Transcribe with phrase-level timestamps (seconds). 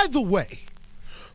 [0.00, 0.60] By the way,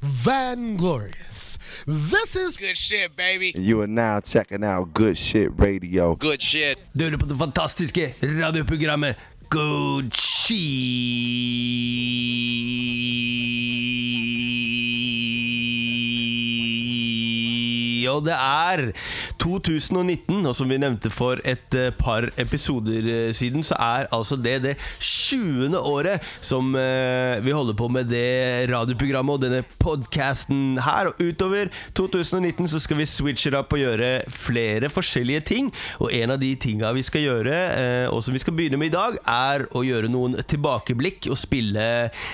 [0.01, 3.53] Van Glorious, this is Good shit, baby.
[3.55, 6.15] You are now checking out Good Shit Radio.
[6.15, 6.77] Good shit.
[6.93, 9.15] Du hører på det fantastiske radioprogrammet
[9.49, 10.65] Good Ski.
[18.15, 18.91] Og det er
[19.43, 24.37] 2019, og som vi nevnte for et eh, par episoder eh, siden, så er altså
[24.39, 25.75] det det 20.
[25.77, 31.11] året som eh, vi holder på med det radioprogrammet og denne podcasten her.
[31.11, 35.71] Og utover 2019 så skal vi switche opp og gjøre flere forskjellige ting.
[35.99, 37.55] Og en av de tinga vi skal gjøre,
[38.11, 41.85] og som vi skal begynne med i dag, er å gjøre noen tilbakeblikk og spille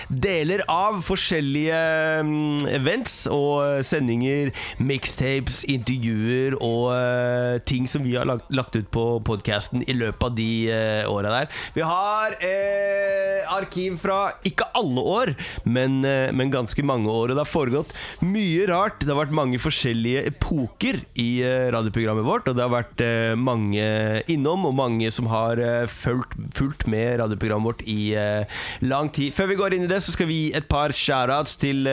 [0.10, 1.82] deler av forskjellige
[2.28, 8.88] mm, events og sendinger, mixtapes, intervjuer og eh, ting som vi har lagt, lagt ut
[8.94, 11.50] på podcasten i løpet av de uh, åra der.
[11.76, 16.00] Vi har eh, arkiv fra ikke alle år, men,
[16.36, 17.32] men ganske mange år.
[17.32, 19.00] Og det har foregått mye rart.
[19.02, 21.30] Det har vært mange forskjellige epoker i
[21.74, 23.04] radioprogrammet vårt, og det har vært
[23.40, 23.84] mange
[24.32, 25.60] innom, og mange som har
[25.92, 28.14] fulgt, fulgt med radioprogrammet vårt i
[28.86, 29.36] lang tid.
[29.38, 31.84] Før vi går inn i det, så skal vi gi et par shoutouts til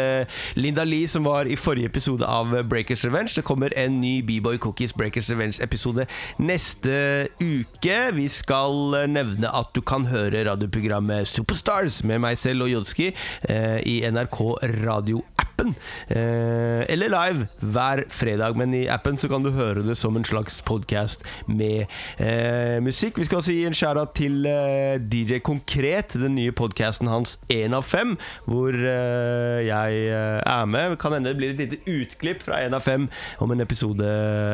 [0.59, 3.35] Linda Lee, som var i forrige episode av Breakers Revenge.
[3.35, 6.07] Det kommer en ny B-Boy Cookies Breakers Revenge-episode
[6.39, 7.99] neste uke.
[8.17, 13.11] Vi skal nevne at du kan høre radioprogrammet Superstars med meg selv og Jodski
[13.49, 14.41] eh, i NRK
[14.87, 15.38] Radio-appen.
[15.59, 20.27] Eh, eller live hver fredag, men i appen så kan du høre det som en
[20.27, 21.87] slags podkast med
[22.23, 23.19] eh, musikk.
[23.19, 27.75] Vi skal også gi en shout-out til eh, DJ Konkret, den nye podkasten hans Én
[27.77, 30.97] av fem, hvor jeg er med.
[31.01, 33.09] Kan hende det blir et lite utklipp fra Én av fem
[33.43, 34.07] om en episode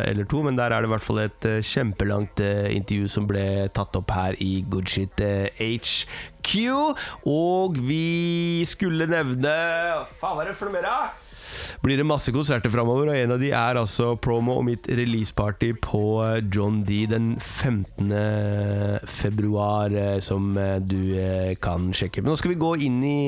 [0.09, 3.97] eller to, men der er det i hvert fall et kjempelangt intervju som ble tatt
[3.99, 5.49] opp her i Goodshit eh,
[6.45, 7.01] HQ.
[7.27, 9.55] Og vi skulle nevne
[10.21, 11.24] Faen, hva er det for noe mer, da?
[11.85, 15.73] Blir det masse konserter framover, og en av de er altså promo og mitt releaseparty
[15.85, 18.13] på eh, John D den 15.
[19.11, 21.15] februar, eh, som eh, du
[21.65, 22.23] kan sjekke.
[22.23, 23.19] Men nå skal vi gå inn i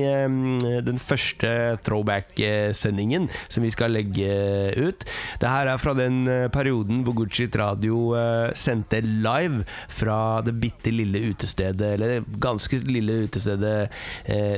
[0.86, 1.50] den første
[1.84, 4.30] throwback-sendingen som vi skal legge
[4.76, 5.06] ut.
[5.40, 6.24] Det her er fra den
[6.54, 8.14] perioden hvor Gucci Radio
[8.56, 13.76] sendte live fra det bitte lille utestedet, eller det ganske lille utestedet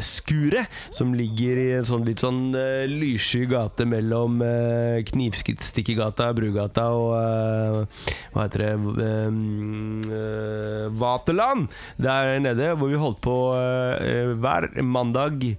[0.04, 2.40] Skuret, som ligger i en sånn litt sånn
[2.90, 3.44] lyssky
[3.88, 8.70] mellom uh, Knivstikkegata, Brugata og uh, Hva heter det
[9.04, 9.28] eh,
[10.18, 11.68] eh, Vaterland!
[11.98, 15.56] Der nede, hvor vi holdt på eh, hver mandag.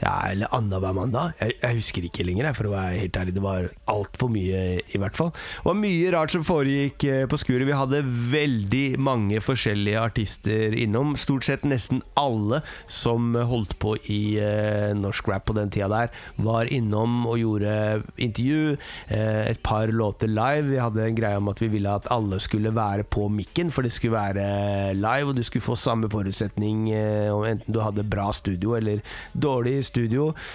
[0.00, 1.34] Ja, eller annenhver mandag.
[1.40, 3.34] Jeg, jeg husker ikke lenger, for å være helt ærlig.
[3.36, 5.32] Det var altfor mye, i hvert fall.
[5.34, 7.66] Det var mye rart som foregikk eh, på skuret.
[7.68, 8.00] Vi hadde
[8.32, 11.12] veldig mange forskjellige artister innom.
[11.20, 16.14] Stort sett nesten alle som holdt på i eh, norsk rap på den tida der,
[16.40, 17.74] var innom og gjorde
[18.16, 18.76] intervju.
[19.12, 20.70] Eh, et par låter live.
[20.72, 23.84] Vi hadde en greie om at vi ville at alle skulle være på mikken, for
[23.84, 28.30] det skulle være live, og du skulle få samme forutsetning eh, enten du hadde bra
[28.34, 29.89] studio eller dårlig studio.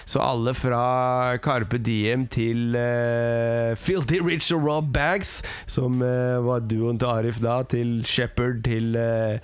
[0.05, 6.63] Så alle fra Carpe Diem til uh, Filthy Rich og Rob Bags, som uh, var
[6.65, 9.37] duoen til Arif da, til Shepherd, til uh,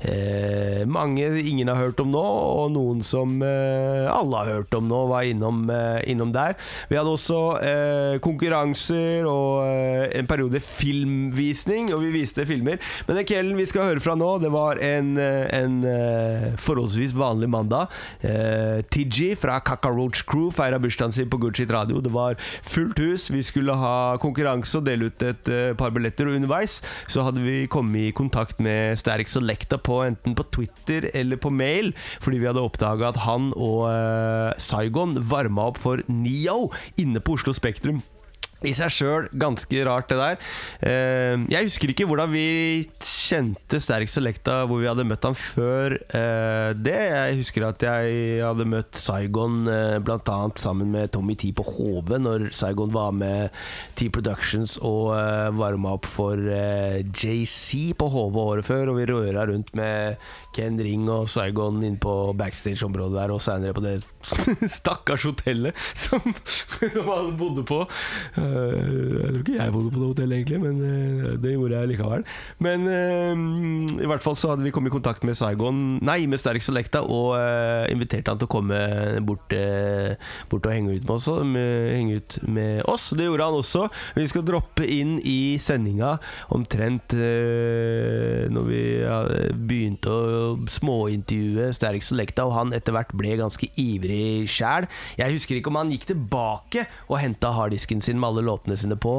[0.00, 4.88] eh, mange ingen har hørt om nå, og noen som eh, alle har hørt om
[4.90, 6.56] nå, var innom, eh, innom der.
[6.90, 12.80] Vi hadde også eh, konkurranser og eh, en periode filmvisning, og vi viste filmer.
[13.06, 17.16] Men den kvelden vi skal høre fra nå, det var en, eh, en eh, forholdsvis
[17.18, 17.94] vanlig mandag.
[18.22, 22.02] Eh, Tiji fra Cockroach Crew feira bursdagen sin på Gucci Radio.
[22.04, 23.28] Det var fullt hus.
[23.30, 26.28] Vi skulle ha konkurranse og dele ut et eh, par billetter.
[26.28, 31.10] Og underveis så hadde vi kommet i kontakt med Sterk Selecta på enten på Twitter
[31.14, 36.02] eller på mail, fordi vi hadde oppdaga at han og uh, Saigon varma opp for
[36.10, 36.70] Neo
[37.00, 38.02] inne på Oslo Spektrum.
[38.66, 40.38] I seg sjøl ganske rart, det der.
[40.82, 45.94] Eh, jeg husker ikke hvordan vi kjente Sterk Selecta, hvor vi hadde møtt han før
[45.94, 46.96] eh, det.
[46.96, 52.16] Jeg husker at jeg hadde møtt Saigon eh, annet sammen med Tommy T på HV,
[52.24, 53.54] når Saigon var med
[53.98, 55.14] T Productions og
[55.58, 60.18] varma opp for JC på HV året før, og vi røra rundt med
[60.58, 63.96] Ken Ring og Saigon inn på backstage-området der, og seinere på det
[64.78, 66.22] stakkars hotellet som
[67.10, 67.84] han bodde på.
[68.34, 72.26] Jeg tror ikke jeg bodde på det hotellet, egentlig, men eh, det gjorde jeg likevel.
[72.64, 76.40] Men eh, i hvert fall så hadde vi kommet i kontakt med Saigon Nei, med
[76.40, 78.78] Sterk Selecta og eh, inviterte han til å komme
[79.26, 80.16] bort, eh,
[80.50, 81.28] bort og henge ut med oss.
[81.48, 83.10] Med, henge ut med oss.
[83.16, 83.86] Det gjorde han også.
[84.18, 86.16] Vi skal droppe inn i sendinga
[86.54, 88.82] omtrent eh, når vi
[89.68, 94.88] begynte å småintervjue Sterk Selecta, og han etter hvert ble ganske ivrig sjæl.
[95.18, 98.98] Jeg husker ikke om han gikk tilbake og henta harddisken sin med alle låtene sine
[98.98, 99.14] på,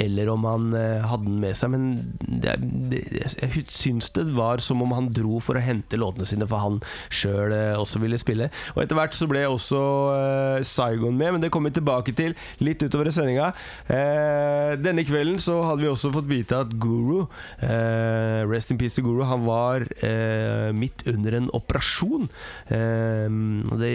[0.00, 1.86] eller om han eh, hadde den med seg, men
[2.20, 2.56] det,
[2.92, 3.02] det,
[3.40, 6.80] jeg syns det var som om han dro for å hente låtene sine, for han
[7.14, 8.50] sjøl eh, også ville spille.
[8.74, 9.82] Og etter hvert så ble også
[10.14, 12.34] eh, Saigon med, men det kommer vi tilbake til
[12.64, 13.50] litt utover i sendinga.
[13.88, 17.26] Eh, denne kvelden så hadde vi også fått vite at Guru,
[17.64, 22.28] eh, Rest in peace til Guru, han var eh, midt under en operasjon.
[22.72, 23.28] Eh,
[23.70, 23.92] og det,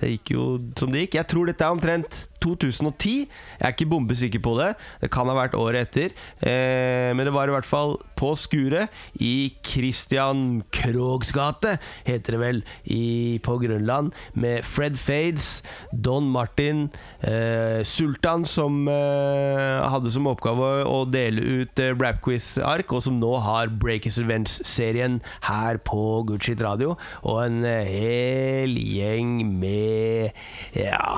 [0.00, 0.46] det gikk jo
[0.78, 1.18] som det gikk.
[1.20, 3.14] Jeg tror dette er omtrent 2010.
[3.24, 4.72] Jeg er ikke bombesikker på det.
[5.02, 6.14] Det kan ha vært året etter.
[6.44, 8.92] Eh, men det var i hvert fall på skuret
[9.22, 11.76] i Christian Krogs gate,
[12.06, 16.88] heter det vel, i, på Grønland, med Fred Fades, Don Martin,
[17.20, 23.34] eh, Sultan, som eh, hadde som oppgave å dele ut eh, rapquiz-ark, og som nå
[23.44, 30.30] har Breakers Events-serien her på Gucci Radio, og en eh, hel gjeng med
[30.76, 31.16] ja,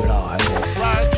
[0.00, 0.52] glade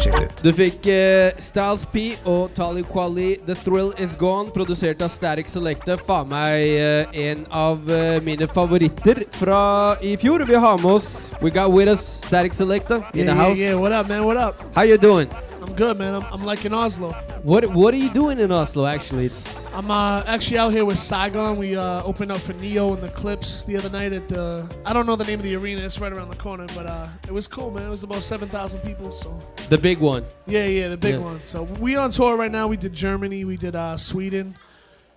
[0.02, 0.42] Sjekk det ut.
[0.44, 5.48] Du fikk uh, Styles P og Tali Quali, The Thrill Is Gone, produsert av Static
[5.52, 5.96] Selecta.
[6.00, 10.44] Faen meg uh, en av uh, mine favoritter fra i fjor.
[10.48, 13.34] Vi har med oss We got with us Static Selecta in the house.
[13.34, 13.58] yeah, house.
[13.58, 13.74] yeah.
[13.74, 14.24] What up, man?
[14.24, 14.60] What up?
[14.74, 15.28] How you doing?
[15.62, 16.14] I'm good, man.
[16.14, 17.10] I'm, I'm like in Oslo.
[17.42, 18.86] What What are you doing in Oslo?
[18.86, 21.56] Actually, it's I'm uh, actually out here with Saigon.
[21.56, 24.72] We uh, opened up for Ne-Yo and the Clips the other night at the.
[24.86, 25.82] I don't know the name of the arena.
[25.82, 27.86] It's right around the corner, but uh, it was cool, man.
[27.86, 29.10] It was about seven thousand people.
[29.10, 29.36] So
[29.70, 30.24] the big one.
[30.46, 31.20] yeah, yeah, the big Yeah.
[31.20, 31.40] one.
[31.40, 32.68] So we on tour right now.
[32.68, 33.44] We did Germany.
[33.44, 34.56] We did uh, Sweden.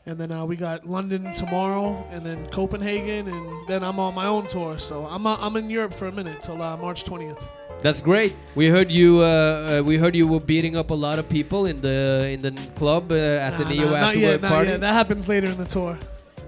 [0.08, 4.26] And then uh, we got London tomorrow, and then Copenhagen, and then I'm on my
[4.26, 4.80] own tour.
[4.80, 7.46] So I'm uh, I'm in Europe for a minute till uh, March 20th.
[7.82, 8.36] That's great.
[8.56, 9.22] We heard you.
[9.22, 12.42] Uh, uh, we heard you were beating up a lot of people in the in
[12.42, 14.70] the club uh, at the Nah, Ne-Yo nah, not afterward yet, not party.
[14.72, 14.82] yet.
[14.82, 15.98] That happens later in the tour.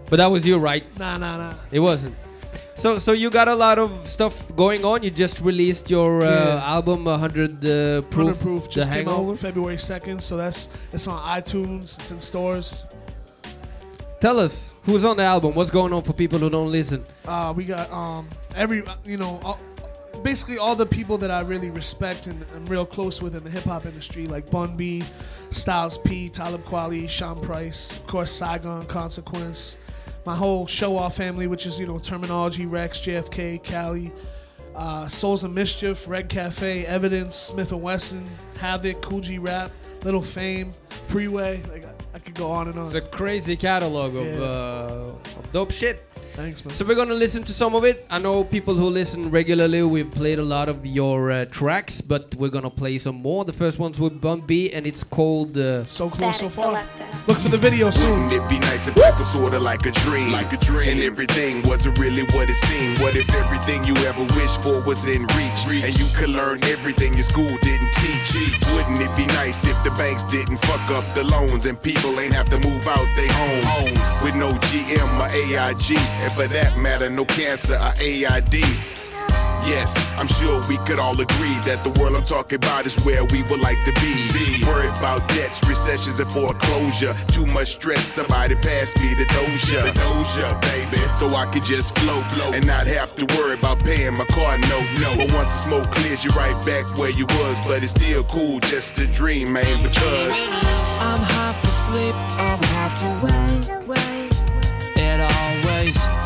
[0.09, 0.83] But that was you, right?
[0.97, 1.53] Nah, nah, nah.
[1.71, 2.15] It wasn't.
[2.73, 5.03] So, so you got a lot of stuff going on.
[5.03, 6.63] You just released your uh, Yeah.
[6.75, 9.33] album, 100 uh, Proof, Proof, Proof The just came Hangover.
[9.33, 12.85] out February 2nd, so that's it's on iTunes, it's in stores.
[14.19, 15.53] Tell us who's on the album.
[15.53, 17.03] What's going on for people who don't listen?
[17.27, 19.39] Uh, we got um every you know
[20.23, 23.49] basically all the people that I really respect and I'm real close with in the
[23.49, 25.03] hip hop industry, like Bun B,
[25.51, 29.77] Styles P, Talib Kweli, Sean Price, of course Saigon, Consequence,
[30.25, 34.11] my whole show off family, which is you know Termanology, Rex, JFK, Cali.
[34.75, 38.25] Uh, Souls of Mischief, Red Cafe, Evidence, Smif-N-Wessun,
[38.59, 39.71] Havoc, Kool G Rap,
[40.05, 40.71] Little Fame,
[41.07, 41.59] Freeway.
[41.69, 42.85] Like I, I could go on and on.
[42.85, 44.39] It's a crazy catalog of, Yeah.
[44.41, 46.03] uh, of dope shit.
[46.39, 46.73] Thanks, man.
[46.73, 48.05] So we're gonna listen to some of it.
[48.09, 49.83] I know people who listen regularly.
[49.83, 53.43] We've played a lot of your uh, tracks, but we're gonna play some more.
[53.43, 55.57] The first one's with Bun B, and it's called.
[55.57, 56.71] Uh, So close so far.
[56.71, 57.27] Selecta.
[57.27, 58.29] Look for the video soon.
[58.29, 60.31] Wouldn't it be nice if life was sorta like a dream?
[60.31, 60.87] Like a dream.
[60.87, 62.99] And everything wasn't really what it seemed.
[62.99, 65.61] What if everything you ever wished for was in reach?
[65.83, 68.31] And you could learn everything your school didn't teach.
[68.73, 72.33] Wouldn't it be nice if the banks didn't fuck up the loans and people ain't
[72.33, 73.99] have to move out their homes?
[74.23, 78.55] With no GM or AIG, and for that matter, no cancer or AID.
[79.67, 83.25] Yes, I'm sure we could all agree that the world I'm talking about is where
[83.25, 84.31] we would like to be.
[84.31, 84.63] be.
[84.65, 87.13] Worried about debts, recessions, and foreclosure.
[87.27, 89.83] Too much stress, somebody pass me the doja.
[89.83, 90.97] The doja, baby.
[91.19, 94.57] So I could just flow, flow, and not have to worry about paying my car
[94.57, 94.87] note.
[95.01, 95.13] No.
[95.17, 97.57] But once the smoke clears, you're right back where you was.
[97.67, 100.35] But it's still cool just to dream, man, because.
[100.99, 103.48] I'm half asleep, I'm half awake.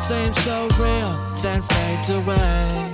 [0.04, 2.92] It seems so real, then fades away.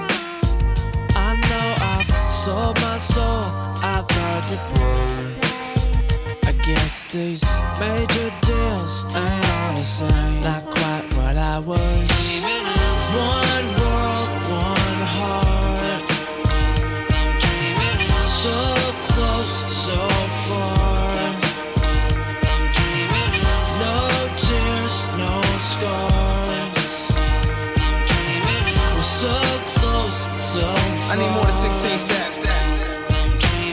[1.16, 2.08] I know I've
[2.46, 3.46] sold my soul,
[3.82, 5.40] I've heard the play.
[6.44, 7.44] I guess these
[7.80, 10.42] major deals ain't all the same.
[10.44, 12.12] Not quite what I was.
[13.16, 13.49] One
[31.12, 32.38] I need more than 16 stats.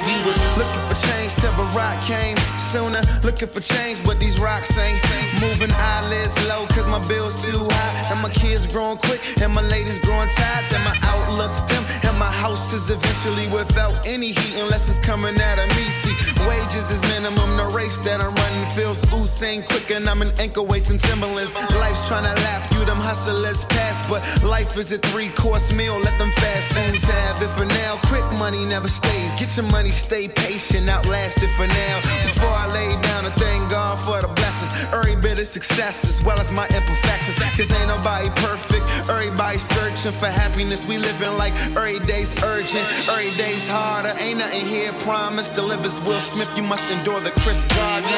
[0.06, 2.45] We was looking for change till Barack came.
[2.66, 5.00] Sooner looking for change, but these rocks ain't
[5.40, 8.12] moving eyelids low, cause my bill's too high.
[8.12, 10.66] And my kids growing quick, and my ladies growing tired.
[10.74, 15.40] And my outlook's dim, and my house is eventually without any heat unless it's coming
[15.40, 15.84] out of me.
[15.90, 16.14] See,
[16.48, 20.66] wages is minimum, the race that I'm running feels Usain quick, and I'm an ankle
[20.66, 21.54] weights and Timberlands.
[21.78, 25.98] Life's trying to lap you, them hustlers pass, but life is a three course meal,
[26.00, 27.96] let them fast foods have it for now.
[28.10, 32.00] Quick money never stays, get your money, stay patient, outlast it for now.
[32.24, 36.22] Before I lay down, I thank God for the blessings, every bit of success as
[36.22, 37.36] well as my imperfections.
[37.56, 40.86] Cause ain't nobody perfect, everybody searching for happiness.
[40.86, 44.14] We living like every day's urgent, every day's harder.
[44.18, 45.54] Ain't nothing here promised.
[45.54, 48.08] Delivers Will Smith, you must endure the Chris Gardner.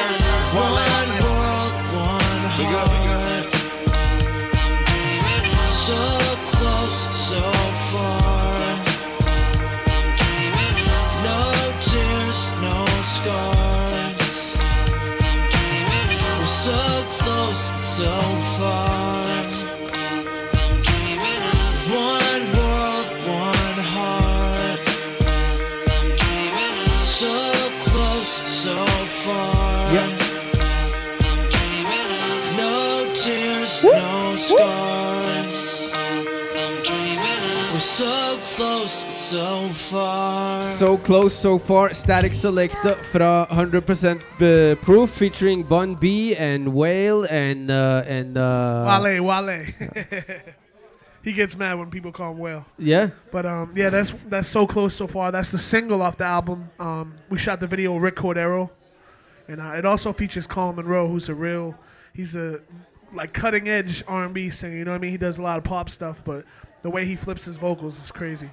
[0.55, 3.09] One world, one We good, we good.
[3.09, 3.18] heart.
[40.79, 41.89] So close so far.
[41.89, 49.01] Statik Selektah fra 100% uh, Proof featuring Bun B and Whale and uh, and uh,
[49.03, 49.65] Wale, Wale.
[51.21, 52.65] he gets mad when people call him Whale.
[52.77, 53.09] yeah.
[53.29, 55.33] But um, yeah, that's that's so close so far.
[55.33, 56.69] That's the single off the album.
[56.79, 58.69] Um, we shot the video with Rik Cordero,
[59.49, 61.75] and uh, it also features Colin Munroe, who's a real,
[62.13, 62.61] he's a
[63.11, 64.77] like cutting edge R&B singer.
[64.77, 65.11] You know what I mean?
[65.11, 66.45] He does a lot of pop stuff, but
[66.83, 68.49] the way he flips his vocals is crazy.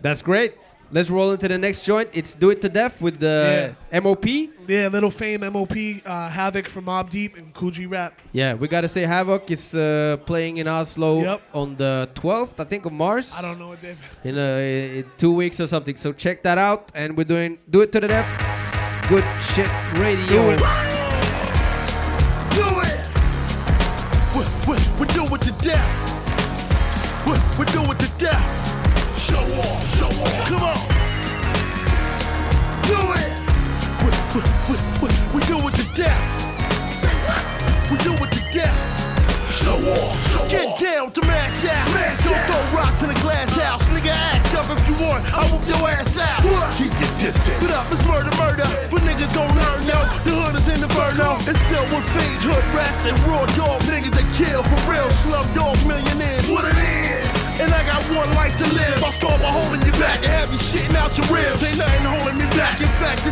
[0.00, 0.54] That's great.
[0.94, 2.08] Let's roll into the next joint.
[2.12, 4.26] It's Do It to Death with the MOP.
[4.68, 5.72] Yeah, Little Fame, MOP,
[6.06, 8.22] uh, Havoc from Mobb Deep, and Kool G Rap.
[8.30, 11.42] Yeah, we gotta say Havoc is uh, playing in Oslo Yep.
[11.52, 13.32] on the 12th, I think, of Mars.
[13.36, 13.98] I don't know what they've.
[14.24, 14.42] In, uh,
[14.98, 15.96] in two weeks or something.
[15.96, 16.92] So check that out.
[16.94, 18.28] And we're doing Do It to the Death.
[19.08, 20.54] Good shit radio.
[22.54, 23.00] do it.
[24.36, 26.12] We, we, we do it to death.
[27.26, 28.13] We, we do it to
[35.94, 36.26] death.
[36.98, 37.42] Say what?
[37.90, 38.74] We do it to death.
[39.54, 40.80] Show off, show Get off.
[40.80, 41.86] down to mash out.
[41.94, 42.46] Mash Don't out.
[42.50, 43.84] throw rocks in a glass house.
[43.94, 45.22] Nigga, act up if you want.
[45.30, 46.42] I whoop your ass out.
[46.74, 47.58] Keep your distance.
[47.62, 48.66] Put up, it's murder, murder.
[48.90, 49.98] But niggas don't learn, no.
[50.26, 51.38] The hood is in the inferno.
[51.46, 55.06] It's still with fiends, hood rats, and raw dog niggas that kill for real.
[55.22, 56.50] Slum dog millionaires.
[56.50, 57.30] What it is.
[57.62, 58.98] And I got one life to live.
[59.06, 61.62] I'll start by holding you back and have you shitting out your ribs.
[61.62, 62.50] Ain't nothing holding me back.
[62.50, 62.53] In fact,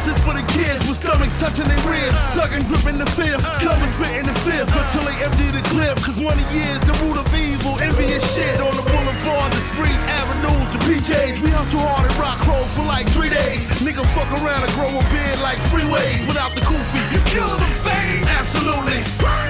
[0.05, 2.19] this is for the kids with stomachs touching their ribs.
[2.35, 3.43] Tugging, gripping the fifth.
[3.63, 5.97] Coming, spitting the fifth until they empty the clip.
[6.03, 9.63] Cause one of years, the root of evil, envy and shit on the boulevard, the
[9.71, 11.39] street, avenues, the PJs.
[11.43, 13.69] We hustle hard and rock clothes for like three days.
[13.83, 16.27] Nigga fuck around and grow a beard like freeways.
[16.27, 18.27] Without the goofy, you kill the fame.
[18.27, 19.42] Absolutely.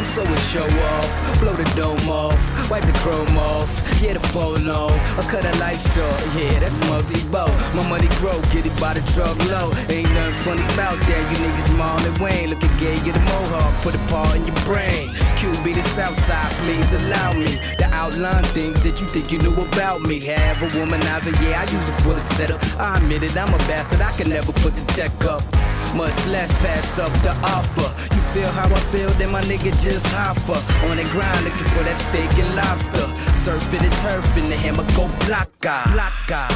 [0.00, 1.40] I'm so with show off.
[1.40, 2.40] Blow the dome off,
[2.70, 3.68] wipe the chrome off.
[4.00, 6.16] Yeah, the phone low, I cut a life short.
[6.40, 7.44] Yeah, that's Muggsy Bow.
[7.76, 9.68] My money grow, get it by the truck low.
[9.92, 11.22] Ain't nothing funny about that.
[11.28, 12.48] You niggas Marlon Wayans.
[12.48, 15.12] Look at gay, get a mohawk, put a paw in your brain.
[15.36, 19.52] QB the south side, please allow me to outline things that you think you knew
[19.52, 20.18] about me.
[20.24, 22.56] Have a womanizer, yeah, I use it for the setup.
[22.80, 25.44] I admit it, I'm a bastard, I can never put the tech up.
[25.94, 27.90] Much less pass up the offer.
[28.14, 30.58] You feel how I feel, then my nigga just hopper.
[30.88, 33.06] On the grind looking for that steak and lobster.
[33.34, 35.82] Surfing the turf in the hammer, go blocka.
[35.90, 36.46] Blocka.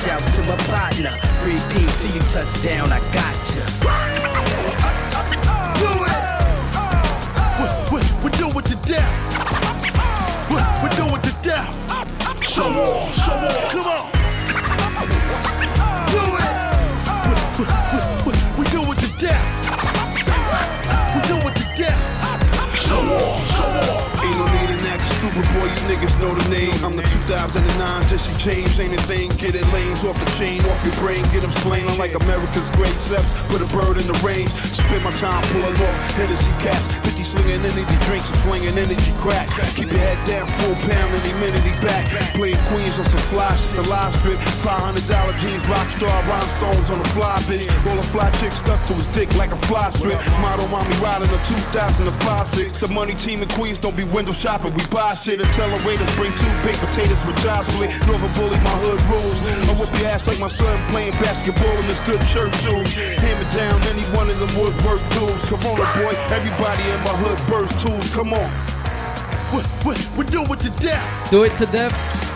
[0.00, 1.10] Shouts to my partner.
[1.42, 3.64] Free P till you touchdown, I got ya.
[5.82, 6.22] Do it.
[7.58, 9.14] We, we, we do it to death.
[10.48, 11.74] We, we do it to death.
[12.48, 14.19] Show off, show off, come on.
[25.36, 26.74] In boy, you niggas know the name.
[26.82, 27.62] I'm the 2009
[28.08, 29.30] Jesse James, ain't a thing.
[29.38, 31.86] Get it lanes off the chain, off your brain, get them slain.
[31.98, 34.50] Like America's great steps, put a bird in the range.
[34.50, 39.12] Spend my time pulling off Hennessy caps, 50 He slinging energy drinks and slinging energy
[39.18, 39.48] crack.
[39.76, 41.10] Keep your head down, full pound
[41.40, 42.04] minute he back.
[42.36, 44.36] Playing Queens on some fly shit, the live strip.
[44.64, 45.00] $500
[45.40, 47.68] jeans, rock star, rhinestones on the fly bitch.
[47.84, 50.20] Roll a fly chick stuck to his dick like a fly strip.
[50.44, 52.80] Model mommy riding a 2005 6.
[52.80, 54.72] The money team in Queens don't be window shopping.
[54.76, 57.90] We buy shit and tell the waiters bring two baked potatoes with job split.
[58.04, 59.40] Northern bully, my hood rules.
[59.68, 62.88] I whip your ass like my son playing basketball in his good church shoes.
[63.20, 65.40] Hammer down any one of them woodwork dudes.
[65.48, 68.12] Corona boy, everybody in my hood burst tools.
[68.14, 68.50] Come on.
[69.52, 71.30] We, we, we do it to death.
[71.30, 71.94] Do it to death.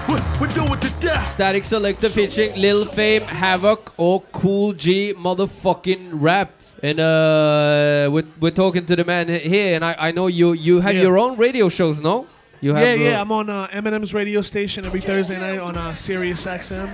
[0.09, 0.15] We,
[0.47, 1.37] we do it to death.
[1.37, 6.51] Statik Selektah featuring Lil Fame, Havoc og Kool G motherfucking rap.
[6.83, 10.81] And uh, we're, we're talking to the man here, and I, I know you you
[10.81, 11.03] have Yeah.
[11.03, 12.27] your own radio shows, no?
[12.61, 13.21] You have yeah, uh, yeah.
[13.23, 16.89] I'm on uh, Eminem's radio station every Thursday night on uh, Sirius XM,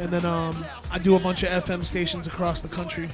[0.00, 3.08] and then um, I do a bunch of FM stations across the country.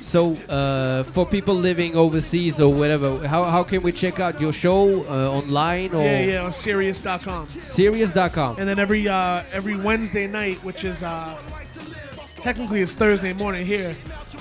[0.00, 4.52] So uh, for people living overseas or whatever, how, how can we check out your
[4.52, 7.46] show uh, online or Yeah, yeah, on Sirius.com.
[7.66, 8.56] Sirius.com?
[8.58, 11.36] And then every uh, every Wednesday night, which is uh,
[12.36, 13.94] technically it's Thursday morning here,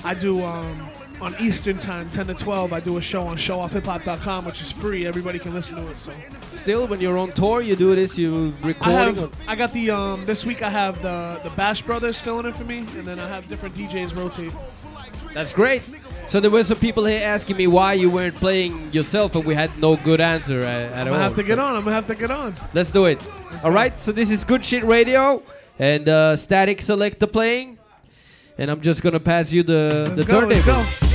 [0.04, 0.90] I do um,
[1.22, 2.74] on Eastern time, 10 to 12.
[2.74, 5.06] I do a show on ShowOffHipHop.com, which is free.
[5.08, 5.98] Everybody can listen to it.
[5.98, 6.12] So
[6.52, 8.18] Still, when you're on tour, you do this.
[8.18, 12.20] You I have, I got the um, this week I have the the Bash Brothers
[12.22, 14.52] filling in for me, and then I have different DJs rotate.
[15.38, 15.84] That's great.
[16.28, 19.54] So there were some people here asking me why you weren't playing yourself, and we
[19.54, 21.14] had no good answer at, at I'm all.
[21.14, 21.76] gonna have to So get on.
[21.76, 22.56] I'm gonna have to get on.
[22.74, 23.22] Let's do it.
[23.64, 23.94] All right.
[24.02, 25.44] So this is Good Shit Radio,
[25.78, 27.78] and uh, Statik Selektah playing,
[28.58, 30.40] and I'm just gonna pass you the the Let's go.
[30.40, 31.07] Let's turntable.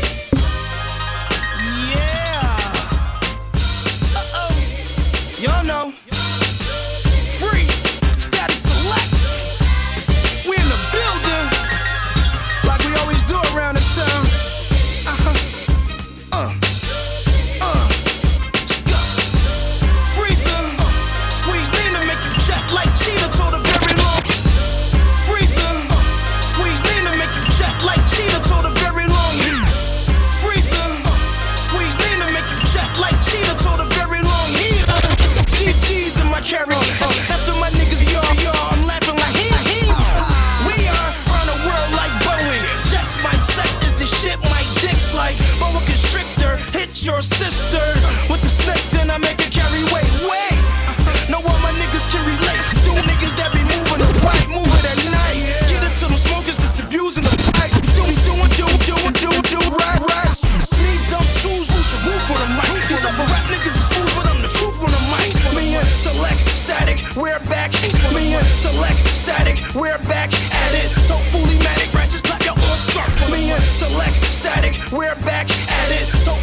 [67.17, 67.73] We're back.
[68.15, 70.91] Me and select static, we're back at it.
[71.07, 73.09] Talk fully matic, ratchets clap your on suck.
[73.31, 76.09] Me and select static, we're back at it.
[76.25, 76.39] Talk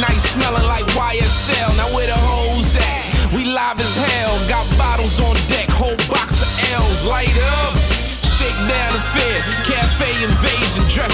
[0.00, 0.69] Night smelling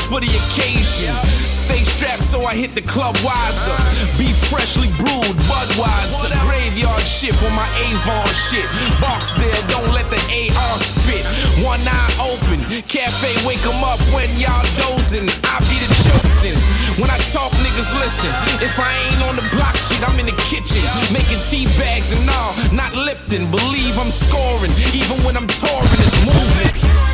[0.06, 1.10] for the occasion.
[1.50, 3.74] Stay strapped so I hit the club wiser.
[4.18, 5.34] Be freshly brewed.
[5.50, 6.30] Budweiser.
[6.46, 8.66] Graveyard shit for my Avon shit.
[9.02, 11.26] Barksdale, don't let the AR spit.
[11.62, 12.62] One eye open.
[12.86, 15.28] Cafe, wake wake 'em up when y'all dozing.
[15.42, 16.56] I be the chosen.
[17.00, 18.30] When I talk, niggas listen.
[18.62, 20.82] If I ain't on the block shit, I'm in the kitchen.
[21.12, 22.52] Making tea bags and all.
[22.72, 23.50] Not Lipton.
[23.50, 24.72] Believe I'm scoring.
[24.94, 27.05] Even when I'm touring, it's moving.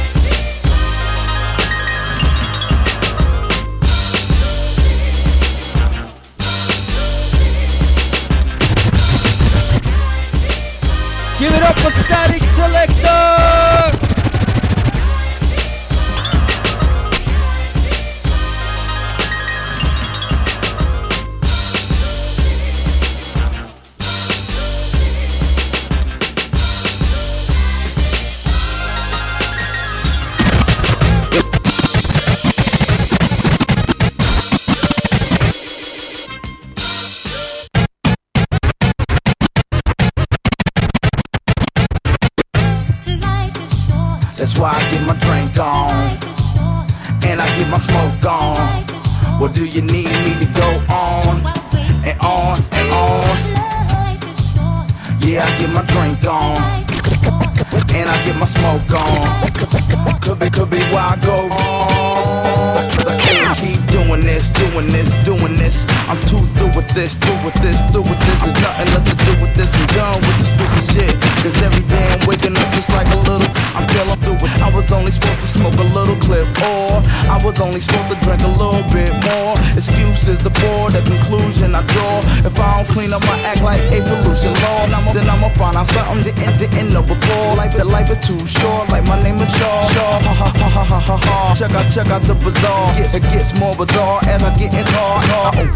[92.02, 92.92] Check out, the bazaar.
[92.98, 95.24] It gets more bizarre as I get hard.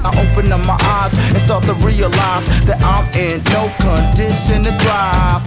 [0.02, 4.74] I open up my eyes and start to realize that I'm in no condition to
[4.82, 5.46] drive.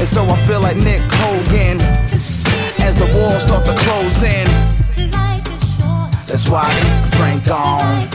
[0.00, 1.78] And so I feel like Nick Hogan
[2.80, 4.48] as the walls start to close in.
[6.24, 8.08] That's why I drink on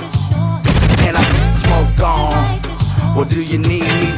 [1.06, 2.58] and I smoke on.
[3.16, 4.17] Or do you need me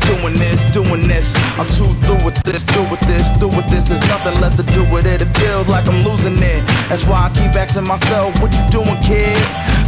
[0.00, 1.34] this, doing this, doing this.
[1.58, 3.84] I'm too through with this, through with this, through with this.
[3.86, 5.22] There's nothing left to do with it.
[5.22, 6.62] It feels like I'm losing it.
[6.88, 9.38] That's why I keep asking myself, what you doing, kid?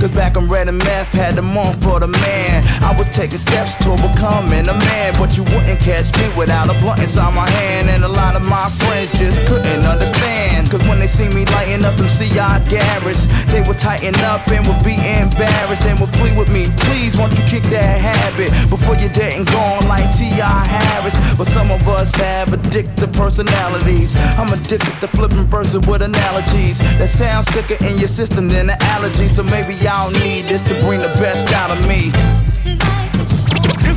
[0.00, 2.64] Cause back in Red and Meth had them on for the man.
[2.82, 5.14] I was taking steps toward becoming a man.
[5.18, 7.90] But you wouldn't catch me without a blunt inside my hand.
[7.90, 10.70] And a lot of my friends just couldn't understand.
[10.70, 14.66] Cause when they see me lighting up them CI Garrett's, they would tighten up and
[14.66, 16.68] would be embarrassed and would plead with me.
[16.88, 20.64] Please, won't you kick that habit before you're dead and gone like T.I.
[20.64, 21.16] Harris?
[21.36, 24.14] But some of us have addictive personalities.
[24.38, 28.80] I'm addicted to flipping verses with analogies that sound sicker in your system than the
[28.94, 29.26] allergy.
[29.26, 32.10] So maybe y'all need this to bring the best out of me.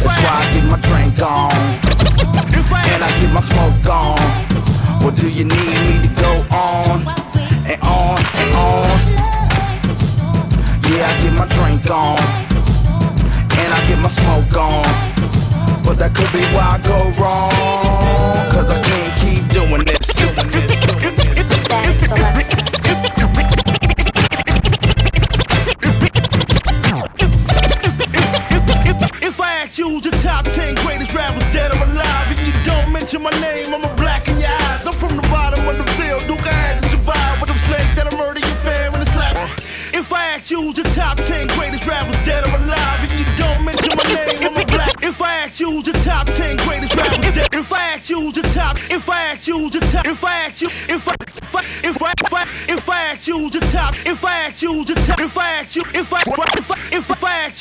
[0.03, 1.53] That's why I get my drink on
[2.93, 4.17] and I get my smoke on.
[5.05, 7.05] Or do you need me to go on
[7.69, 8.89] and on and on?
[10.89, 12.17] Yeah, I get my drink on
[13.59, 15.12] and I get my smoke on.
[15.83, 17.62] But that could be why I go wrong.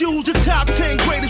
[0.03, 1.22] Who's the top 10 greatest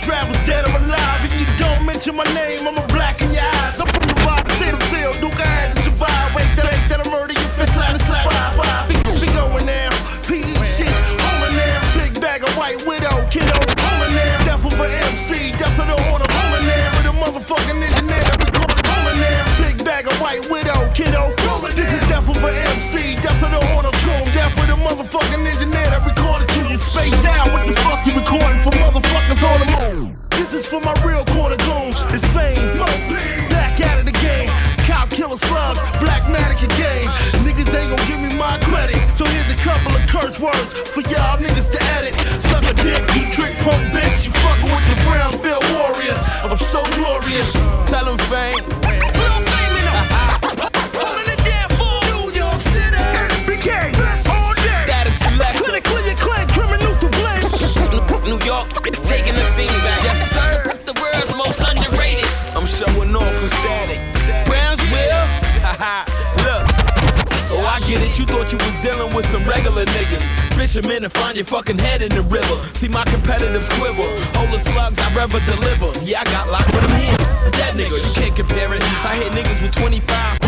[71.03, 72.55] and find your fucking head in the river.
[72.73, 74.07] See my competitive squivel.
[74.35, 75.97] Hold the slugs I rather deliver.
[76.03, 77.57] Yeah, I got locked with them hands.
[77.57, 78.81] That nigga, you can't compare it.
[78.81, 80.42] I hit niggas with 25.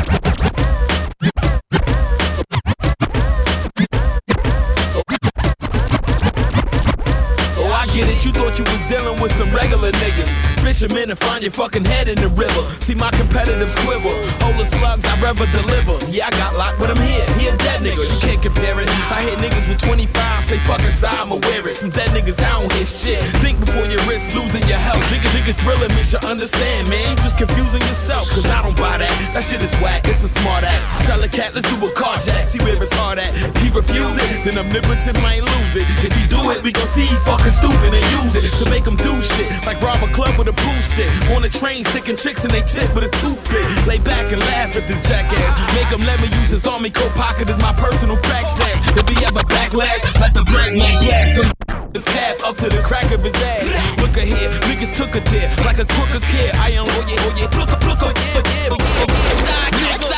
[10.75, 10.85] Niggas.
[10.85, 12.69] Fishermen and find your fucking head in the river.
[12.79, 13.73] See my competitive.
[13.75, 15.97] Hold the slugs I rather deliver.
[16.09, 17.25] Yeah, I got locked but I'm here.
[17.39, 18.03] He a dead nigga.
[18.03, 18.87] You can't compare it.
[19.11, 20.43] I hit niggas with 25.
[20.43, 21.77] Say fucking side, I'ma wear it.
[21.77, 23.23] From dead niggas, I don't hear shit.
[23.41, 25.01] Think before your wrist losing your health.
[25.11, 27.17] Niggas, niggas drilling me should understand, man.
[27.17, 28.29] You just confusing yourself.
[28.29, 29.33] Cause I don't buy that.
[29.33, 30.03] That shit shit is whack.
[30.05, 31.05] It's a smart act.
[31.05, 32.47] Tell a cat, let's do a car jack.
[32.47, 33.31] See where it's hard at.
[33.33, 35.87] If he refuse it, then omnipotent might lose it.
[36.03, 38.85] If he do it, we gon' see he fucking stupid and use it to make
[38.85, 39.47] him do shit.
[39.65, 41.11] Like rob a club with a boost stick.
[41.35, 43.67] On a train, sticking chicks in they tip with a toothpick.
[43.85, 45.51] Lay back and laugh at this jackass.
[45.77, 48.81] Make him let me use his army coat pocket as my personal crack stash.
[48.97, 51.47] If he ever backlash, let the black man blast him.
[51.93, 53.69] His calf up to the crack of his ass.
[54.01, 56.55] Look ahead, niggas took a dip like a crook kid.
[56.55, 60.14] I am oh yeah, oh yeah, pluck a pluck a yeah, yeah, oh yeah.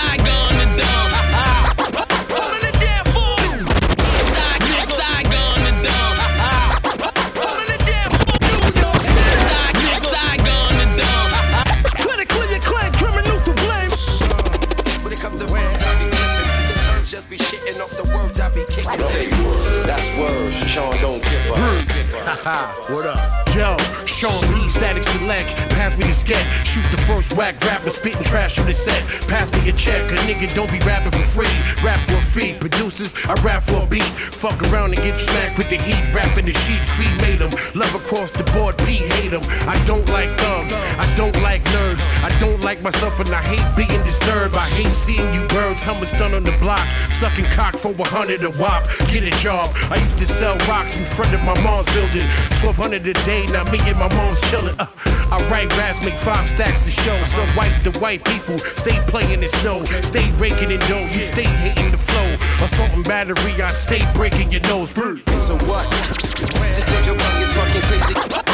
[30.37, 31.55] Nigga don't be rapping for free.
[31.83, 32.53] Rap for a fee.
[32.59, 34.03] Producers, I rap for a beat.
[34.03, 36.13] Fuck around and get smacked with the heat.
[36.13, 37.51] Rapping the sheet, cremate 'em.
[37.73, 39.41] Love across the board, P hate 'em.
[39.67, 40.75] I don't like thugs.
[40.97, 42.07] I don't like nerds.
[42.23, 44.55] I don't like myself and I hate being disturbed.
[44.55, 46.85] I hate seeing you birds humming stun on the block.
[47.09, 48.87] Sucking cock for 100 a wop.
[49.11, 49.73] Get a job.
[49.89, 52.27] I used to sell rocks in front of my mom's building.
[52.61, 54.75] 1200 a day, now me and my mom's chilling.
[54.79, 54.85] Uh,
[55.31, 57.23] I write raps, make five stacks to show.
[57.25, 59.83] So white the white people stay playing the snow.
[60.01, 62.37] Stay raking in dough, you stay hitting the flow.
[62.63, 64.91] Assault and battery, I stay breaking your nose.
[64.91, 65.89] So what?
[65.91, 68.46] This nigga is fucking crazy.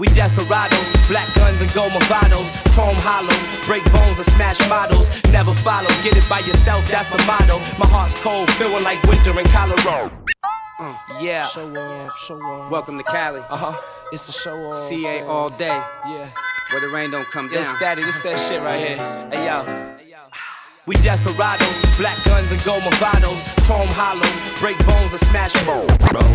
[0.00, 5.10] We desperados, black guns and gold movados, chrome hollows, break bones and smash models.
[5.30, 7.58] Never follow, get it by yourself, that's the motto.
[7.78, 10.10] My heart's cold, feeling like winter in Colorado.
[10.78, 11.44] Uh, Yeah.
[11.44, 12.72] Show off, show off.
[12.72, 13.40] Welcome to Cali.
[13.50, 13.72] Uh huh.
[14.10, 14.74] It's a show off.
[14.74, 15.20] CA day.
[15.20, 15.66] all day.
[16.08, 16.30] Yeah.
[16.70, 17.64] Where the rain don't come Yo, down.
[17.64, 18.96] static, this that shit right here.
[19.30, 19.99] Hey yo.
[20.86, 25.90] We desperados, black guns and gold movados, chrome hollows, break bones and smash bones.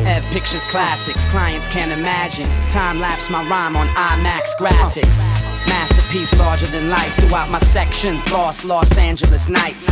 [0.06, 2.48] Ev pictures classics, clients can't imagine.
[2.70, 5.26] Time lapse my rhyme on IMAX graphics.
[5.68, 8.22] Masterpiece larger than life throughout my section.
[8.32, 9.92] Lost Los Angeles nights.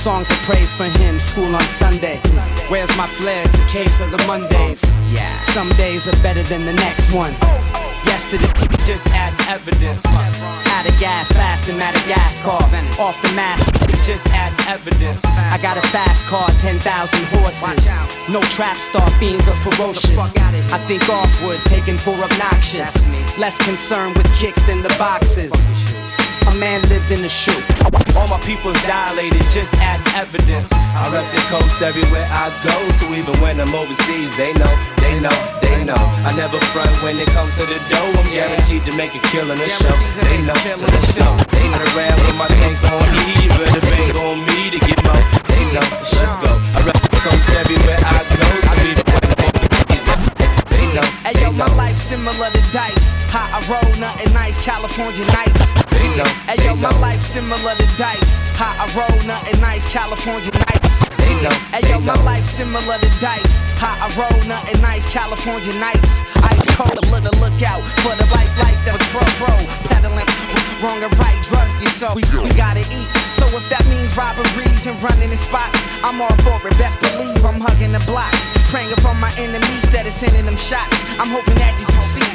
[0.00, 2.20] Songs of praise for him, school on Sunday.
[2.68, 3.42] Where's my flair?
[3.44, 4.84] It's a case of the Mondays.
[5.12, 5.38] Yeah.
[5.40, 7.34] Some days are better than the next one.
[8.10, 8.50] Yesterday,
[8.84, 10.04] just as evidence.
[10.74, 12.58] Out of gas, fast in Madagascar.
[12.98, 13.64] Off the mask,
[14.04, 15.24] just as evidence.
[15.24, 16.82] I got a fast car, 10,000
[17.38, 17.88] horses.
[18.28, 20.36] No trap star fiends are ferocious.
[20.36, 22.98] I think awkward, taken for obnoxious.
[23.38, 25.52] Less concerned with kicks than the boxes.
[26.48, 27.56] A man lived in a shoe.
[28.16, 30.72] All my people's dilated just as evidence.
[30.72, 35.20] I rep the coast everywhere I go, so even when I'm overseas, they know, they
[35.20, 36.00] know, they know.
[36.26, 38.12] I never front when it comes to the dough.
[38.18, 39.94] I'm guaranteed to make a kill in the show.
[40.26, 41.28] They know, so let's go.
[41.54, 44.98] They not around with my tank on E, but the bank on me to get
[45.06, 45.22] more.
[45.46, 45.86] They know,
[46.18, 46.50] let's go.
[46.74, 50.06] I rep the coast everywhere I go, so even when I'm overseas,
[50.72, 51.06] they know.
[51.22, 53.09] Hey yo, my life similar to dice.
[53.30, 55.70] How I roll, nothing nice, California nights.
[56.50, 58.42] Hey yo, my life similar to dice.
[58.58, 61.06] How I roll, nothing nice, California nights.
[61.70, 63.62] Hey yo, my life similar to dice.
[63.78, 66.26] How I roll, nothing nice, California nights.
[66.42, 69.58] Ice cold, a little lookout for the lights, lights that throw, throw.
[69.86, 70.26] Pedaling,
[70.82, 73.08] wrong and right, drugs get so we, we gotta eat.
[73.30, 76.74] So if that means robberies and running in spots, I'm all for it.
[76.82, 78.34] Best believe I'm hugging the block.
[78.74, 80.98] Praying for my enemies that are sending them shots.
[81.14, 82.29] I'm hoping that you succeed.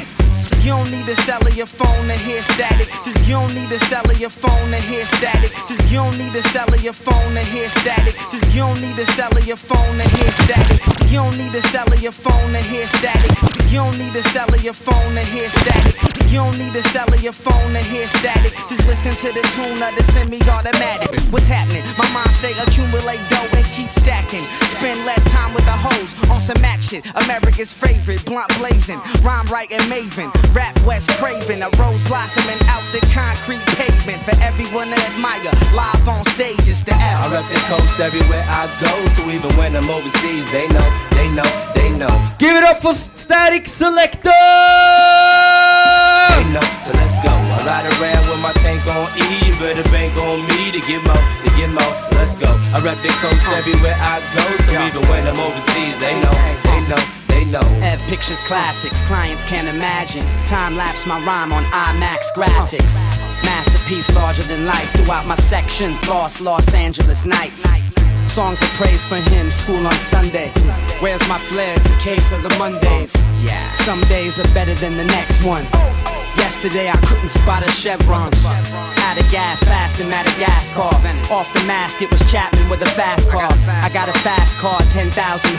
[0.66, 2.88] You don't need to sell your phone to hear static.
[2.88, 5.52] Just you don't need to sell your phone to hear static.
[5.52, 8.14] Just you don't need to sell your phone to hear static.
[8.34, 10.82] Just you don't need to sell your phone to hear static.
[11.06, 13.30] You don't need to sell your phone to hear static.
[13.70, 15.94] You don't need to sell your phone to hear static.
[16.26, 18.50] You don't need to sell your phone to hear static.
[18.50, 21.14] Just listen to the tune of the semi-automatic.
[21.30, 21.86] What's happening?
[21.96, 24.42] My mind say accumulate dough and keep stacking.
[24.74, 27.02] Spend less time with the hoes on some action.
[27.14, 30.26] America's favorite, blunt blazing, rhyme writing maven.
[30.56, 35.52] Rap West craving, a rose blossoming out the concrete pavement for everyone to admire.
[35.76, 37.32] Live on stage, it's the I F.
[37.32, 41.44] rep the coast everywhere I go, so even when I'm overseas, they know, they know,
[41.76, 42.08] they know.
[42.38, 44.32] Give it up for Statik Selektah!
[46.40, 47.28] They know, so let's go.
[47.28, 51.04] I ride around with my tank on E, but the bank on me to get
[51.04, 51.92] more, to get more.
[52.16, 52.48] Let's go.
[52.72, 56.32] I rep the coast everywhere I go, so even when I'm overseas, they know,
[56.64, 57.04] they know,
[57.36, 57.66] they know.
[57.82, 60.24] Ev Pictures classics, clients can't imagine.
[60.46, 63.00] Time lapse my rhyme on IMAX graphics.
[63.44, 65.96] Masterpiece larger than life throughout my section.
[66.08, 67.64] Lost Los Angeles nights.
[68.26, 70.50] Songs of praise for him, school on Sunday.
[71.00, 71.74] Where's my flair?
[71.76, 73.14] It's a case of the Mondays.
[73.44, 73.70] Yeah.
[73.72, 75.64] Some days are better than the next one.
[76.46, 78.30] Yesterday I couldn't spot a Chevron.
[78.30, 80.94] Out of gas, fast in Madagascar.
[81.34, 83.50] Off the mask, it was Chapman with a fast car.
[83.66, 85.10] I got a fast car, 10,000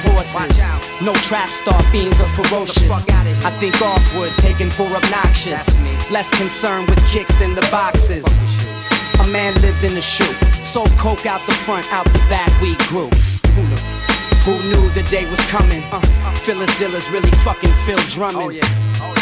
[0.07, 0.63] horses.
[1.03, 3.05] No trap star, fiends are ferocious.
[3.09, 5.67] I think awkward, taken for obnoxious.
[6.09, 8.23] Less concerned with kicks than the boxes.
[9.19, 10.33] A man lived in a shoe.
[10.63, 13.11] Sold coke out the front, out the back, we grew.
[14.47, 14.87] Who knew?
[14.95, 15.83] The day was coming?
[15.91, 15.99] Uh,
[16.47, 18.63] Phyllis Diller's really fucking Phil Drummond.
[18.63, 19.16] I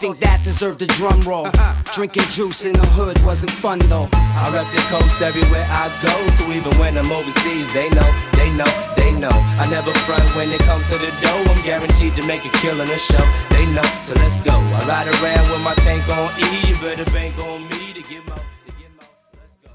[0.00, 1.46] think that deserved a drum roll.
[1.92, 4.08] Drinking juice in the hood wasn't fun though.
[4.12, 8.48] I rep the coast everywhere I go, so even when I'm overseas, they know, they
[8.56, 9.36] know, they know.
[9.60, 11.44] I never front when it comes to the dough.
[11.52, 13.24] I'm guaranteed to make a kill in a show.
[13.50, 14.56] They know, so let's go.
[14.56, 16.70] I ride around with my tank on E.
[16.70, 18.49] You better bank on me to get my.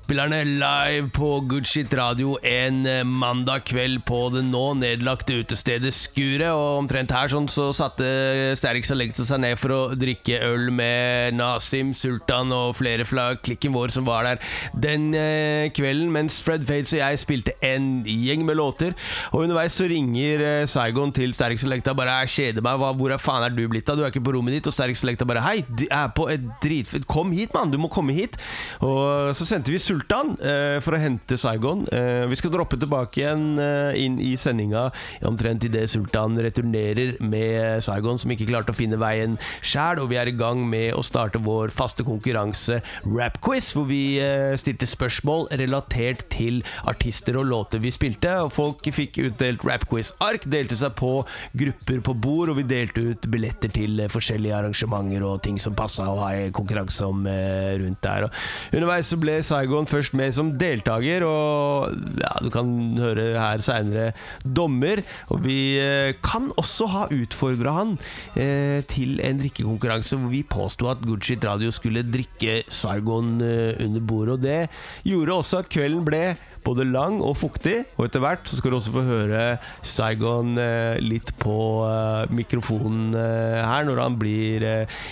[0.05, 6.51] Spillerne live på Goodshit Radio en eh, mandag kveld på det nå nedlagte utestedet Skuret.
[6.53, 8.05] Og omtrent her sånn så satte
[8.53, 13.73] Sterix Selecta seg ned for å drikke øl med Nasim, Sultan og flere fra klikken
[13.73, 14.43] vår som var der
[14.77, 18.93] den eh, kvelden, mens Fred Fates og jeg spilte en gjeng med låter.
[19.31, 23.17] Og underveis så ringer eh, Saigon til Sterix Selecta bare jeg kjeder meg, hva, hvor
[23.17, 23.97] faen er du blitt av?
[23.97, 24.69] Du er ikke på rommet ditt.
[24.69, 27.73] Og Sterix Selecta bare hei, du er på et dritfett Kom hit, mann!
[27.73, 28.37] Du må komme hit.
[28.85, 31.85] Og så sendte vi Sultan eh, for å hente Saigon.
[31.93, 34.89] Eh, vi skal droppe tilbake igjen eh, inn i sendinga
[35.27, 40.01] omtrent idet Sultan returnerer med Saigon, som ikke klarte å finne veien sjæl.
[40.03, 44.17] Og vi er i gang med å starte vår faste konkurranse Rap Quiz, hvor vi
[44.21, 48.33] eh, stilte spørsmål relatert til artister og låter vi spilte.
[48.45, 51.17] Og folk fikk utdelt Rap Quiz-ark, delte seg på
[51.57, 55.75] grupper på bord, og vi delte ut billetter til eh, forskjellige arrangementer og ting som
[55.77, 58.27] passa å ha konkurranse om eh, rundt der.
[58.27, 62.69] Og underveis så ble Saigon først med som deltaker, og ja, du kan
[62.99, 64.11] høre her seinere
[64.43, 65.01] dommer.
[65.33, 67.95] Og vi eh, kan også ha utfordra han
[68.35, 74.01] eh, til en drikkekonkurranse hvor vi påsto at Gucci Radio skulle drikke Saigon eh, under
[74.01, 74.35] bordet.
[74.35, 74.59] Og det
[75.07, 76.23] gjorde også at kvelden ble
[76.65, 77.83] både lang og fuktig.
[77.97, 79.43] Og etter hvert så skal du også få høre
[79.85, 84.65] Saigon eh, litt på eh, mikrofonen eh, her når han blir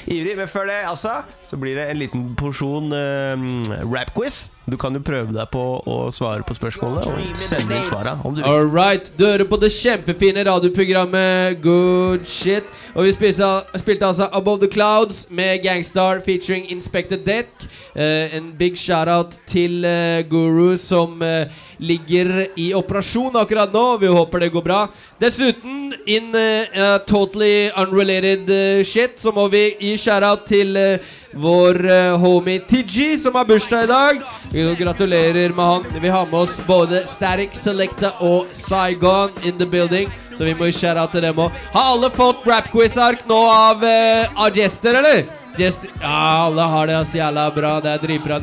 [0.07, 0.35] ivrig.
[0.39, 4.47] Men før det, altså, så blir det en liten porsjon rap-quiz.
[4.63, 5.61] Du kan jo prøve deg på
[5.91, 8.47] å svare på spørsmålene og sende inn svara om du vil.
[8.47, 12.69] All right, du hører på det kjempefine radioprogrammet Good Shit.
[12.93, 13.49] Og vi spilte,
[13.81, 17.51] spilte altså Above the Clouds med Gangstar featuring Inspector Deck.
[17.93, 19.83] En big shout-out til
[20.31, 21.42] Guru som eh,
[21.77, 23.97] ligger i operasjon akkurat nå.
[23.97, 24.81] Vi håper det går bra.
[25.21, 31.11] Dessuten, in uh, eh, totally unrelated eh, shit, så må vi gi shout-out til eh,
[31.33, 31.79] vår
[32.21, 34.25] homie Tiji, som har bursdag i dag.
[34.51, 36.01] Vi gratulerer med han.
[36.01, 40.11] Vi har med oss både Static Selecta og Saigon in the building.
[40.37, 41.53] Så vi må gi shout-out til dem òg.
[41.73, 45.23] Har alle fått rap-quiz-ark nå av, uh, av Jester, eller?
[45.57, 45.89] Jester.
[46.01, 46.97] Ja, alle har det.
[46.97, 47.79] Altså, jævla bra.
[47.81, 48.39] Det er dritbra.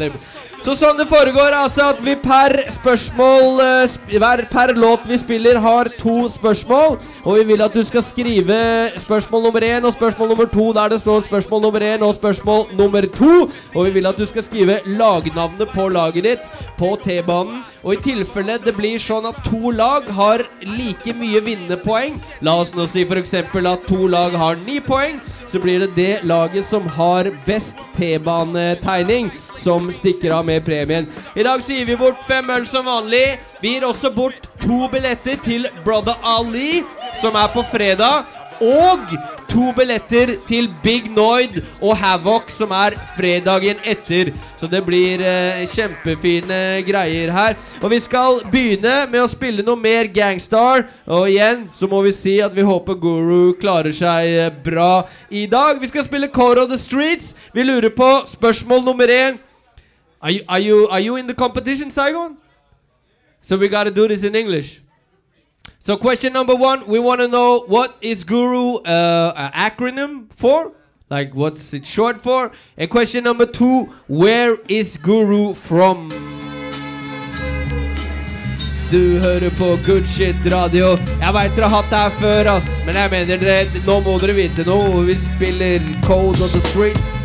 [0.61, 5.89] Så sånn det foregår, altså at vi per spørsmål eh, Per låt vi spiller, har
[5.97, 6.99] to spørsmål.
[7.25, 8.59] Og vi vil at du skal skrive
[9.01, 12.67] spørsmål nummer én og spørsmål nummer to der det står spørsmål nummer én og spørsmål
[12.77, 13.49] nummer to.
[13.75, 16.45] Og vi vil at du skal skrive lagnavnet på laget ditt
[16.77, 17.65] på T-banen.
[17.81, 22.75] Og i tilfelle det blir sånn at to lag har like mye vinnerpoeng, la oss
[22.77, 23.35] nå si f.eks.
[23.41, 29.31] at to lag har ni poeng, så blir det det laget som har best T-banetegning,
[29.57, 31.07] som stikker av med premien.
[31.37, 33.39] I dag så gir vi bort fem øl som vanlig.
[33.63, 36.83] Vi gir også bort to billetter til Brother Ali,
[37.23, 38.27] som er på fredag.
[38.61, 39.09] Og
[39.49, 44.31] to billetter til Big Noid og Havoc, som er fredagen etter.
[44.61, 47.57] Så det blir eh, kjempefine greier her.
[47.81, 50.87] Og vi skal begynne med å spille noe mer Gangstar.
[51.09, 55.47] Og igjen så må vi si at vi håper Guru klarer seg eh, bra i
[55.51, 55.81] dag.
[55.81, 57.35] Vi skal spille Core of the Streets.
[57.57, 59.41] Vi lurer på spørsmål nummer én.
[60.23, 62.37] Are you, are you, are you in the competition, Saigon?
[63.41, 64.83] So we gotta do this in English.
[65.79, 70.73] So question number one, we want to know what is Guru uh, an acronym for?
[71.09, 72.53] Like what's it short for?
[72.77, 76.11] And question number two, where is Guru from?
[78.91, 80.99] Du hører på Goodshit Radio.
[81.21, 82.71] Jeg veit dere har hatt det her før, ass.
[82.87, 85.07] Men jeg mener dere, nå må dere vite noe.
[85.07, 87.20] Vi spiller Code on the Streets.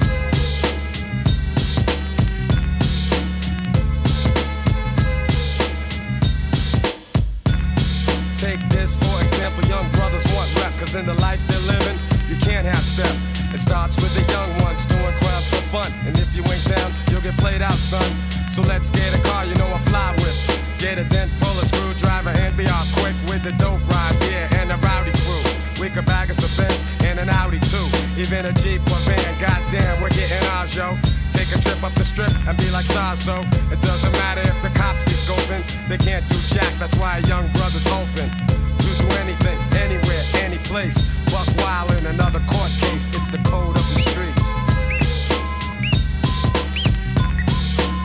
[13.66, 15.90] Starts with the young ones doing crimes for fun.
[16.06, 18.06] And if you ain't down, you'll get played out, son.
[18.54, 20.38] So let's get a car, you know I fly with.
[20.78, 24.62] Get a dent, pull a screwdriver, and be off quick with the dope ride, yeah,
[24.62, 25.42] and a rowdy crew.
[25.82, 27.88] We could bag us a Benz and an Audi too.
[28.22, 30.96] Even a Jeep or van, goddamn, we're getting ours, yo.
[31.34, 33.36] Take a trip up the strip and be like stars, so
[33.74, 35.64] it doesn't matter if the cops be scoping.
[35.90, 38.30] They can't do jack, that's why a young brother's open.
[38.78, 41.02] To do anything, anywhere, any place.
[41.32, 43.05] Buck wild in another court case,
[43.36, 44.48] the code of the streets.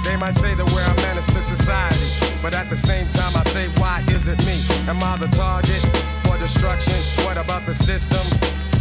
[0.04, 2.10] They might say that we're a menace to society,
[2.42, 4.58] but at the same time, I say, why is it me?
[4.88, 5.82] Am I the target
[6.24, 6.98] for destruction?
[7.24, 8.24] What about the system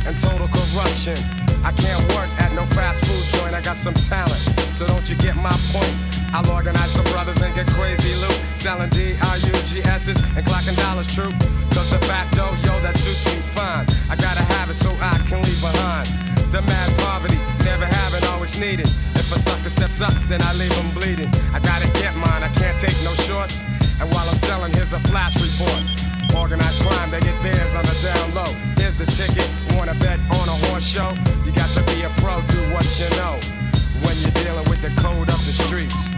[0.08, 1.18] and total corruption?
[1.64, 4.41] I can't work at no fast food joint, I got some talent,
[4.74, 5.93] so don't you get my point?
[6.34, 11.34] I'll organize some brothers and get crazy loot, selling D-R-U-G-S's and clocking dollars true.
[11.74, 13.86] Cause de facto, yo, that suits me fine.
[14.10, 16.39] I gotta have it so I can leave behind.
[16.52, 18.88] The mad poverty, never having, always needed.
[19.14, 21.30] If a sucker steps up, then I leave him bleeding.
[21.54, 23.62] I gotta get mine, I can't take no shorts.
[24.02, 25.84] And while I'm selling, here's a flash report.
[26.34, 28.52] Organized crime, they get theirs on the down low.
[28.82, 29.45] Here's the ticket,
[29.78, 31.14] wanna bet on a horse show?
[31.45, 33.38] You got to be a pro, do what you know.
[34.02, 36.10] When you're dealing with the code of the streets.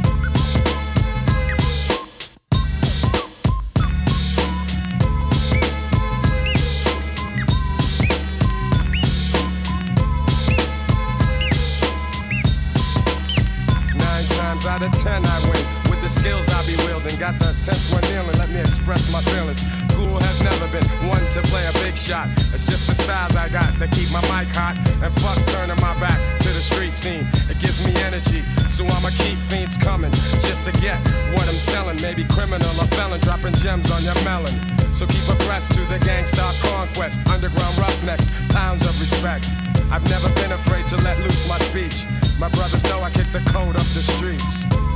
[14.81, 17.13] Out of ten I win with the skills I be wielding.
[17.19, 19.61] Got the tenth one kneeling, let me express my feelings.
[19.93, 22.27] Cool has never been one to play a big shot.
[22.53, 24.75] It's just the styles I got that keep my mic hot.
[25.03, 27.27] And fuck turning my back to the street scene.
[27.49, 30.11] It gives me energy, so I'ma keep fiends coming
[30.41, 30.97] just to get
[31.37, 32.01] what I'm selling.
[32.01, 34.53] Maybe criminal or felon dropping gems on your melon.
[34.93, 37.21] So keep abreast to the gangsta conquest.
[37.29, 39.45] Underground roughnecks, pounds of respect.
[39.91, 42.05] I've never been afraid to let loose my speech.
[42.41, 44.90] My brothers know I kick the code up the streets.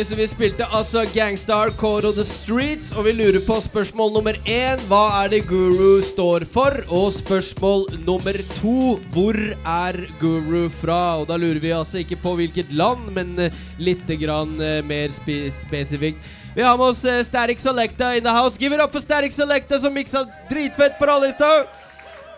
[0.00, 4.38] Så vi spilte altså Gangstar Code of the Streets, og vi lurer på spørsmål nummer
[4.48, 4.80] én.
[4.88, 6.78] Hva er det Guru står for?
[6.88, 8.96] Og spørsmål nummer to.
[9.12, 11.20] Hvor er Guru fra?
[11.20, 15.12] Og da lurer vi altså ikke på hvilket land, men eh, litt grann eh, mer
[15.12, 16.34] spe spesifikt.
[16.56, 18.56] Vi har med oss eh, Static Selecta in the house.
[18.56, 21.68] Give it up for Static Selecta, som miksa dritfett for alle i stad.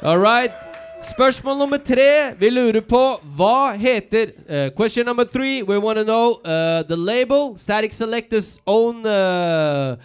[0.03, 0.74] All.
[1.11, 2.35] Spørsmål nummer tre.
[2.39, 5.63] Vi lurer på hva heter uh, Question number three.
[5.63, 7.57] We want to know uh, the label.
[7.59, 9.97] Statik Selektah's own uh,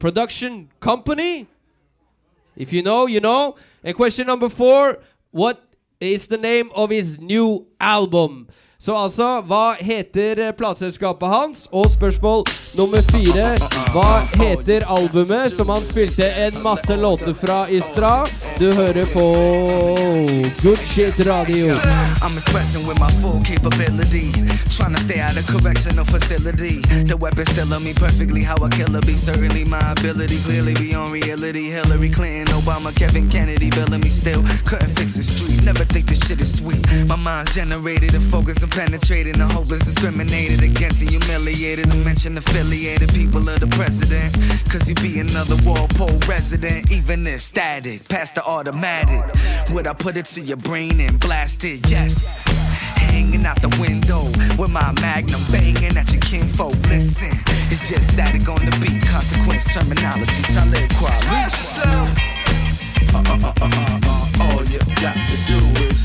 [0.00, 1.46] production company.
[2.56, 3.54] If you know, you know.
[3.84, 4.98] And question number four.
[5.30, 5.62] What
[6.00, 8.48] is the name of his new album?
[8.78, 11.64] Så altså, hva heter eh, plateselskapet hans?
[11.72, 12.44] Og spørsmål
[12.76, 13.46] nummer fire.
[13.94, 18.28] Hva heter albumet som han spilte en masse låter fra i stad?
[18.60, 19.24] Du hører på
[20.62, 21.72] Good Shit Radio.
[24.76, 26.82] Trying to stay out of correctional facility.
[27.08, 29.14] The weapon still on me perfectly how a killer be.
[29.14, 31.70] Certainly my ability clearly beyond reality.
[31.70, 34.42] Hillary Clinton, Obama, Kevin Kennedy, billing me still.
[34.66, 35.64] Couldn't fix the street.
[35.64, 36.84] Never think this shit is sweet.
[37.06, 39.40] My mind's generated and focused penetrated.
[39.40, 41.88] And hopeless discriminated against and humiliated.
[41.88, 44.36] And mention affiliated people of the president.
[44.70, 46.92] Cause you be another Walpole resident.
[46.92, 49.24] Even if static, past the automatic.
[49.70, 51.88] Would I put it to your brain and blast it?
[51.90, 52.44] Yes.
[52.96, 54.24] Hanging out the window
[54.60, 56.76] with my magnum banging at your kinfolk.
[56.88, 57.32] Listen,
[57.72, 59.02] it's just static on the beat.
[59.08, 60.42] Consequence Termanology.
[60.54, 62.65] Tell it quiet.
[63.16, 66.04] All you got to do is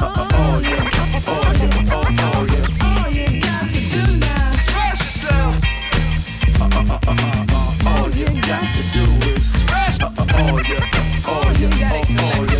[0.00, 0.78] uh, all you,
[1.26, 2.06] all you, all,
[2.46, 2.62] you.
[2.80, 4.52] All you got to do now.
[4.54, 5.54] Express yourself.
[7.84, 9.44] All you got to do is
[10.02, 10.78] uh, all you,
[11.26, 12.51] all you, all, all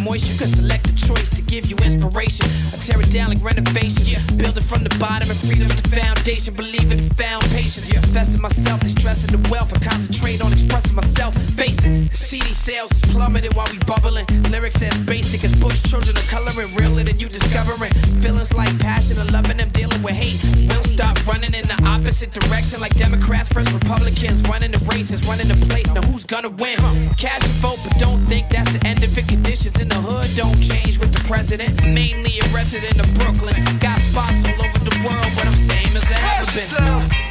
[0.00, 0.30] extra moist.
[0.30, 2.46] You can select a choice to give you inspiration.
[2.72, 4.04] I tear it down like renovation.
[4.04, 4.20] Yeah.
[4.36, 6.54] Build it from the bottom and freedom is the foundation.
[6.54, 7.90] Believe it, found patience.
[7.92, 8.00] Yeah.
[8.00, 9.72] Invest in myself, distress in the wealth.
[9.74, 11.34] I concentrate on expressing myself.
[11.56, 14.26] Face it, CD sales is plummeting while we bubbling.
[14.50, 16.72] Lyrics as basic as books children are coloring.
[16.74, 17.92] Realer than you discovering.
[18.22, 20.40] Feelings like passion and loving them, dealing with hate.
[20.68, 22.32] We'll stop running in the opposite.
[22.32, 24.42] direction like Democrats versus Republicans.
[24.48, 25.88] Running the races, running the place.
[25.92, 26.76] Now who's gonna win?
[27.18, 29.26] Cast your vote, but don't think that's the end of it.
[29.28, 31.74] Conditions in the hood don't change with the president.
[31.84, 33.58] Mainly a resident of Brooklyn.
[33.78, 37.30] Got spots all over the world, but I'm same as I ever been.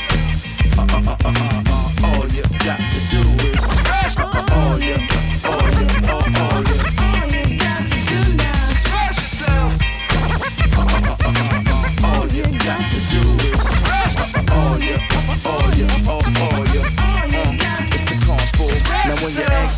[2.03, 3.59] All you got to do is
[4.17, 4.97] uh, uh, all you,
[5.47, 5.78] all you,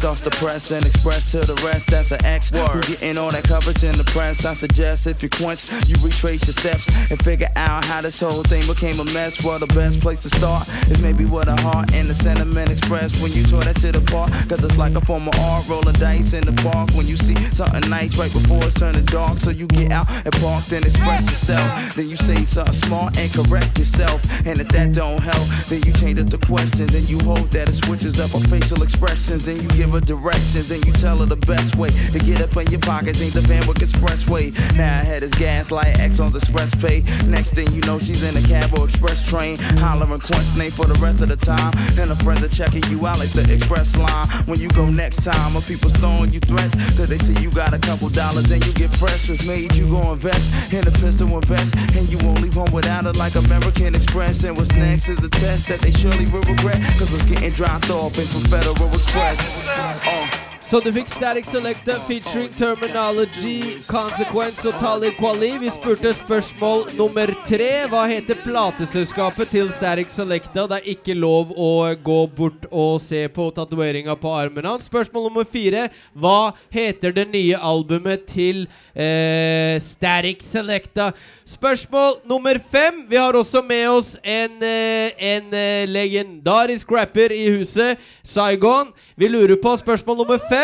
[0.02, 2.49] starts to press and express to the rest, that's an ex.
[2.49, 4.45] Who getting all that coverage in the press?
[4.45, 8.41] I suggest if you quench, you retrace your steps and figure out how this whole
[8.41, 9.43] thing became a mess.
[9.43, 13.22] Well, the best place to start is maybe with a heart and the sentiment expressed
[13.22, 14.32] when you tore that shit apart.
[14.49, 17.36] Cause it's like a form of art, rolling dice in the park when you see
[17.52, 19.38] something nice right before it's turning dark.
[19.38, 21.93] So you get out and park, then express yourself.
[21.93, 24.26] Then you say something smart and correct yourself.
[24.47, 26.88] And if that don't help, then you change up the question.
[26.88, 29.45] Then you hope that it switches up her facial expressions.
[29.45, 32.69] Then you give directions and you tell her the best way to get up in
[32.71, 34.53] your pockets ain't the Van Wyck Expressway.
[34.77, 37.01] Now her head is gaslight, Exxon's Express Pay.
[37.27, 40.85] Next thing you know, she's in a cab or express train, hollering Quint's name for
[40.85, 41.73] the rest of the time.
[41.99, 44.27] And her friends are checking you out like the express line.
[44.45, 47.73] When you go next time, or people throwing you threats, cause they see you got
[47.73, 49.75] a couple dollars and you get pressures made.
[49.75, 53.35] You go invest in a pistol invest, and you won't leave home without it like
[53.35, 54.43] American Express.
[54.43, 57.89] And what's next is the test that they surely will regret, cause we're getting dropped
[57.89, 59.80] off in from Federal Express.
[59.84, 60.40] Uh.
[60.72, 65.49] Så du fikk Static Selecta featuring Terminology, Consequence og Talib quali.
[65.59, 67.89] Vi spurte spørsmål nummer tre.
[67.91, 70.63] Hva heter plateselskapet til Static Selecta?
[70.72, 74.88] Det er ikke lov å gå bort og se på tatoveringa på armen hans.
[74.88, 75.89] Spørsmål nummer fire.
[76.15, 78.63] Hva heter det nye albumet til
[78.95, 81.09] eh, Static Selecta?
[81.51, 83.03] Spørsmål nummer fem.
[83.11, 88.95] Vi har også med oss en, eh, en eh, legendarisk rapper i huset, Saigon.
[89.19, 90.61] Vi lurer på spørsmål nummer fem.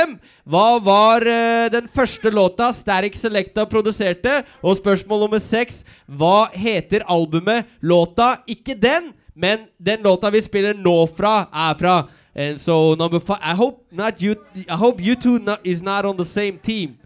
[0.47, 4.43] Hva var uh, den første låta Static Selecta produserte?
[4.61, 5.83] Og spørsmål nummer seks.
[6.05, 7.65] Hva heter albumet?
[7.81, 11.97] Låta, ikke den, men den låta vi spiller nå fra, er fra.
[12.37, 13.41] And so number five.
[13.41, 14.35] I hope not you.
[14.69, 16.97] I hope you two not, is not on the same team.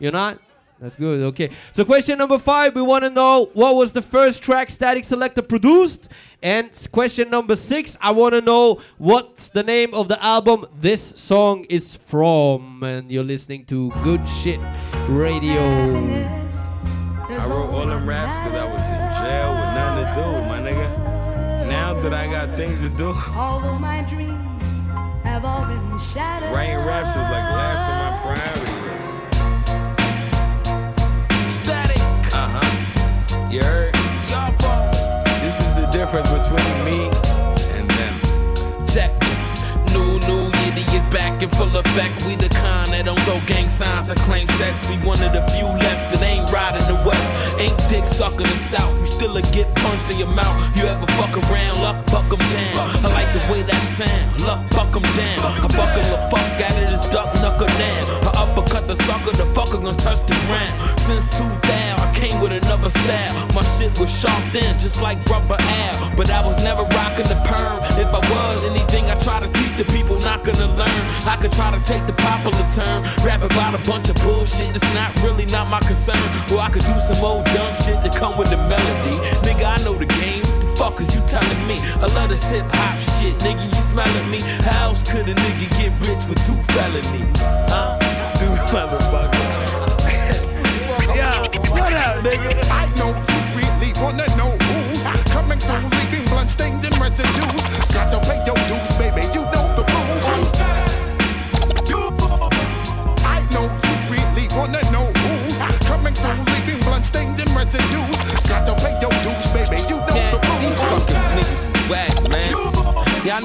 [0.00, 0.38] You're not.
[0.80, 1.22] That's good.
[1.28, 1.50] Okay.
[1.72, 5.48] So question number five, we want to know what was the first track Statik Selektah
[5.48, 6.08] produced,
[6.42, 11.14] and question number six, I want to know what's the name of the album this
[11.16, 12.82] song is from.
[12.82, 14.60] And you're listening to Goodshit
[15.08, 15.62] Radio.
[17.28, 20.60] I wrote all them raps because I was in jail with nothing to do, my
[20.60, 21.68] nigga.
[21.68, 24.78] Now that I got things to do, Although my dreams
[25.24, 26.52] have all been shattered.
[26.52, 28.85] writing raps is like last on my priority
[33.56, 33.94] You heard?
[35.40, 37.08] This is the difference between me
[37.72, 38.86] and them.
[38.86, 39.10] Check.
[39.94, 40.45] New, new
[41.10, 42.14] back in full effect.
[42.26, 44.88] We the kind that don't throw gang signs or claim sex.
[44.88, 47.26] We one of the few left that ain't riding the west.
[47.60, 48.94] Ain't dick sucking the south.
[49.00, 50.56] You still a get punched in your mouth.
[50.76, 52.74] You ever fuck around, luck buck down.
[53.04, 54.40] I like the way that sound.
[54.42, 55.40] Luck buck 'em down.
[55.64, 58.02] I buckle the fuck out of this duck knuckle down.
[58.28, 60.74] I uppercut the sucker, the fucker gon' touch the ground.
[61.00, 63.32] Since 2000, I came with another style.
[63.54, 66.16] My shit was sharp then, just like rubber Al.
[66.16, 67.78] But I was never rocking the perm.
[68.02, 70.95] If I was anything, I try to teach the people not gonna learn.
[71.26, 73.02] I could try to take the popular turn.
[73.24, 74.74] rap about a bunch of bullshit.
[74.74, 76.22] It's not really not my concern.
[76.52, 79.16] Or I could do some old dumb shit that come with the melody.
[79.46, 80.42] Nigga, I know the game.
[80.60, 81.76] The fuck is you telling me?
[82.00, 83.64] I love this hip hop shit, nigga.
[83.64, 84.40] You smelling me?
[84.64, 87.40] How else could a nigga get rich with two felonies?
[87.72, 87.98] Huh?
[88.30, 89.46] Stupid motherfucker.
[91.16, 91.30] Yo,
[91.72, 92.52] what up, nigga?
[92.70, 97.64] I know you really wanna know who's coming through, leaving blood stains and residues.
[97.92, 98.95] Got to pay your dues,
[107.68, 108.35] stains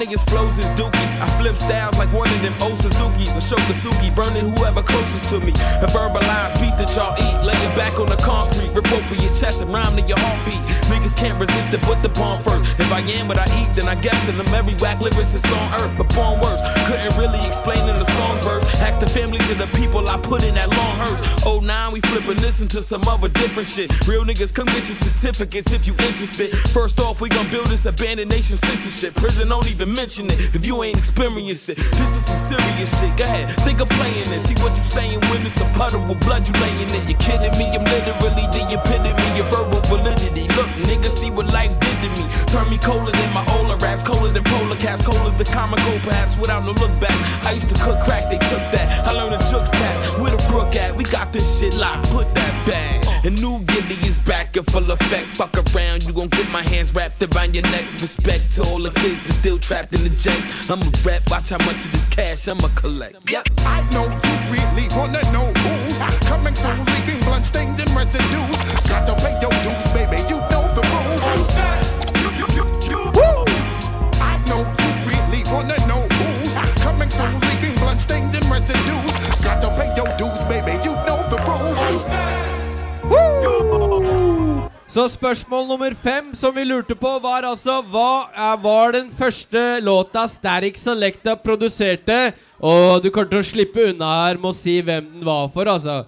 [0.02, 1.10] niggas flows is dookie.
[1.22, 3.30] I flip styles like one of them old Suzuki's.
[3.38, 5.54] A Shokasugi, burning whoever closest to me.
[5.86, 7.38] A verbalized beat that y'all eat.
[7.46, 8.74] Lay it back on the concrete.
[8.74, 10.62] Rip open your chest and rhyme to your heartbeat.
[10.90, 12.80] Niggas can't resist it, put the bomb first.
[12.80, 15.68] If I am what I eat, then I guess that I'm every whack lyricist on
[15.80, 15.94] earth.
[15.98, 18.66] But born worse, couldn't really explain in the song verse.
[18.82, 21.22] Ask the families of the people I put in that long hearse.
[21.46, 23.88] Oh, now we flipping, listen to some other different shit.
[24.08, 26.52] Real niggas, come get your certificates if you interested.
[26.74, 29.14] First off, we gon' build this abandoned nation censorship.
[29.16, 31.78] Prison don't even mention it if you ain't experienced it.
[31.78, 33.16] This is some serious shit.
[33.18, 34.42] Go ahead, think of playing it.
[34.42, 37.08] See what you saying when it's a puddle with blood you laying in.
[37.08, 37.68] You're kidding me?
[37.76, 40.48] I'm literally the epitome of verbal validity.
[40.56, 42.24] Look, nigga, see what life did to me.
[42.48, 45.98] Turn me colder than my Ola raps, colder than polar caps, cold as the comical
[46.04, 47.18] perhaps without no look back.
[47.46, 49.08] I used to cook crack, they took that.
[49.08, 50.96] I learned a jukes cat, where the brook at?
[50.96, 53.02] We got this shit locked, put that back.
[53.24, 55.28] And New Guinea is back in full effect.
[55.38, 57.86] Fuck around, you gon' get my hands wrapped around your neck.
[58.02, 60.70] Respect to all the kids that's still trapped in the janks.
[60.70, 63.18] I'ma rap, watch how much of this cash I'ma collect.
[63.30, 63.48] Yep.
[63.66, 65.98] I know you really wanna know who's
[66.30, 68.58] coming through, leaving blood stains and residues.
[68.88, 70.22] Got to pay your dues, baby.
[70.30, 71.24] You know the rules.
[71.34, 71.82] Who's that?
[72.22, 73.02] You, you, you, you.
[74.22, 76.54] I know you really wanna know who's
[76.86, 79.14] coming through, leaving blood stains and residues.
[79.44, 79.71] Got to
[84.92, 89.62] Så spørsmål nummer fem som vi lurte på, var altså Hva er, var den første
[89.80, 92.34] låta Static Selecta produserte?
[92.60, 95.72] Og du kommer til å slippe unna her med å si hvem den var for,
[95.72, 96.02] altså.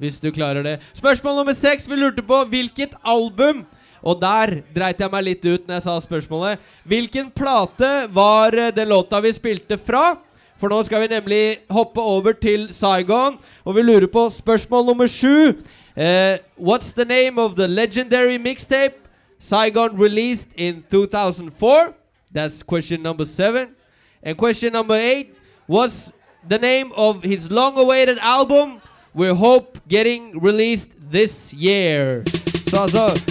[0.00, 0.78] Hvis du klarer det.
[0.96, 1.84] Spørsmål nummer seks.
[1.84, 3.66] Vi lurte på hvilket album
[4.00, 6.64] Og der dreit jeg meg litt ut når jeg sa spørsmålet.
[6.88, 10.14] Hvilken plate var eh, den låta vi spilte fra?
[10.60, 15.08] For nå skal vi nemlig hoppe over til Saigon, og vi lurer på spørsmål nummer
[15.08, 15.56] sju.
[15.96, 18.94] Eh, what's the name of the legendary mixtape
[19.38, 21.94] Saigon released in 2004?
[22.32, 23.74] That's question number seven.
[24.22, 25.34] And question number eight
[25.66, 26.12] What's
[26.46, 28.80] the name of his long awaited album
[29.14, 32.24] we hope getting released this year?
[32.70, 33.29] Så altså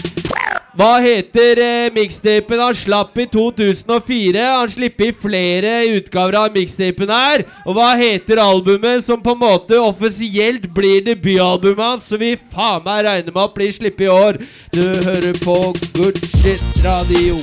[0.79, 4.39] Hva heter eh, mixtapen han slapp i 2004?
[4.39, 7.43] Han slipper i flere utgaver av mixtapen her.
[7.65, 12.79] Og hva heter albumet som på en måte offisielt blir debutalbumet hans, som vi faen
[12.87, 14.39] meg regner med at blir sluppet i år?
[14.71, 15.59] Du hører på
[15.99, 17.35] Good Shit Radio.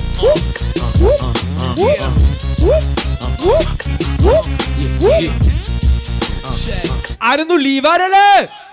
[7.21, 8.66] Er det noe liv her, eller?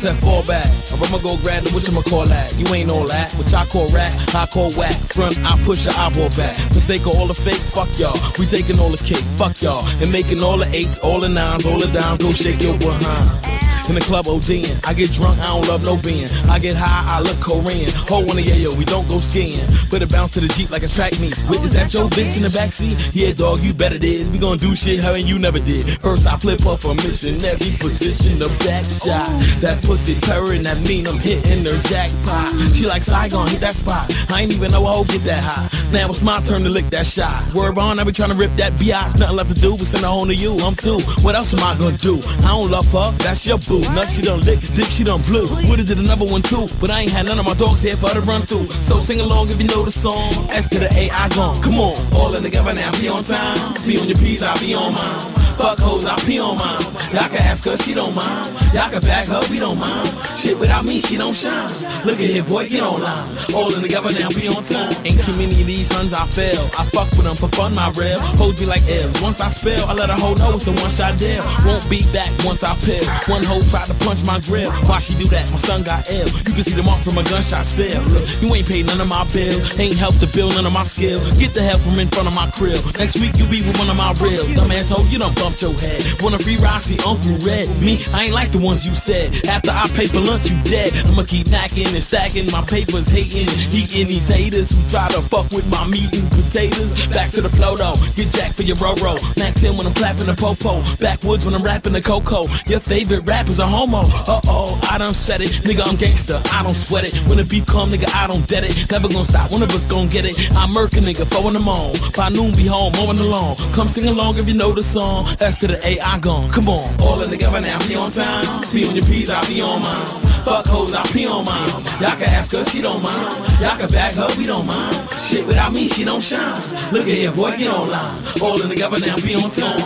[0.00, 2.56] Said fall back, or I'ma go grab the you call that.
[2.56, 4.96] You ain't all that, which I call rap, I call whack.
[5.12, 6.56] Front, I push your eyeball back.
[6.72, 8.16] Forsake all the fake, fuck y'all.
[8.38, 9.84] We taking all the cake, fuck y'all.
[10.00, 13.60] And making all the eights, all the nines, all the dimes, go shake your behind.
[13.90, 16.30] In the club ODing, I get drunk, I don't love no being.
[16.46, 17.90] I get high, I look Korean.
[18.06, 19.66] Hold one of yayo, we don't go skiing.
[19.90, 21.34] Put it bounce to the Jeep like a track meet.
[21.50, 22.94] Wait, is that your bitch in the backseat?
[23.10, 24.30] Yeah, dog, you better did.
[24.30, 25.82] We gon' do shit how you never did.
[25.98, 29.26] First, I flip up a missionary position, the back shot.
[29.60, 32.52] That pussy purring, that mean I'm hitting her jackpot.
[32.72, 34.08] She like Saigon, hit that spot.
[34.30, 35.68] I ain't even know I get that high.
[35.92, 37.34] Now it's my turn to lick that shot.
[37.54, 39.18] Word on, I be trying to rip that biatch.
[39.18, 40.56] Nothing left to do, but send a home to you.
[40.62, 41.02] I'm through.
[41.22, 42.18] What else am I gonna do?
[42.46, 43.82] I don't love her, that's your boo.
[43.92, 45.46] Nuts she done lick, dick she done blew.
[45.68, 48.08] Would've did another one too, but I ain't had none of my dogs here for
[48.08, 48.70] her to run through.
[48.86, 50.30] So sing along if you know the song.
[50.50, 51.56] S to the A, I gone.
[51.60, 53.74] Come on, all in together now, be on time.
[53.84, 55.40] Be on your P's, I be on mine.
[55.60, 56.80] Fuck hoes, I pee on mine.
[57.12, 58.50] Y'all can ask her, she don't mind.
[58.74, 60.08] Y'all can back her, we don't mind.
[60.34, 61.70] Shit without me, she don't shine.
[62.04, 63.30] Look at here, boy, get online.
[63.50, 64.90] In together now, be on time.
[65.06, 66.66] Ain't too many of these huns I fail.
[66.78, 68.18] I fuck with them for fun, my real.
[68.40, 69.14] Hold me like L's.
[69.22, 71.42] Once I spell, I let a hoe know it's a one shot deal.
[71.66, 73.04] Won't be back once I pill.
[73.30, 74.70] One hoe tried to punch my grill.
[74.88, 75.50] Why she do that?
[75.52, 76.26] My son got ill.
[76.26, 78.00] You can see the mark from a gunshot still.
[78.10, 79.54] Look, you ain't paid none of my bill.
[79.76, 81.20] Ain't helped to build none of my skill.
[81.36, 82.80] Get the hell from in front of my crib.
[82.96, 84.40] Next week you be with one of my real.
[84.56, 86.00] Dumbass hoe, you done bumped your head.
[86.24, 87.59] Wanna free ride, see Uncle Red.
[87.80, 89.46] Me, I ain't like the ones you said.
[89.48, 90.92] After I pay for lunch, you dead.
[91.10, 95.50] I'ma keep knacking and stacking my papers, hating eating these haters who try to fuck
[95.52, 97.06] with my meat and potatoes.
[97.08, 99.18] Back to the flow though, get jacked for your Roro.
[99.36, 100.80] Max 10 when I'm clapping the popo.
[100.96, 102.48] Backwoods when I'm rapping the coco.
[102.66, 104.00] Your favorite rapper's a homo.
[104.24, 105.50] Uh oh, I done said it.
[105.66, 107.14] Nigga, I'm gangster, I don't sweat it.
[107.28, 108.90] When the beef come, nigga, I don't dead it.
[108.90, 110.38] Never gonna stop, one of us gonna get it.
[110.56, 111.92] I murk a nigga, throwing them on.
[112.16, 113.56] By noon, be home, mowing the lawn.
[113.72, 115.28] Come sing along if you know the song.
[115.40, 116.50] S to the A, I gone.
[116.50, 118.62] Come on, all in together now, be on time.
[118.72, 120.06] Be on your P's, I be on mine.
[120.44, 121.68] Fuck hoes, I pee on mine.
[122.00, 123.34] Y'all can ask her, she don't mind.
[123.60, 124.94] Y'all can back her, we don't mind.
[125.12, 126.54] Shit without me, she don't shine.
[126.92, 128.22] Look at here, boy, get online.
[128.42, 129.80] All in together now, be on time.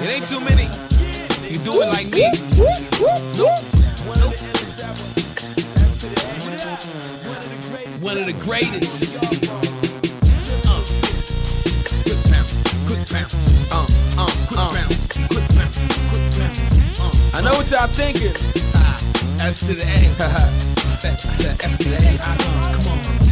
[0.00, 0.68] It ain't too many.
[1.50, 2.30] You do it like me.
[8.00, 9.16] One of the greatest.
[10.64, 10.82] Uh.
[12.04, 12.48] Quick pound,
[12.86, 13.47] quick pound.
[14.18, 14.68] Uh, uh, uh.
[15.30, 15.78] Quick pound,
[16.10, 16.58] quick pound.
[16.98, 17.38] Uh.
[17.38, 18.34] I know what y'all thinking.
[18.74, 18.98] Ah,
[19.46, 19.98] S to the A.
[20.98, 22.18] Said to the A.
[22.72, 23.27] Come on.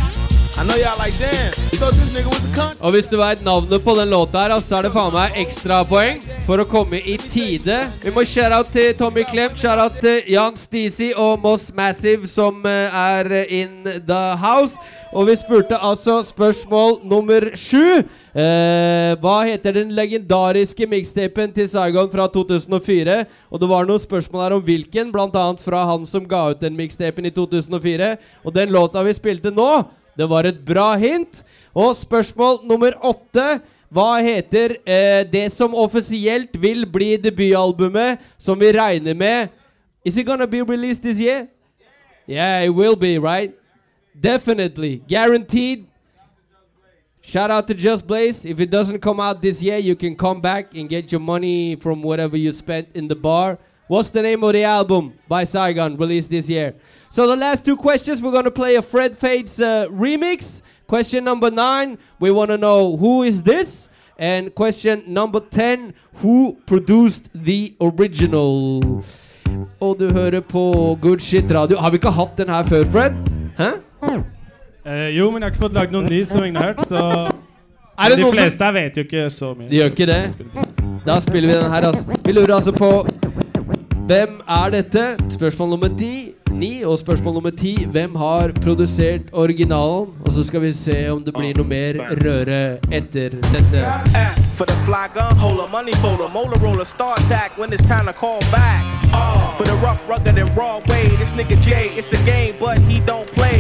[2.81, 6.23] Og hvis du veit navnet på den låta, her, så er det faen meg ekstrapoeng
[6.47, 7.77] for å komme i tide.
[8.01, 12.89] Vi må shout-out til Tommy Klem, shout-out til Jan Stisi og Moss Massive, som eh,
[12.89, 14.73] er in the house.
[15.17, 18.01] Og vi spurte altså spørsmål nummer sju.
[18.37, 23.21] Eh, hva heter den legendariske mixtapen til Saigon fra 2004?
[23.53, 26.77] Og det var noen spørsmål her om hvilken, annet fra han som ga ut den
[26.77, 28.17] mixtapen i 2004.
[28.45, 29.71] Og den låta vi spilte nå,
[30.17, 31.43] det var et bra hint.
[31.75, 33.61] Og spørsmål nummer åtte.
[33.93, 39.49] Hva heter eh, det som offisielt vil bli debutalbumet som vi regner med
[40.05, 41.47] Is it gonna be released this year?
[42.29, 43.55] Yeah, it will be, right?
[44.21, 45.03] Definitely.
[45.09, 45.87] Guaranteed.
[47.23, 48.45] Shout out to Just Blaze.
[48.45, 51.75] If it doesn't come out this year, you can come back and get your money
[51.75, 53.59] from whatever you spent in the bar.
[53.89, 56.75] What's the name of the album by Saigon released this year?
[57.09, 60.61] So the last two questions, we're gonna play a Fred Fates uh, remix.
[60.89, 63.89] Question number nine, we wanna know who is this?
[64.19, 68.83] And question number ten, who produced the original?
[69.81, 71.79] Og du hører på Good Shit Radio.
[71.79, 73.13] Har vi ikke hatt den her før, Fred?
[73.59, 73.71] Hæ?
[74.87, 77.31] Eh, jo, men jeg har ikke fått lagd noen ny som ingen har hørt, så
[78.09, 79.71] det De fleste her vet jo ikke så mye.
[79.71, 80.23] De gjør ikke det?
[81.07, 82.19] Da spiller vi den her, altså.
[82.25, 83.07] Vi lurer altså på
[84.07, 85.05] Hvem er dette?
[85.35, 86.33] Spørsmål nummer ti.
[86.51, 87.87] Ni, og spørsmål nummer ti.
[87.91, 90.07] Hvem har produsert originalen?
[90.27, 92.61] Og så skal vi se om det blir noe mer røre
[92.95, 93.83] etter dette.
[94.55, 98.13] For the fly gun holder, money folder, molar roller, star attack when it's time to
[98.13, 98.87] call back.
[99.59, 103.01] For the rough, rugged, and raw way, this nigga Jay, it's the game, but he
[103.01, 103.59] don't play.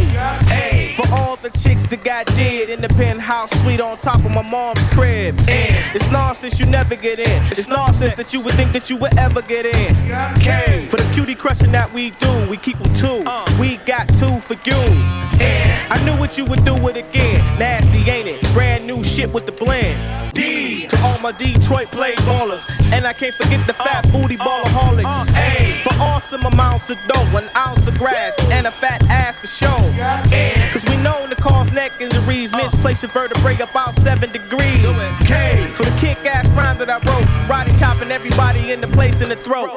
[0.55, 0.86] Hey.
[0.97, 4.41] For all the chicks that got dead in the penthouse suite on top of my
[4.41, 5.39] mom's crib.
[5.49, 7.43] And it's nonsense you never get in.
[7.53, 9.95] It's nonsense that you would think that you would ever get in.
[10.41, 10.87] K.
[10.91, 13.23] For the cutie crushing that we do, we keep them two.
[13.29, 13.45] Uh.
[13.61, 14.81] We got two for you.
[15.39, 17.59] And I knew what you would do it again.
[17.59, 18.41] Nasty, ain't it?
[18.55, 20.35] Brand new shit with the blend.
[20.35, 22.63] D to all my Detroit play ballers.
[22.93, 25.29] And I can't forget the fat uh, booty uh, ballaholics.
[25.37, 29.47] A for awesome amounts of dough, an ounce of grass, and a fat ass for
[29.47, 29.77] show.
[30.73, 32.57] Cause we know the cause neck injuries, uh.
[32.59, 34.83] misplaced your vertebrae about seven degrees.
[35.25, 39.21] K for the kick ass rhyme that I wrote, Roddy chopping everybody in the place
[39.21, 39.71] in the throat.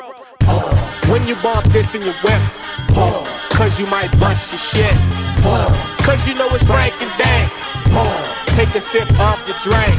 [0.47, 0.75] Uh.
[1.11, 2.41] When you bump this in your whip,
[2.97, 3.25] uh.
[3.53, 4.97] cause you might bust your shit.
[6.01, 7.51] Cause you know it's Frank-N-Dank.
[8.57, 9.95] Take a sip off your drink.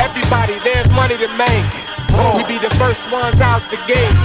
[0.00, 1.70] Everybody, there's money to make.
[2.34, 4.18] We be the first ones out the gate.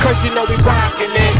[0.00, 1.36] Cause you know we rockin' it.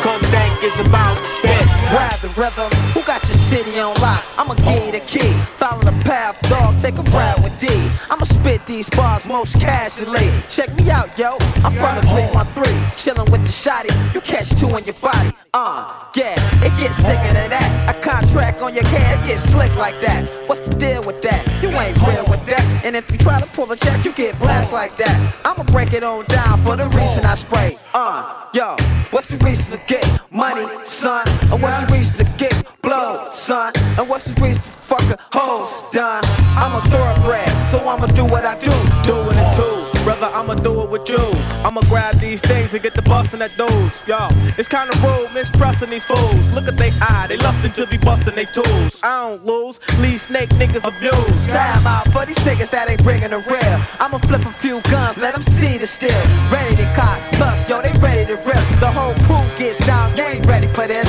[0.00, 1.51] Come Dank is about to.
[1.92, 4.24] Grab the rhythm, who got your city on lock?
[4.38, 5.32] I'ma you the key.
[5.60, 7.66] Follow the path, dog, take a ride with D.
[8.10, 10.30] I'ma spit these bars most casually.
[10.48, 11.36] Check me out, yo.
[11.64, 12.64] I'm from the 313.
[13.00, 13.92] Chillin' with the shotty.
[14.14, 15.32] You catch two in your body.
[15.54, 17.94] Uh, yeah, it gets sicker than that.
[17.94, 20.22] A contract on your head gets slick like that.
[20.48, 21.42] What's the deal with that?
[21.62, 22.64] You ain't real with that.
[22.84, 25.16] And if you try to pull a check, you get blasted like that.
[25.44, 27.78] I'ma break it on down for the reason I spray.
[27.92, 28.76] Uh, yo,
[29.10, 31.28] what's the reason to get money, son?
[31.50, 33.72] And what's the reason to get blow, son?
[33.98, 36.22] And what's the reason to fuck a hoes done?
[36.56, 38.70] I'm a thoroughbred, so I'ma do what I do.
[39.02, 39.91] Doing it too.
[40.04, 41.30] Brother, I'ma do it with you.
[41.62, 43.92] I'ma grab these things and get the bustin' at those.
[44.06, 44.18] Yo,
[44.58, 46.44] it's kinda rude mistrusting these fools.
[46.54, 48.98] Look at they eye, they lustin' to be bustin' they tools.
[49.04, 51.48] I don't lose, leave snake niggas abused.
[51.48, 53.78] Time out for these niggas that ain't bringin' the real.
[54.00, 56.22] I'ma flip a few guns, let them see the steel.
[56.50, 58.64] Ready to cock, plus, yo, they ready to rip.
[58.80, 61.08] The whole crew gets down, they ain't ready for this.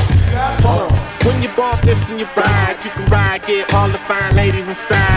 [1.26, 4.68] When you bump this and you ride, you can ride, get all the fine ladies
[4.68, 5.12] inside.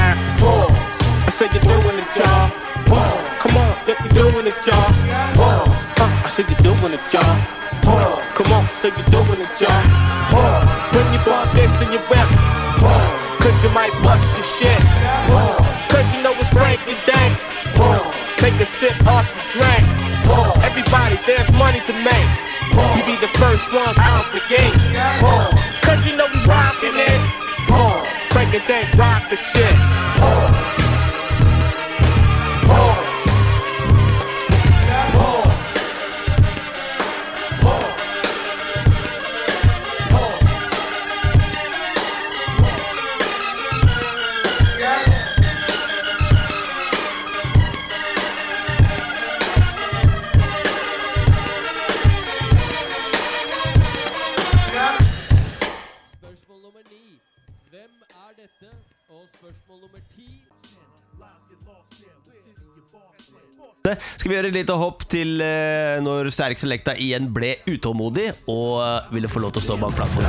[64.57, 69.55] Lite hopp til eh, når Sterk Selekta igjen ble utålmodig og eh, ville få lov
[69.55, 70.23] til å stå bak plass for.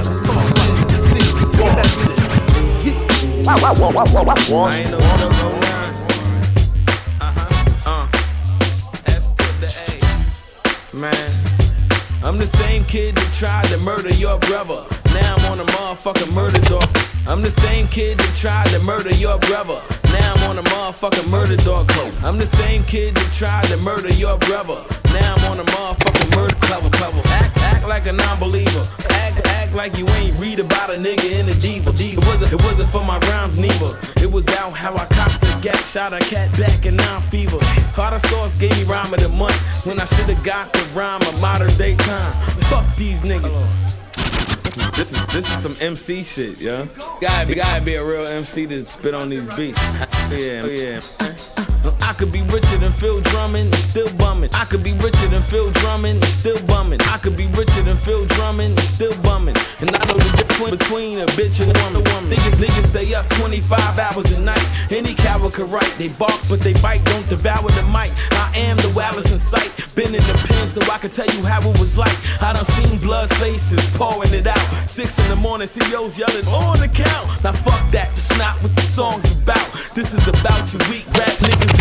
[10.97, 11.13] Man.
[12.25, 15.06] I'm the same kid that tried to murder your brother.
[15.17, 16.85] Now I'm on a motherfucking murder dog.
[17.27, 19.81] I'm the same kid that tried to murder your brother.
[20.13, 21.89] Now I'm on a motherfucking murder dog.
[22.23, 24.77] I'm the same kid that tried to murder your brother.
[25.11, 27.21] Now I'm on a motherfucking murder cover cover.
[27.41, 28.83] Act, act like a non-believer.
[29.09, 31.91] Act, act like you ain't read about a nigga in the diva.
[31.93, 32.21] diva.
[32.21, 33.97] It wasn't, it wasn't for my rhymes neither.
[34.21, 37.23] It was about how I cocked the gap, shot a cat back and now I'm
[37.33, 37.57] fever.
[37.91, 41.41] Carter Sauce gave me rhyme of the month when I should've got the rhyme of
[41.41, 42.33] modern day time.
[42.69, 44.06] Fuck these niggas.
[44.97, 46.87] This is this is some MC shit, yo.
[47.21, 49.79] Gotta be gotta be a real MC to spit on these beats.
[50.31, 50.99] Yeah, yeah.
[51.21, 54.49] Uh, uh, I could be richer than Phil Drummond still bumming.
[54.53, 57.01] I could be richer than Phil Drummond still bumming.
[57.01, 59.55] I could be richer than Phil Drummond still bumming.
[59.79, 62.31] And I know the difference between a bitch and a woman.
[62.31, 64.65] Niggas, niggas stay up 25 hours a night.
[64.91, 65.93] Any coward could write.
[65.97, 67.03] They bark, but they bite.
[67.05, 68.11] Don't devour the mic.
[68.31, 69.69] I am the wildest in sight.
[69.95, 72.15] Been in the pen so I can tell you how it was like.
[72.41, 74.65] I done seen blood faces pouring it out.
[74.89, 77.43] Six in the morning, CEOs yelling on the count.
[77.43, 79.67] Now fuck that, that's not what the song's about.
[79.93, 81.76] This is about you weak rap niggas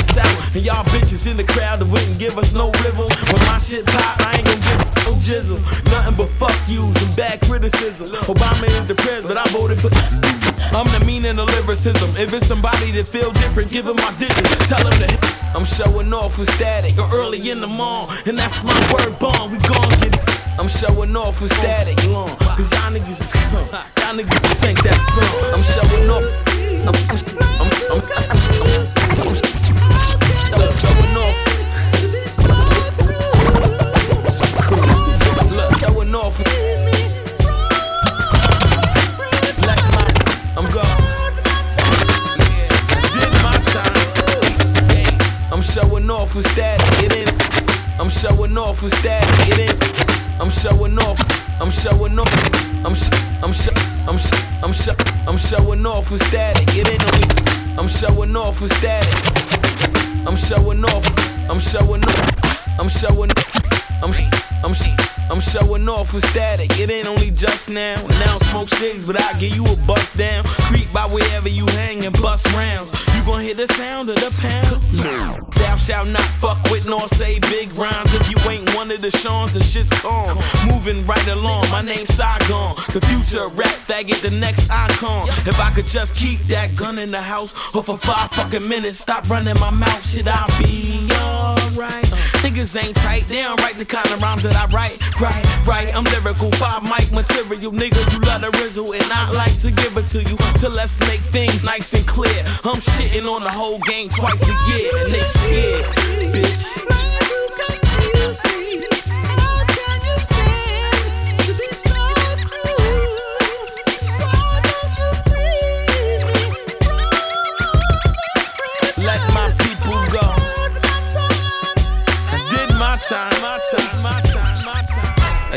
[0.57, 3.05] And y'all bitches in the crowd that wouldn't give us no rhythm.
[3.28, 5.61] When my shit pop, I ain't gonna give no jizzle.
[5.92, 8.09] Nothing but fuck yous and bad criticism.
[8.24, 9.92] Obama is the president, but I voted for.
[10.72, 12.09] I'm the meaning of lyricism.
[12.16, 14.49] If it's somebody that feel different, give them my digits.
[14.64, 15.12] Tell them to.
[15.53, 18.16] I'm showing off with static early in the morning.
[18.24, 19.53] And that's my word bomb.
[19.53, 20.24] We gon' get it.
[20.57, 22.01] I'm showing off with static.
[22.09, 22.32] Long.
[22.57, 23.28] Cause y'all niggas is
[24.01, 25.53] Y'all niggas just ain't that strong.
[25.53, 26.24] I'm showing off.
[26.88, 27.20] I'm, I'm,
[27.53, 28.40] I'm, I'm,
[29.20, 29.56] I'm, I'm
[30.53, 31.36] showing off.
[40.57, 41.03] I'm gone.
[45.53, 46.34] I'm showing off.
[48.01, 48.82] I'm showing off.
[50.40, 51.20] I'm showing off.
[51.61, 52.84] I'm showing off.
[52.86, 53.11] I'm sh-
[53.42, 53.68] I'm sh-
[54.09, 54.32] I'm sh-
[54.62, 56.11] I'm sh- I'm showing off.
[57.78, 59.36] I'm showing off with static.
[60.37, 61.51] I'm showing off.
[61.51, 62.78] I'm showing off.
[62.78, 63.30] I'm showing.
[63.30, 64.12] Off, I'm
[64.62, 64.74] I'm
[65.30, 66.78] I'm showing off with static.
[66.78, 68.07] It ain't only just now.
[68.07, 70.45] Now smoke cigs, but I give you a bust down.
[70.45, 72.91] Creep by wherever you hang and bust rounds.
[73.16, 75.56] You gon' hear the sound of the pound.
[75.77, 78.14] Thou shalt not fuck with nor say big rhymes.
[78.14, 80.39] If you ain't one of the Sean's, the shit's calm.
[80.66, 81.68] Moving right along.
[81.70, 82.74] My name's Saigon.
[82.95, 85.29] The future rap faggot, the next icon.
[85.47, 88.99] If I could just keep that gun in the house, or for five fucking minutes,
[88.99, 92.16] stop running my mouth, shit, I'll be alright.
[92.47, 94.94] Niggas ain't tight, they don't write the kind of rhymes that I write.
[95.20, 97.99] Right, right, I'm lyrical, five mic material, nigga.
[98.12, 100.38] You love the rizzle, and I like to give it to you.
[100.55, 102.38] So let's make things nice and clear.
[102.62, 105.86] I'm shitting on the whole game twice a year, they scared,
[106.32, 107.06] bitch.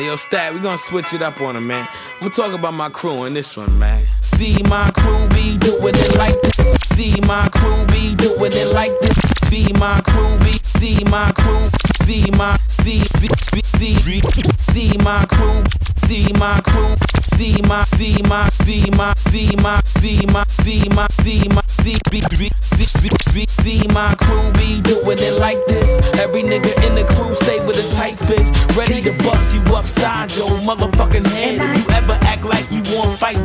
[0.09, 1.87] Yo, Stat, we gonna switch it up on him, man.
[2.15, 4.07] I'm gonna talk about my crew in this one, man.
[4.21, 6.57] See my crew be doing it like this.
[6.85, 9.17] See my crew be doing it like this.
[9.49, 11.67] See my crew be, see my crew,
[12.09, 13.29] see my, see, see,
[13.61, 15.63] see, see, see my crew,
[15.95, 21.05] see my crew, see my, see my, see my, see my, see my, see my,
[21.11, 25.63] see my, see, be, be, see, see, see, see my crew be doing it like
[25.67, 25.99] this.
[26.17, 30.35] Every nigga in the crew stay with a tight fist, ready to bust you upside
[30.35, 31.61] your motherfucking head.
[31.61, 33.37] If you ever act like you want fight,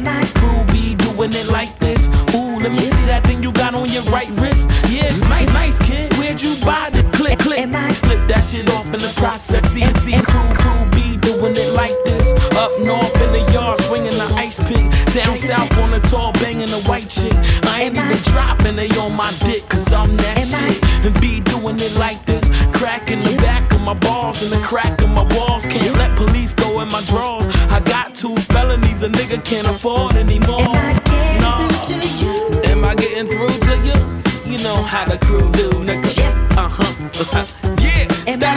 [0.00, 2.06] my crew be doing it like this.
[2.34, 4.70] Ooh, let me see that thing you got on your right wrist.
[4.88, 6.14] Yeah, nice, nice kid.
[6.16, 6.99] Where'd you buy the
[7.40, 7.96] click, click?
[7.96, 9.72] Slip that shit off in the process.
[9.72, 12.32] CMC crew, crew be doing it like this.
[12.56, 14.84] Up north in the yard, swinging the ice pick.
[15.14, 17.34] Down south on the tall, banging the white chick.
[17.64, 20.78] I ain't even dropping, they on my dick, cause I'm that shit.
[21.04, 22.44] And be doing it like this.
[22.72, 25.64] Cracking the back of my balls and the crack of my walls.
[25.66, 27.48] Can't let police go in my drawers.
[27.70, 30.79] I got two felonies a nigga can't afford anymore.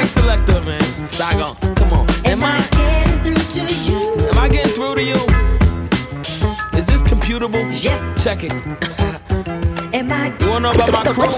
[0.04, 1.08] Statik Selektah, man.
[1.08, 1.56] Saigon.
[1.76, 2.08] Come on.
[2.26, 4.28] Am I getting through to you?
[4.30, 5.20] Am I getting through to you?
[6.78, 7.64] Is this computable?
[7.72, 8.18] Yep.
[8.18, 8.52] Check it.
[9.94, 11.32] Am I You wanna know about my crew?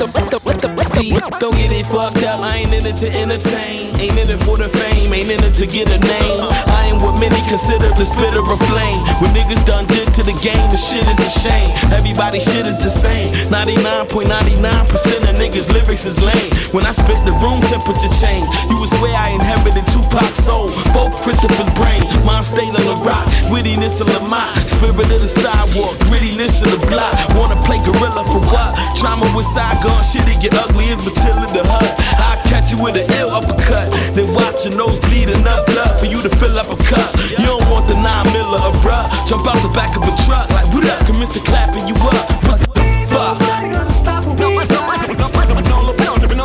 [0.83, 2.39] See, don't get it fucked up.
[2.39, 3.95] I ain't in it to entertain.
[3.99, 5.13] Ain't in it for the fame.
[5.13, 6.41] Ain't in it to get a name.
[6.67, 8.99] I ain't what many consider the spitter of flame.
[9.19, 11.69] When niggas done did to the game, the shit is a shame.
[11.91, 13.29] Everybody shit is the same.
[13.51, 16.51] 99.99% of niggas' lyrics is lame.
[16.71, 20.67] When I spit the room temperature change, you would swear I inherited Tupac's soul.
[20.93, 22.03] Both Christopher's brain.
[22.25, 23.27] Mine stayed on the rock.
[23.51, 24.55] Wittiness of Lamont.
[24.67, 25.95] Spirit of the sidewalk.
[26.07, 27.13] Grittiness of the block.
[27.35, 28.71] Wanna play gorilla for what?
[28.95, 30.03] Trauma with side gun.
[30.03, 31.87] Shit, it get ugly as Matilda the Hut.
[32.19, 33.91] I catch you with an ill uppercut.
[34.15, 36.94] Then watch your nose bleed enough blood for you to fill up a cup.
[37.39, 39.05] You don't want the nine miller of bruh.
[39.27, 41.05] Jump out the back of a truck like what up?
[41.05, 41.43] Can Mr.
[41.43, 42.29] clapping you up?
[42.45, 43.41] What the fuck?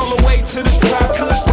[0.00, 1.44] All the way to the top, cause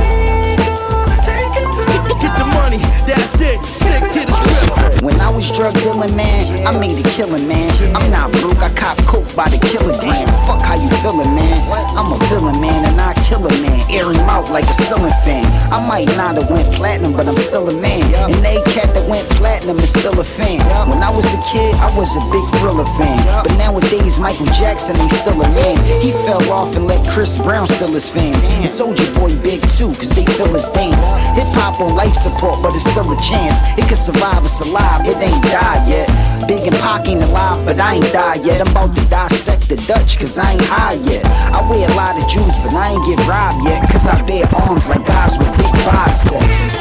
[2.17, 3.61] Get the money, that's it.
[3.61, 5.03] Stick to the script.
[5.05, 7.69] When I was drug dealing, man, I made a killing, man.
[7.93, 10.25] I'm not broke, I cop coke by the kilogram.
[10.49, 11.57] Fuck how you feeling, man.
[11.93, 13.83] I'm a villain, man, and I kill a man.
[13.91, 15.43] Air him out like a ceiling fan.
[15.67, 18.01] I might not have went platinum, but I'm still a man.
[18.31, 20.63] And they cat that went platinum is still a fan.
[20.87, 23.19] When I was a kid, I was a big thriller fan.
[23.43, 25.75] But nowadays, Michael Jackson ain't still a man.
[25.99, 28.47] He fell off and let Chris Brown steal his fans.
[28.47, 28.63] Mm-hmm.
[28.63, 31.11] And Soldier Boy big too, cause they feel his dance.
[31.35, 33.75] Hip hop on life support, but it's still a chance.
[33.75, 36.07] It could survive, it's alive, it ain't died yet.
[36.47, 38.61] Big and Pac ain't alive, but I ain't died yet.
[38.63, 41.25] I'm about to dissect the Dutch, cause I ain't high yet.
[41.51, 43.89] I wear a lot of jewels, but I ain't get robbed yet.
[43.89, 46.77] Cause I bear arms like guys with big biceps.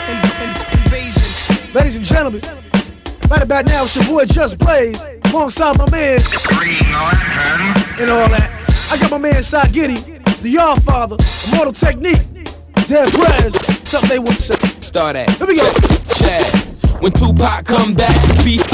[1.74, 2.40] Ladies and gentlemen,
[3.30, 6.20] right about now, it's your boy Just Blaze, alongside my man,
[8.00, 8.50] and all that.
[8.90, 10.00] I got my man Cy Giddy,
[10.40, 11.16] the Yard Father,
[11.48, 12.24] Immortal Technique,
[12.88, 13.54] Dead Prez,
[13.86, 14.54] something they would say.
[14.80, 15.30] Start at.
[15.36, 15.70] Here we go.
[16.14, 16.54] Chad.
[17.02, 18.64] When Tupac come back, beef.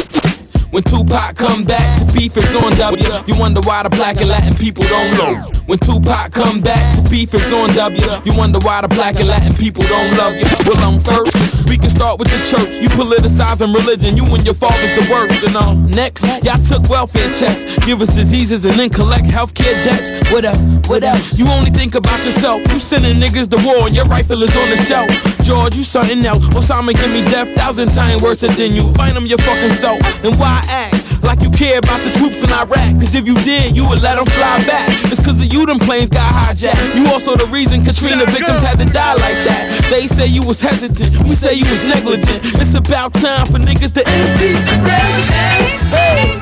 [0.71, 3.05] When Tupac come back, beef is on W.
[3.27, 5.53] You wonder why the black and Latin people don't know.
[5.67, 8.03] When Tupac come back, beef is on W.
[8.25, 10.45] You wonder why the black and Latin people don't love you.
[10.67, 11.33] Well, I'm first.
[11.69, 12.83] We can start with the church.
[12.83, 14.17] You politicizing religion.
[14.17, 15.43] You and your father's the worst.
[15.45, 17.65] And um, next, y'all took welfare checks.
[17.87, 20.11] Give us diseases and then collect healthcare debts.
[20.33, 20.59] What up?
[20.91, 21.39] What else?
[21.39, 22.61] You only think about yourself.
[22.69, 25.09] You sending niggas to war and your rifle is on the shelf.
[25.47, 26.43] George, you something else.
[26.59, 28.93] Osama give me death thousand times worse than you.
[28.95, 30.03] Find them your fucking self.
[30.25, 32.99] And why act like you care about the troops in Iraq?
[32.99, 34.89] Cause if you did, you would let them fly back.
[35.11, 36.97] It's cause of you them planes got hijacked.
[36.97, 39.89] You also the reason Katrina victims had to die like that.
[39.91, 41.13] They say you was hesitant.
[41.23, 42.41] We say you was negligent.
[42.57, 45.93] It's about time for niggas to impeach the president.
[45.93, 46.41] Hey.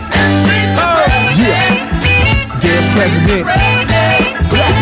[1.37, 1.91] Yeah.
[2.61, 3.51] Dead presidents.
[4.51, 4.77] Green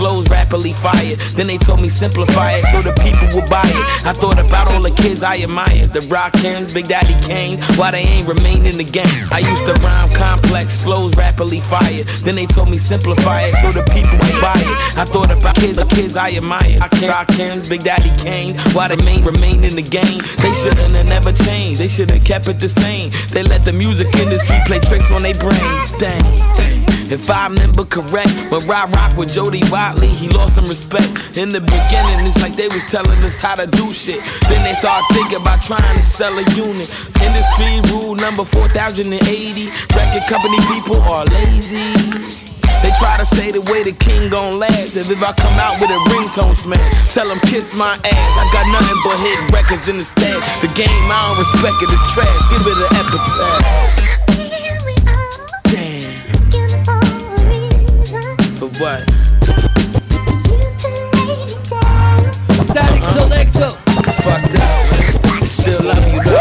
[0.00, 1.20] flows rapidly fired.
[1.36, 3.84] Then they told me simplify it so the people would buy it.
[4.08, 5.92] I thought about all the kids I admired.
[5.92, 9.28] The Rakims, Big Daddy Kane, why they ain't remained in the game.
[9.30, 12.08] I used to rhyme complex flows rapidly fired.
[12.24, 14.76] Then they told me simplify it so the people would buy it.
[14.96, 16.80] I thought about kids, the kids I admired.
[17.04, 20.24] Rakims, Big Daddy Kane, why they main remain in the game.
[20.40, 21.78] They shouldn't have never changed.
[21.78, 23.10] They should have kept it the same.
[23.36, 25.68] They let the music industry play tricks on their brain.
[26.00, 26.24] Dang,
[26.56, 26.79] dang.
[27.10, 31.36] If I remember correct, when Rakim rock with Jody Watley, he lost some respect.
[31.36, 34.22] In the beginning, it's like they was telling us how to do shit.
[34.46, 36.86] Then they start thinking about trying to sell a unit.
[37.18, 39.10] Industry rule number 4080.
[39.10, 41.82] Record company people are lazy.
[42.78, 44.94] They try to say the way the king gon' last.
[44.94, 48.32] If, if I come out with a ringtone smash, tell them kiss my ass.
[48.38, 50.46] I got nothing but hit records in the stash.
[50.62, 52.38] The game, I don't respect it, it's trash.
[52.54, 54.49] Give it an epitaph.
[58.80, 59.04] What?
[62.64, 63.76] Statik Selektah.
[64.08, 65.44] It's fucked up.
[65.44, 66.39] Still love you though.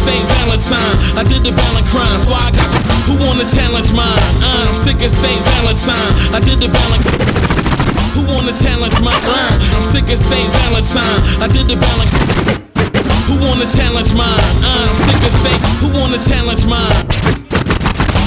[0.00, 0.24] St.
[0.32, 0.96] Valentine.
[1.20, 2.68] I did the Valentine, so I got.
[3.04, 4.16] Who wanna challenge mine?
[4.40, 5.40] Uh, I'm sick of St.
[5.52, 6.12] Valentine.
[6.32, 7.20] I did the Valentine.
[8.16, 9.52] Who wanna challenge my line?
[9.60, 10.48] Uh, I'm sick of St.
[10.56, 11.20] Valentine.
[11.44, 12.64] I did the Valentine.
[13.28, 14.40] Who wanna challenge mine?
[14.64, 15.60] Uh, I'm sick of St.
[15.84, 17.39] Who wanna challenge mine?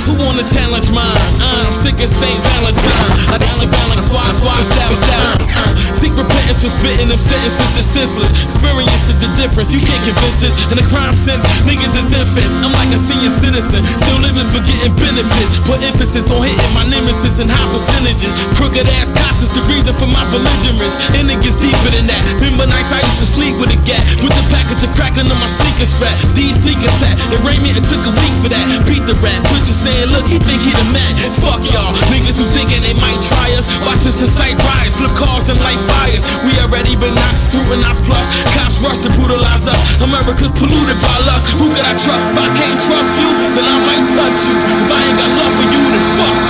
[0.04, 1.16] Who wanna challenge mine?
[1.40, 2.40] Uh, I'm sick of St.
[2.44, 3.08] Valentine.
[3.32, 5.36] I balance, balance, squad, style, style.
[5.56, 8.32] Uh, seek repentance for spitting them sentences to senseless.
[8.44, 9.72] Experience is the difference.
[9.72, 10.52] You can't convince this.
[10.76, 12.52] In the crime sense, niggas is infants.
[12.60, 15.52] I'm like a senior citizen, still living for getting benefits.
[15.64, 18.34] Put emphasis on hitting my nemesis and high percentages.
[18.60, 20.96] Crooked ass cops is the reason for my belligerence.
[21.16, 22.22] And it gets deeper than that.
[22.44, 24.04] Remember nights I used to sleep with a gat.
[24.20, 26.12] With the package of crack under my sneakers fat.
[26.36, 27.16] These sneaker tap.
[27.32, 28.66] It rained me, it took a week for that.
[28.84, 29.40] Beat the rap.
[29.48, 31.14] Put you saying, look, he think he the man.
[31.46, 31.94] Fuck y'all.
[32.10, 33.70] Niggas who thinking they might try us.
[33.86, 34.98] Watch us incite riots.
[34.98, 36.24] Flip cars and light fires.
[36.46, 38.26] We already been knocked, scrutinized plus.
[38.58, 39.80] Cops rush to brutalize us.
[40.02, 41.46] America's polluted by lust.
[41.62, 42.26] Who could I trust?
[42.34, 44.56] If I can't trust you, then I might touch you.
[44.58, 46.43] If I ain't got love for you, then fuck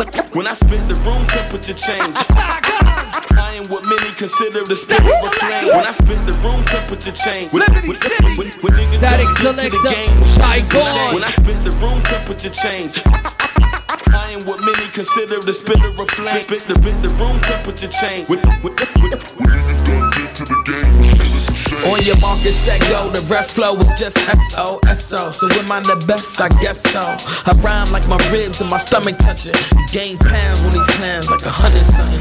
[0.00, 2.16] When I spit the room temperature change.
[3.36, 5.66] I am what many consider the state of flame.
[5.76, 7.52] When I spit the room temperature change.
[7.52, 11.12] When, when, when, when, niggas don't get to the game.
[11.12, 13.39] When I spit the room temperature change.
[13.90, 16.42] I am what many consider the spitter of flame.
[16.42, 18.28] Spit the, spit the room temperature change.
[18.28, 21.10] Niggas don't get to the game.
[21.90, 23.08] On your market, set go.
[23.10, 25.30] The rest flow is just S-O, S-O.
[25.30, 26.40] So am I the best?
[26.40, 27.00] I guess so.
[27.00, 29.52] I rhyme like my ribs and my stomach touching.
[29.52, 32.20] The game pounds on these clowns like a hundred something.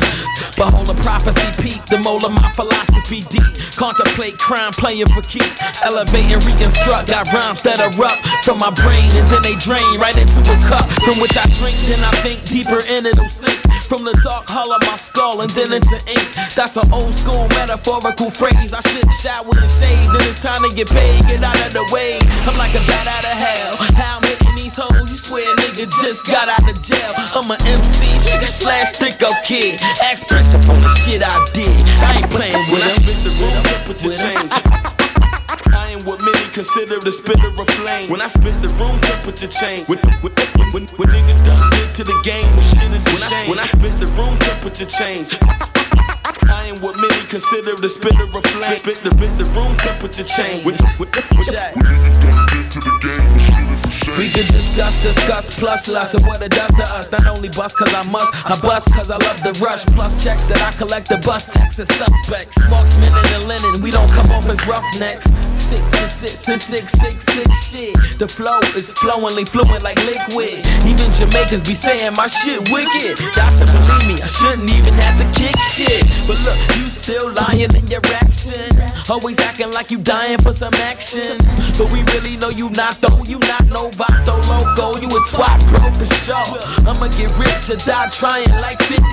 [0.55, 3.45] But hold a prophecy peak, the mole of my philosophy deep.
[3.75, 5.49] Contemplate crime, playing for keep.
[5.83, 7.09] Elevate and reconstruct.
[7.09, 10.87] Got rhymes that erupt from my brain and then they drain right into a cup.
[11.03, 13.59] From which I drink, then I think deeper in it'll sink.
[13.91, 16.27] From the dark hull of my skull and then into ink.
[16.55, 18.71] That's an old school metaphorical phrase.
[18.71, 21.25] I should shower and shave, then it's time to get paid.
[21.27, 22.21] Get out of the way.
[22.47, 23.73] I'm like a bat out of hell.
[23.97, 27.11] How I'm hitting these hoes, you swear nigga just got out of jail.
[27.35, 29.81] I'm a MC, sugar slash stick up kid.
[30.05, 31.73] Expression on the shit I did.
[32.05, 35.08] I ain't playing with When I spit the room temperature change.
[35.49, 38.09] I am what many consider the spitter of flame.
[38.09, 39.89] When I spit the room temperature change.
[39.89, 40.33] When, when,
[40.73, 43.65] when, when, niggas done get to the game, when shit is when I, when I
[43.65, 45.29] spit the room temperature change.
[46.49, 48.77] I am what many consider the spitter of flame.
[48.77, 50.65] Spit the, spit the room temperature change.
[53.69, 54.17] Is a shame.
[54.17, 57.11] We can discuss, discuss, plus lust of what it does to us.
[57.11, 59.85] Not only bust cause I must, I bust cause I love the rush.
[59.95, 62.57] Plus checks that I collect the bus Texas suspects.
[62.69, 65.25] Marksmen in the linen, we don't come off as roughnecks.
[65.53, 67.95] Six and six and six, six, six shit.
[68.17, 70.65] The flow is flowingly fluent like liquid.
[70.85, 73.19] Even Jamaicans be saying my shit wicked.
[73.37, 76.03] Y'all should believe me, I shouldn't even have to kick shit.
[76.27, 78.69] But look, you still lying in your action.
[79.09, 81.37] Always acting like you dying for some action.
[81.77, 84.99] But we really know you not though, you not no vato loco.
[84.99, 86.59] You a twat bro for sure.
[86.87, 89.03] I'ma get rich or die trying like 50.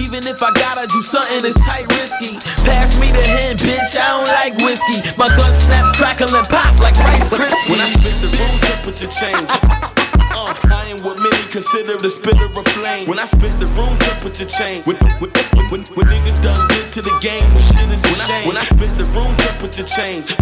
[0.00, 2.38] Even if I gotta do something that's tight risky.
[2.64, 5.02] Pass me the hand, bitch, I don't like whiskey.
[5.18, 7.70] My gun snap, crackle, and pop like Rice Krispies.
[7.70, 9.99] When I spit the room temperature change.
[10.40, 13.06] Uh, I am what many consider the spitter of flame.
[13.06, 14.86] When I spit the room temperature change.
[14.86, 15.28] When, when,
[15.68, 18.64] when, when, niggas done get to the game, when shit is when I, when I
[18.64, 20.32] spit the room temperature change.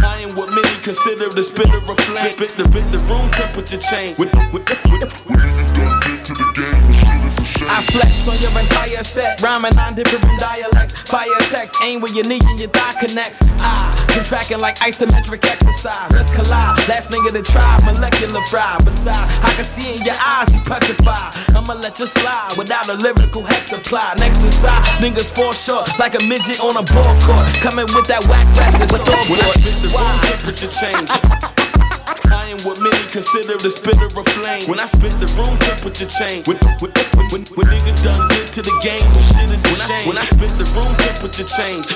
[0.00, 2.32] I am what many consider the spitter of flame.
[2.32, 4.18] Spit the, spit the room temperature change.
[4.18, 7.70] When, when, when, when niggas done to the game, when shit is a shame.
[7.70, 10.98] I flex on your entire set, rhyming on different dialects.
[11.06, 13.38] Fire text, aim where your knee and your thigh connects.
[13.62, 16.10] Ah, contracting like isometric exercise.
[16.10, 16.82] Let's collide.
[16.90, 18.74] Last nigga to try, molecular fry.
[18.82, 21.30] Beside, I can see in your eyes you petrified.
[21.54, 24.18] I'ma let you slide without a lyrical hex apply.
[24.18, 27.46] Next to side, niggas fall short like a midget on a ball court.
[27.62, 28.90] Coming with that whack rap that's
[29.30, 31.62] When I spit the room temperature change.
[32.06, 34.62] I am what many consider the spitter of flame.
[34.70, 36.46] When I spit the room temperature change.
[36.46, 39.80] When, when, when, when, when niggas done get to the game, when shit is when
[39.82, 41.86] I, when I spit the room temperature change.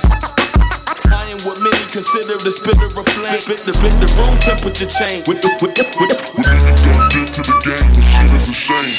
[1.15, 3.41] I am what many consider the spitter of flame.
[3.41, 5.31] Spit the, spit the room temperature change.
[5.31, 8.57] When, when, when, when, when niggas done get to the game, when shit is a
[8.57, 8.95] shame.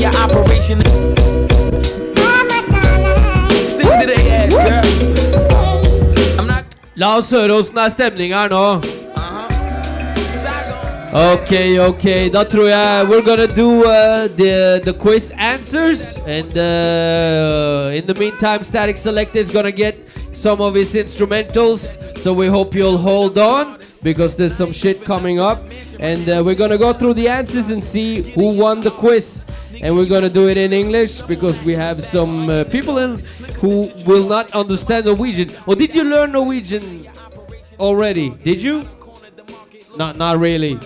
[0.00, 0.80] your operation.
[7.00, 8.64] La oss høre åssen er stemninga her nå.
[11.16, 12.04] Ok, ok.
[12.34, 16.18] Da tror jeg we're gonna do uh, the, the quiz answers.
[16.26, 19.96] And uh, in the meantime, Statik Selektah is gonna get
[20.34, 21.88] some of his instrumentals.
[22.18, 25.58] So we hope you'll hold on because there's some shit coming up.
[26.00, 29.46] And uh, we're gonna go through the answers and see who won the quiz.
[29.80, 33.22] And we're gonna do it in English because we have some uh, people in
[33.60, 35.50] who will not understand Norwegian.
[35.66, 37.06] Or did you learn Norwegian
[37.78, 38.30] already?
[38.44, 38.84] Did you?
[39.96, 40.78] Not not really.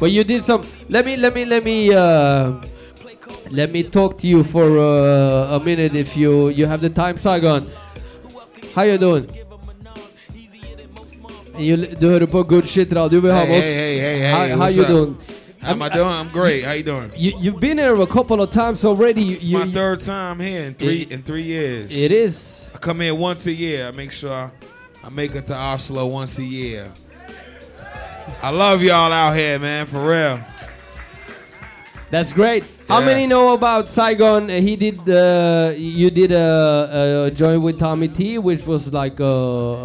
[0.00, 0.62] But you did some.
[0.88, 2.52] Let me let me let me uh,
[3.50, 7.16] let me talk to you for uh, a minute if you you have the time,
[7.18, 7.66] Saigon.
[8.74, 9.26] How you doing?
[11.58, 13.20] You, du hører på Goodshit Radio.
[13.20, 13.64] Vi har Hey, med oss.
[13.64, 14.88] hey, hey, hey, hey, How, how you up?
[14.88, 15.16] doing?
[15.60, 16.06] How am I doing?
[16.08, 16.64] I'm great.
[16.64, 17.10] How you doing?
[17.16, 19.22] You, you've been here a couple of times already.
[19.22, 21.90] You, It's you, my third time here in three It- in three years.
[21.94, 22.70] It is.
[22.74, 23.88] I come here once a year.
[23.88, 24.52] I make sure
[25.04, 26.90] I make it to Oslo once a year.
[28.42, 30.40] I love y'all out here, man, for real.
[32.10, 32.64] That's great.
[32.88, 34.48] How many know about Saigon?
[34.50, 34.98] Uh, He did.
[35.08, 39.24] Uh, you did a, a joint with Tommy Tee, which was like a,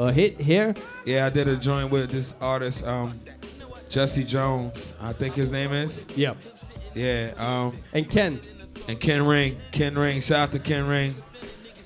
[0.08, 0.74] a hit here.
[1.06, 3.12] Yeah, I did a joint with this artist, um,
[3.94, 4.96] Jesse Jones.
[5.00, 6.08] I think his name is.
[6.16, 6.34] Yeah.
[6.96, 7.34] Yeah.
[7.38, 8.42] Um, and Ken.
[8.88, 9.56] And Ken Ring.
[9.72, 10.20] Ken Ring.
[10.20, 11.14] Shout out to Ken Ring.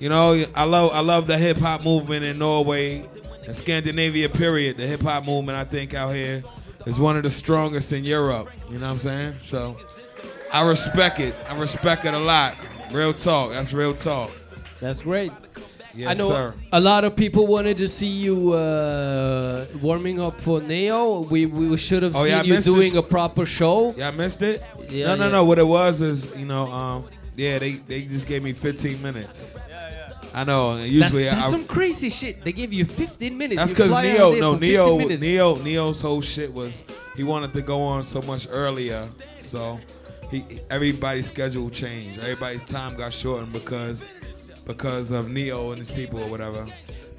[0.00, 3.06] You know, I love I love the hip hop movement in Norway
[3.44, 4.30] and Scandinavia.
[4.30, 4.78] Period.
[4.78, 6.42] The hip hop movement, I think, out here
[6.86, 8.48] is one of the strongest in Europe.
[8.70, 9.34] You know what I'm saying?
[9.42, 9.76] So
[10.50, 11.34] I respect it.
[11.46, 12.58] I respect it a lot.
[12.90, 13.52] Real talk.
[13.52, 14.30] That's real talk.
[14.80, 15.30] That's great.
[15.94, 16.54] Yes, I know sir.
[16.72, 21.20] a lot of people wanted to see you uh, warming up for Ne-Yo.
[21.30, 22.94] We we should have Oh, seen yeah, you doing this.
[22.94, 23.94] a proper show.
[23.96, 24.62] Yeah, I missed it.
[24.90, 25.30] Yeah, no, no, yeah.
[25.32, 25.44] no.
[25.44, 27.04] What it was is, you know, um,
[27.36, 29.56] yeah, they they just gave me 15 minutes.
[29.68, 30.28] Yeah, yeah.
[30.34, 30.72] I know.
[30.72, 32.44] And usually, that's, that's I, some crazy shit.
[32.44, 33.58] They give you 15 minutes.
[33.58, 34.98] That's because Ne-Yo, no Ne-Yo.
[34.98, 36.84] Ne-Yo, Ne-Yo's whole shit was
[37.16, 39.08] he wanted to go on so much earlier,
[39.40, 39.80] so
[40.30, 42.18] he everybody's schedule changed.
[42.20, 44.04] Everybody's time got shortened because
[44.68, 46.64] because of Ne-Yo and his people or whatever.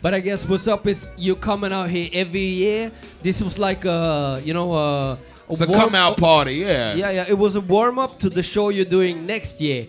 [0.01, 2.91] But I guess what's up is you coming out here every year.
[3.21, 5.17] This was like a you know a,
[5.49, 6.93] It's a come out party, yeah.
[6.93, 7.25] Yeah, yeah.
[7.27, 9.87] It was a warm up to the show you're doing next year,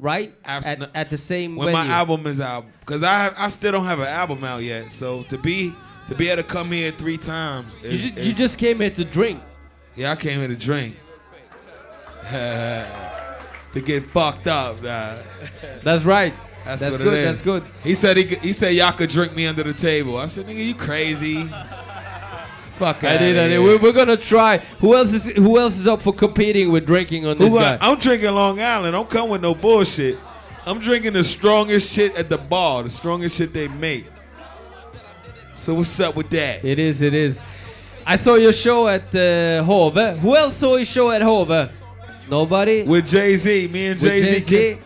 [0.00, 0.34] right?
[0.44, 3.84] At, at the same When my album is out, because I have, I still don't
[3.84, 4.90] have an album out yet.
[4.90, 5.72] So to be
[6.08, 9.04] to be able to come here three times, You, ju- you just came here to
[9.04, 9.40] drink.
[9.94, 10.96] yeah, I came here to drink.
[12.30, 14.82] to get fucked up.
[14.82, 15.16] nah.
[15.84, 16.32] That's right.
[16.64, 17.24] That's, That's what good, It is.
[17.26, 17.62] that's good.
[17.82, 20.16] He said he he said y'all could drink me under the table.
[20.16, 21.44] I said, nigga, you crazy?
[22.76, 23.38] Fuck I did.
[23.38, 23.58] I did.
[23.58, 24.58] We're, we're gonna try.
[24.80, 27.78] Who else is Who else is up for competing with drinking on this Who guy?
[27.80, 28.88] I'm drinking Long Island.
[28.88, 30.18] I don't come with no bullshit.
[30.66, 34.06] I'm drinking the strongest shit at the bar, the strongest shit they make.
[35.54, 36.64] So what's up with that?
[36.64, 37.02] It is.
[37.02, 37.40] It is.
[38.06, 40.18] I saw your show at the uh, Hove.
[40.18, 41.70] Who else saw your show at Hove?
[42.28, 42.82] Nobody.
[42.82, 44.78] With Jay Z, me and Jay Z.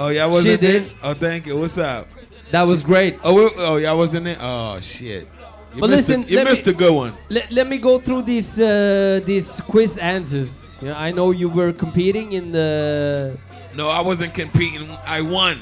[0.00, 0.80] Oh, y'all wasn't She there?
[0.80, 0.92] did.
[1.02, 1.58] Oh, thank you.
[1.58, 2.08] What's up?
[2.50, 3.18] That was great.
[3.22, 4.38] Oh, oh, y'all wasn't there.
[4.40, 5.28] Oh shit.
[5.74, 7.12] You but listen, a, you missed me, a good one.
[7.28, 10.78] Let, let me go through these uh, these quiz answers.
[10.80, 13.36] Yeah, I know you were competing in the.
[13.76, 14.88] No, I wasn't competing.
[15.04, 15.60] I won.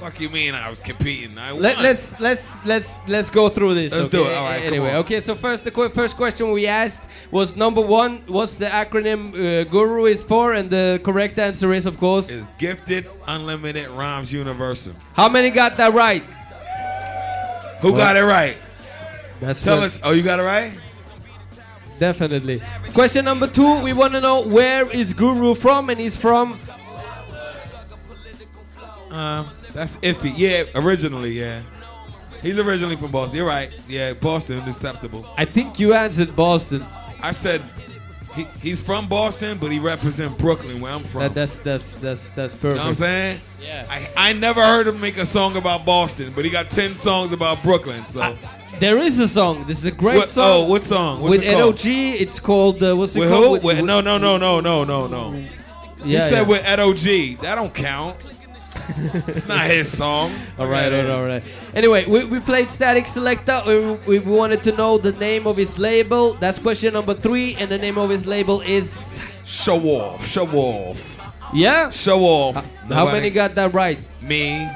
[0.00, 1.36] Fuck you mean I was competing?
[1.36, 1.60] I won.
[1.60, 3.92] Let, let's let's let's let's go through this.
[3.92, 4.16] Let's okay?
[4.16, 4.32] do it.
[4.34, 5.20] All right, Anyway, okay.
[5.20, 7.00] So first, the qu- first question we asked
[7.30, 8.22] was number one.
[8.26, 10.54] What's the acronym uh, Guru is for?
[10.54, 14.94] And the correct answer is, of course, is Gifted Unlimited Rhymes Universal.
[15.12, 16.22] How many got that right?
[17.82, 18.56] Who got it right?
[19.40, 19.98] That's Tell us.
[20.02, 20.72] Oh, you got it right?
[21.98, 22.62] Definitely.
[22.94, 23.82] Question number two.
[23.82, 26.58] We want to know where is Guru from, and he's from.
[29.10, 30.32] Um, that's iffy.
[30.36, 31.62] Yeah, originally, yeah.
[32.42, 33.36] He's originally from Boston.
[33.38, 33.70] You're right.
[33.88, 35.32] Yeah, Boston, acceptable.
[35.36, 36.84] I think you answered Boston.
[37.22, 37.60] I said
[38.34, 41.20] he, he's from Boston, but he represents Brooklyn, where I'm from.
[41.22, 42.62] That, that's that's that's that's perfect.
[42.64, 43.40] You know what I'm saying?
[43.60, 43.86] Yeah.
[43.90, 47.32] I, I never heard him make a song about Boston, but he got 10 songs
[47.34, 48.06] about Brooklyn.
[48.06, 48.34] So
[48.78, 49.64] There is a song.
[49.66, 50.50] This is a great What- song.
[50.50, 51.20] oh, what song?
[51.20, 51.74] What's with it called?
[51.76, 51.86] NOG.
[51.86, 52.82] It's called.
[52.82, 53.44] Uh, what's it with called?
[53.44, 53.50] who?
[53.52, 55.30] With- With- with- no, no, no, no, no, no, no.
[55.32, 56.42] he said yeah.
[56.42, 57.34] with Ed O.G.
[57.42, 58.16] That don't count.
[59.28, 60.34] it's not his song.
[60.58, 61.44] All right, all right, all right.
[61.74, 63.66] Anyway, we, we played Statik Selektah.
[64.06, 66.34] We, we wanted to know the name of his label.
[66.34, 69.20] That's question number three, and the name of his label is.
[69.44, 71.00] Show off, show off.
[71.52, 71.90] Yeah.
[71.90, 72.64] Show off.
[72.88, 73.98] How many got that right?
[74.22, 74.68] Me.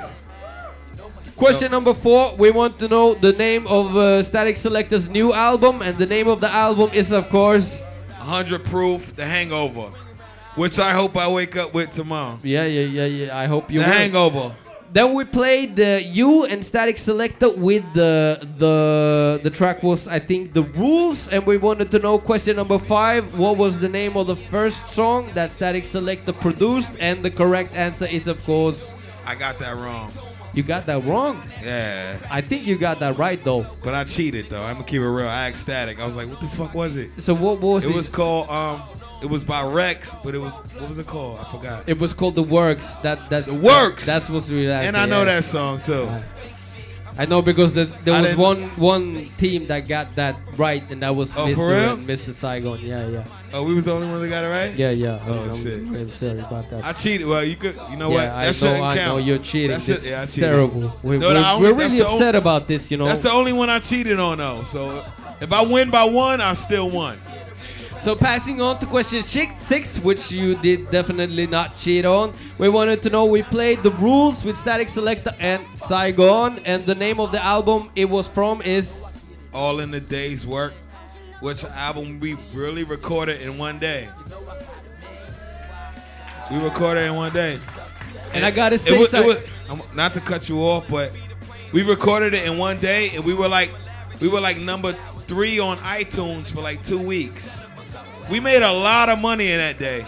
[1.36, 2.35] Question number four.
[2.36, 6.28] We want to know the name of uh, Statik Selektah's new album, and the name
[6.28, 7.81] of the album is, of course.
[8.18, 9.90] 100 proof, The Hangover,
[10.56, 12.39] which I hope I wake up with tomorrow.
[12.43, 13.39] Yeah, yeah, yeah, yeah.
[13.39, 13.81] I hope you.
[13.81, 13.93] The will.
[13.93, 14.55] Hangover.
[14.93, 20.20] Then we played uh, you and Statik Selektah with the the the track was I
[20.20, 23.36] think the rules, and we wanted to know question number five.
[23.36, 26.93] What was the name of the first song that Statik Selektah produced?
[27.01, 28.93] And the correct answer is of course
[29.26, 30.12] I got that wrong.
[30.55, 31.43] you got that wrong.
[31.64, 32.16] Yeah.
[32.31, 33.66] I think you got that right though.
[33.82, 34.62] But I cheated though.
[34.62, 35.26] I'm gonna keep it real.
[35.26, 35.98] I asked Statik.
[35.98, 37.10] I was like, what the fuck was it?
[37.20, 37.90] So what, what was it?
[37.90, 37.97] it?
[37.97, 38.81] was called um
[39.25, 41.39] it was by Reks, but it was what was it called?
[41.41, 41.89] I forgot.
[41.89, 42.95] It was called The Works.
[42.97, 44.05] That that's The Works.
[44.07, 46.09] That's what's really And I know that song too.
[47.17, 48.63] I know because the, there I was didn't- one
[49.15, 51.55] one team that got that right, and that was Oh, Mr.
[51.55, 51.93] for real?
[51.95, 52.33] and Mr.
[52.35, 52.81] Saigon.
[52.81, 53.25] Yeah, yeah.
[53.53, 54.75] Oh, we was the only one that got it right.
[54.75, 55.21] Yeah, yeah.
[55.25, 55.79] Oh I'm, shit.
[55.79, 56.85] I'm sorry about that.
[56.85, 57.29] I cheated.
[57.29, 57.77] Well, you could.
[57.89, 58.29] You know yeah, what?
[58.31, 59.09] I That shouldn't know, I count.
[59.13, 59.71] know you're cheating.
[59.71, 60.41] That shit- This yeah, I cheated.
[60.51, 60.93] terrible.
[61.05, 63.05] We're, No, we're, no, we're really upset only- about this, you know.
[63.07, 64.65] That's the only one I cheated on, though.
[64.65, 65.05] So
[65.41, 67.17] if I win by one, I still won.
[68.05, 72.35] So passing on to question six, six, which you did definitely not cheat on.
[72.59, 76.94] We wanted to know we played the rules with Statik Selektah and Saigon, and the
[76.94, 79.06] name of the album it was from is
[79.55, 80.74] All in the day's work,
[81.40, 84.10] which album we really recorded in one day.
[86.51, 87.59] We recorded it in one day.
[88.35, 91.16] And I gotta It say, was, Sai- it was not to cut you off, but
[91.72, 93.70] we recorded it in one day, and we were like,
[94.20, 97.64] we were like number three on iTunes for like two weeks.
[98.31, 100.07] We made a lot of money in that day.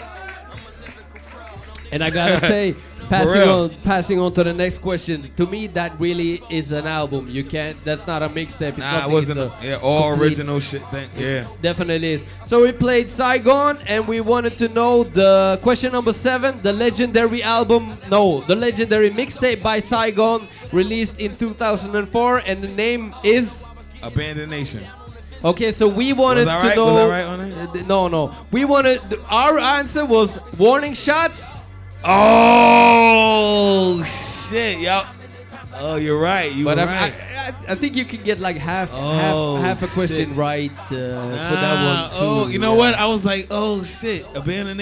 [1.93, 2.75] And I gotta say,
[3.09, 5.23] passing on, passing on to the next question.
[5.37, 7.29] To me, that really is an album.
[7.31, 7.77] You can't.
[7.85, 8.71] That's not a mixtape.
[8.71, 9.39] It's Nah, it wasn't.
[9.39, 10.83] a yeah, all complete- original shit.
[10.83, 11.09] Thing.
[11.17, 11.47] Yeah.
[11.63, 12.25] Definitely is.
[12.47, 17.43] So we played Saigon, and we wanted to know the question number seven, the legendary
[17.43, 17.93] album.
[18.11, 23.65] No, the legendary mixtape by Saigon, released in 2004, and the name is.
[24.03, 24.83] Abandoned Nation.
[25.47, 26.77] Okay, so we wanted to right?
[26.77, 27.09] know.
[27.09, 27.87] Right on it?
[27.87, 28.35] No, no.
[28.51, 29.01] We wanted.
[29.31, 31.63] Our answer was warning shots.
[32.05, 35.07] Oh shit, y'all.
[35.79, 36.51] Oh, you're right.
[36.53, 37.13] You But were right.
[37.15, 40.37] I, I, I think you could get like half Oh, half, half a question shit.
[40.37, 42.17] right uh, for that Nah, one too.
[42.19, 42.79] Oh, you know yeah.
[42.79, 42.95] what?
[42.95, 44.81] I was like, oh shit, Abandoned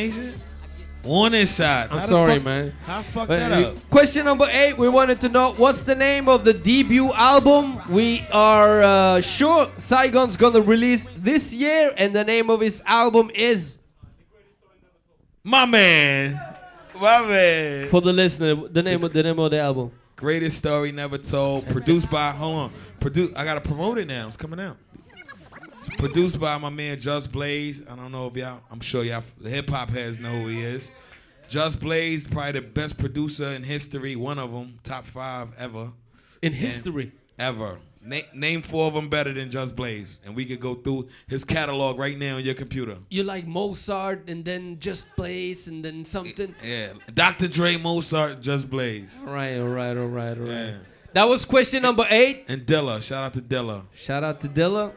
[1.05, 1.11] Nation.
[1.11, 1.93] Warning shots.
[1.93, 2.73] I'm How sorry, fuck- man.
[2.87, 3.91] How fuck But, that up?
[3.91, 4.77] Question number eight.
[4.79, 7.81] We wanted to know what's the name of the debut album.
[7.91, 13.31] We are uh, sure Saigon's gonna release this year, and the name of his album
[13.35, 13.79] is.
[15.43, 16.41] My man,
[16.99, 17.89] my man.
[17.91, 19.93] For the listener, the name of the name of the album.
[20.17, 21.67] Greatest story never told.
[21.69, 22.31] Produced by.
[22.31, 22.73] Hold on.
[23.01, 23.31] Produce.
[23.37, 24.27] I gotta promote it now.
[24.27, 24.77] It's coming out.
[25.87, 27.83] It's produced by my man Just Blaze.
[27.89, 28.61] I don't know if y'all.
[28.71, 29.23] I'm sure y'all.
[29.39, 30.91] The hip hop heads know who he is.
[31.49, 34.17] Just Blaze, probably the best producer in history.
[34.17, 35.93] One of them, top five ever.
[36.41, 37.13] In And- history.
[37.39, 37.81] ever.
[38.03, 41.45] Na- name four of them better than Just Blaze, and we could go through his
[41.45, 42.97] catalog right now on your computer.
[43.11, 46.55] You like Mozart, and then Just Blaze, and then something.
[46.65, 47.49] Yeah, Dr.
[47.49, 49.11] Dre, Mozart, Just Blaze.
[49.27, 50.51] All right, all right, all right, all right.
[50.51, 50.77] Yeah.
[51.15, 52.45] That was question number eight.
[52.49, 53.85] And Dilla, shout out to Dilla.
[53.95, 54.93] Shout out to Dilla.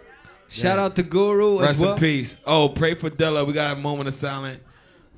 [0.49, 0.85] Shout Yeah.
[0.85, 1.93] out to Guru Rest as well.
[1.93, 2.37] in peace.
[2.45, 3.45] Oh, pray for Dilla.
[3.45, 4.61] We got a moment of silence.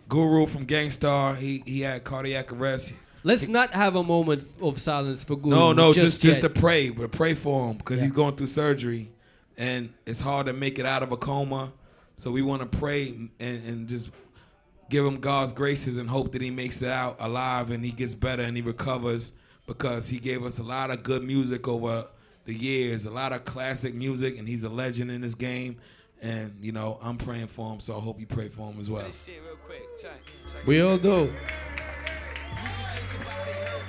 [0.07, 2.93] Guru from Gang Starr, he he had cardiac arrest.
[3.23, 5.55] Let's not have a moment of silence for Guru.
[5.55, 6.53] No, no, just just, yet.
[6.53, 8.03] to pray, but pray for him because Yeah.
[8.03, 9.11] he's going through surgery,
[9.57, 11.73] and it's hard to make it out of a coma.
[12.17, 14.09] So we want to pray and, and just
[14.89, 18.15] give him God's graces and hope that he makes it out alive and he gets
[18.15, 19.31] better and he recovers
[19.67, 22.07] because he gave us a lot of good music over
[22.49, 25.77] the years, a lot of classic music, and he's a legend in this game.
[26.21, 28.89] And you know, I'm praying for him, so I hope you pray for him as
[28.89, 29.07] well.
[30.65, 31.31] We all do.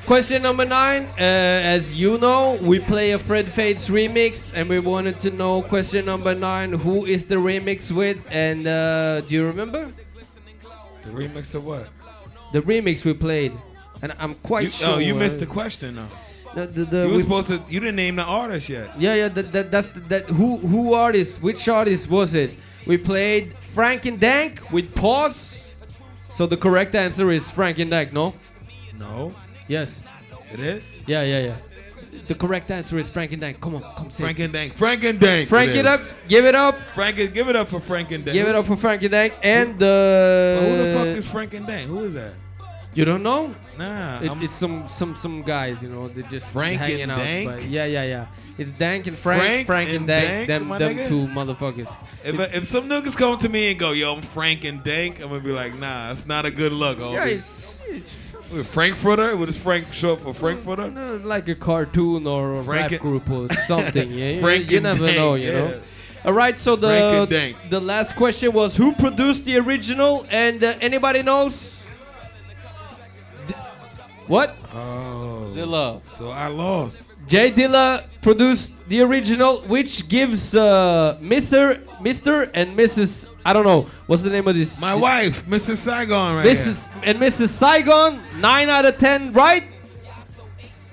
[0.07, 1.05] Question number nine.
[1.19, 5.63] Uh, as you know, we play a Fred Fates remix, and we wanted to know
[5.63, 8.27] question number nine: Who is the remix with?
[8.31, 9.91] And uh, do you remember
[11.03, 11.89] The remix of what?
[12.53, 13.53] the remix we played?
[14.03, 14.89] And I'm quite You, sure.
[14.89, 16.09] oh, you uh, missed the question though.
[16.55, 17.63] The, the, the, you were supposed to.
[17.69, 18.99] You didn't name the artist yet.
[18.99, 19.29] Yeah, yeah.
[19.29, 20.25] That, that that's the, that.
[20.25, 21.41] Who who artist?
[21.41, 22.51] Which artist was it?
[22.87, 25.73] We played Frank-N-Dank with pause.
[26.35, 28.13] So the correct answer is Frank-N-Dank.
[28.13, 28.35] No.
[28.99, 29.33] No.
[29.69, 30.01] Yes.
[30.51, 30.91] It is.
[31.07, 31.57] Yeah, yeah, yeah.
[32.27, 33.61] The correct answer is Frank-N-Dank.
[33.61, 34.25] Come on, come say.
[34.25, 34.75] Frank-N-Dank.
[34.75, 35.49] Frank and Dank.
[35.49, 36.01] Frank it up.
[36.29, 36.81] Give it up.
[36.95, 38.35] Frank, it- give it up for Frank-N-Dank.
[38.35, 39.35] Give it up for Frank-N-Dank.
[39.43, 40.59] And the.
[40.61, 41.89] Well, who the fuck is Frank-N-Dank?
[41.89, 42.33] Who is that?
[42.93, 43.55] You don't know?
[43.79, 44.21] Nah.
[44.21, 47.19] It, it's some some some guys, you know, they're just Frank hanging and out.
[47.19, 47.49] Dank?
[47.49, 48.27] But yeah, yeah, yeah.
[48.59, 51.93] It's Dank and Frank, Frank Frank, and, and Dank, Dank, them them two motherfuckers.
[52.25, 55.53] If, if some niggas come to me and go, yo, I'm Frank-N-Dank, I'm gonna be
[55.53, 56.99] like, nah, it's not a good look.
[56.99, 57.13] homie.
[57.13, 57.77] Yeah, it's,
[58.51, 59.37] With Frankfurter?
[59.37, 60.91] What is Frank short for Frankfurter?
[60.91, 64.09] No, like a cartoon or a Frank rap group or something.
[64.11, 65.53] Yeah, you, Frank you and never Dank, know, you yeah.
[65.53, 65.81] know.
[66.25, 71.23] All right, so the the last question was who produced the original, and uh, anybody
[71.23, 71.70] knows?
[74.31, 74.57] D- what?
[74.73, 75.53] Oh.
[75.55, 76.01] Dilla.
[76.09, 77.03] So I lost.
[77.27, 81.83] J Dilla produced the original, which gives uh, Mr.
[82.01, 82.51] Mr.
[82.55, 83.27] and Mrs.
[83.45, 84.81] I don't know what's the name of this.
[84.81, 85.79] My wife, Mrs.
[85.79, 86.57] Saigon, right here.
[86.57, 86.91] Mrs.
[87.05, 87.49] and Mrs.
[87.49, 89.65] Saigon, nine out of ten, right?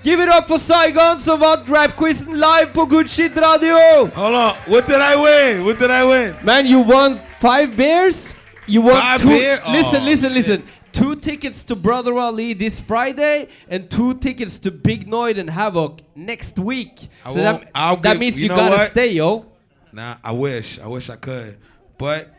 [0.03, 4.05] Give it up for Saigon so Savant Rap Quiz live for Goodshit Radio.
[4.15, 5.65] Hold on, what did I win?
[5.65, 6.35] What did I win?
[6.43, 8.33] Man, you won five beers.
[8.67, 9.29] You want Five two?
[9.29, 9.59] beer?
[9.67, 10.31] Listen, Oh, listen, shit.
[10.33, 10.63] listen.
[10.97, 15.99] Two tickets to Brother Ali this Friday, and two tickets to Big Noyd and Havoc
[16.15, 17.09] next week.
[17.23, 18.91] I so that, that give- means you you, know gotta what?
[18.91, 19.45] stay, yo.
[19.93, 20.79] Nah, I wish.
[20.79, 21.59] I wish I could.
[21.99, 22.33] But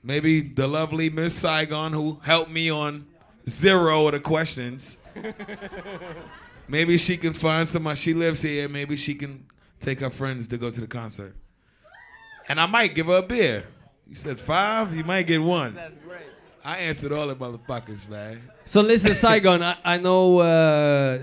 [0.00, 3.04] maybe the lovely Miss Saigon who helped me on
[3.48, 4.98] zero of the questions.
[6.68, 7.98] maybe she can find somebody.
[7.98, 8.68] She lives here.
[8.68, 9.44] Maybe she can
[9.80, 11.34] take her friends to go to the concert.
[12.48, 13.64] And I might give her a beer.
[14.06, 14.94] You said five?
[14.94, 15.74] You might get one.
[15.74, 16.22] That's great.
[16.64, 18.40] I answered all the motherfuckers, man.
[18.64, 19.62] So listen, Saigon.
[19.62, 21.18] I, I know uh, uh,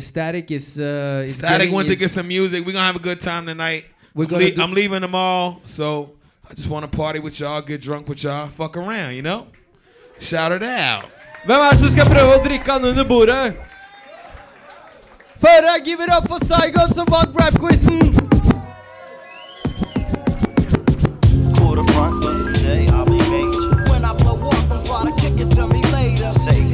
[0.00, 0.78] Statik is.
[0.78, 2.64] Uh, is Statik getting went to his- get some music.
[2.64, 3.86] We're gonna have a good time tonight.
[4.14, 6.12] We're I'm, gonna lea- do- I'm leaving tomorrow, so
[6.48, 9.48] I just want to party with y'all, get drunk with y'all, fuck around, you know?
[10.20, 11.06] Shout it out.
[11.44, 13.56] Hvem er det som skal prøve å drikke han under bordet?
[15.42, 18.14] Føre, give it up for Saigon som vant rap-quizen!
[21.58, 23.23] Quarter front,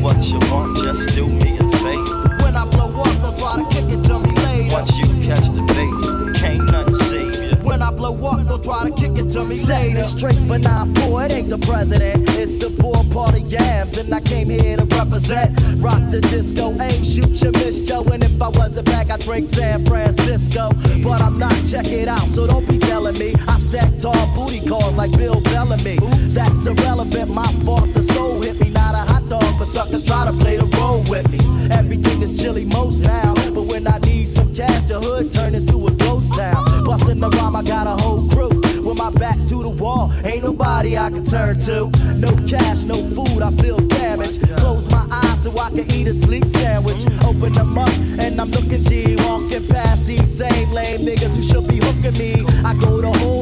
[0.01, 2.37] what you want, just do me a favor.
[2.43, 4.75] When I blow up, don't try to kick it to me later.
[4.75, 7.57] Once you catch the vapes, can't nothing save ya.
[7.63, 10.59] When I blow up, don't try to kick it to me Say this straight for
[10.59, 12.29] 9-4, it ain't the president.
[12.31, 15.59] It's the poor party yams, and I came here to represent.
[15.77, 18.03] Rock the disco, aim, shoot your miss Joe.
[18.05, 20.71] And if I wasn't back, I'd drink San Francisco.
[21.03, 23.35] But I'm not, check it out, so don't be telling me.
[23.47, 25.99] I stack tall booty calls like Bill Bellamy.
[26.33, 28.71] That's irrelevant, my fault, the soul hit me.
[28.71, 31.39] Not a dog, but suckers try to play the role with me.
[31.71, 35.87] Everything is chilly most now, but when I need some cash, the hood turn into
[35.87, 36.85] a ghost town.
[36.85, 38.51] Bustin' the rhyme, I got a whole crew.
[38.83, 41.89] With my back's to the wall, ain't nobody I can turn to.
[42.17, 44.43] No cash, no food, I feel damaged.
[44.57, 47.07] Close my eyes so I can eat a sleep sandwich.
[47.25, 47.89] Open them up,
[48.19, 49.15] and I'm looking G.
[49.21, 52.45] Walking past these same lame niggas who should be hooking me.
[52.65, 53.40] I go to hold,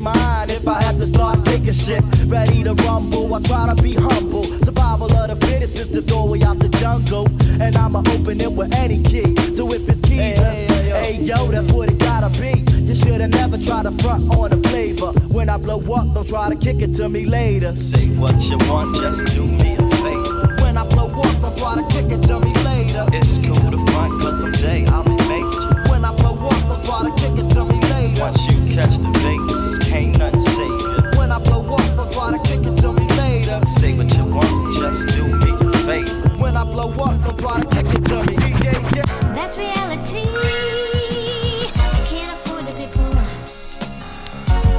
[0.00, 2.02] mine if I have to start taking shit.
[2.26, 4.44] Ready to rumble, I try to be humble.
[4.64, 7.26] Survival of the fittest is the doorway out the jungle,
[7.60, 9.36] and I'ma open it with any key.
[9.54, 12.64] So if it's keys, hey, hey, yo, that's what it gotta be.
[12.82, 15.12] You shoulda never tried to front on the flavor.
[15.34, 17.76] When I blow up, don't try to kick it to me later.
[17.76, 20.56] Say what you want, just do me a favor.
[20.62, 23.06] When I blow up, don't try to kick it to me later.
[23.12, 25.88] It's cool to front, cause someday I'll be major.
[25.90, 28.20] When I blow up, don't try to kick it to me later.
[28.20, 29.59] Once you catch the vapes,
[36.88, 38.36] blow up, don't try to kick it to me.
[38.36, 39.02] DJ J-
[39.34, 40.24] That's reality.
[41.76, 43.24] I can't afford to be poor.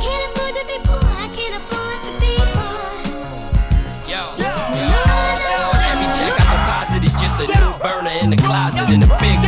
[0.02, 1.06] Can't afford to be poor.
[1.06, 2.82] I can't afford to be poor.
[4.10, 4.22] Yo,
[5.90, 9.40] Every check I deposit is just a new burner in the closet and a big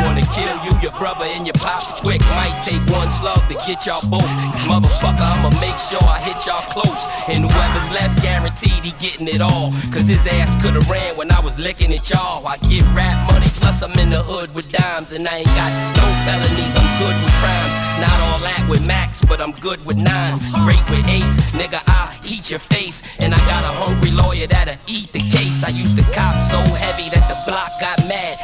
[0.83, 2.19] your brother, and your pops quick.
[2.35, 4.27] Might take one slug to get y'all both.
[4.51, 7.07] This motherfucker, I'ma make sure I hit y'all close.
[7.31, 9.71] And whoever's left, guaranteed he getting it all.
[9.95, 12.45] Cause his ass could've ran when I was licking at y'all.
[12.45, 15.13] I get rap money, plus I'm in the hood with dimes.
[15.13, 17.75] And I ain't got no felonies, I'm good with crimes.
[18.03, 20.51] Not all that with max, but I'm good with nines.
[20.67, 23.01] Great with eights, nigga, I heat your face.
[23.19, 25.63] And I got a hungry lawyer that'll eat the case.
[25.63, 28.35] I used to cop so heavy that the block got mad.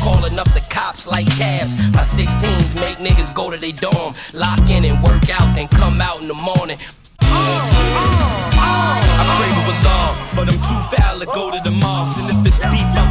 [0.00, 1.76] Calling up the cops like cabs.
[1.92, 6.00] My 16s make niggas go to their dorm, lock in and work out, then come
[6.00, 6.78] out in the morning.
[9.20, 12.18] I pray to Allah, but I'm too foul to go to the mosque.
[12.20, 13.09] And if it's beef, I'ma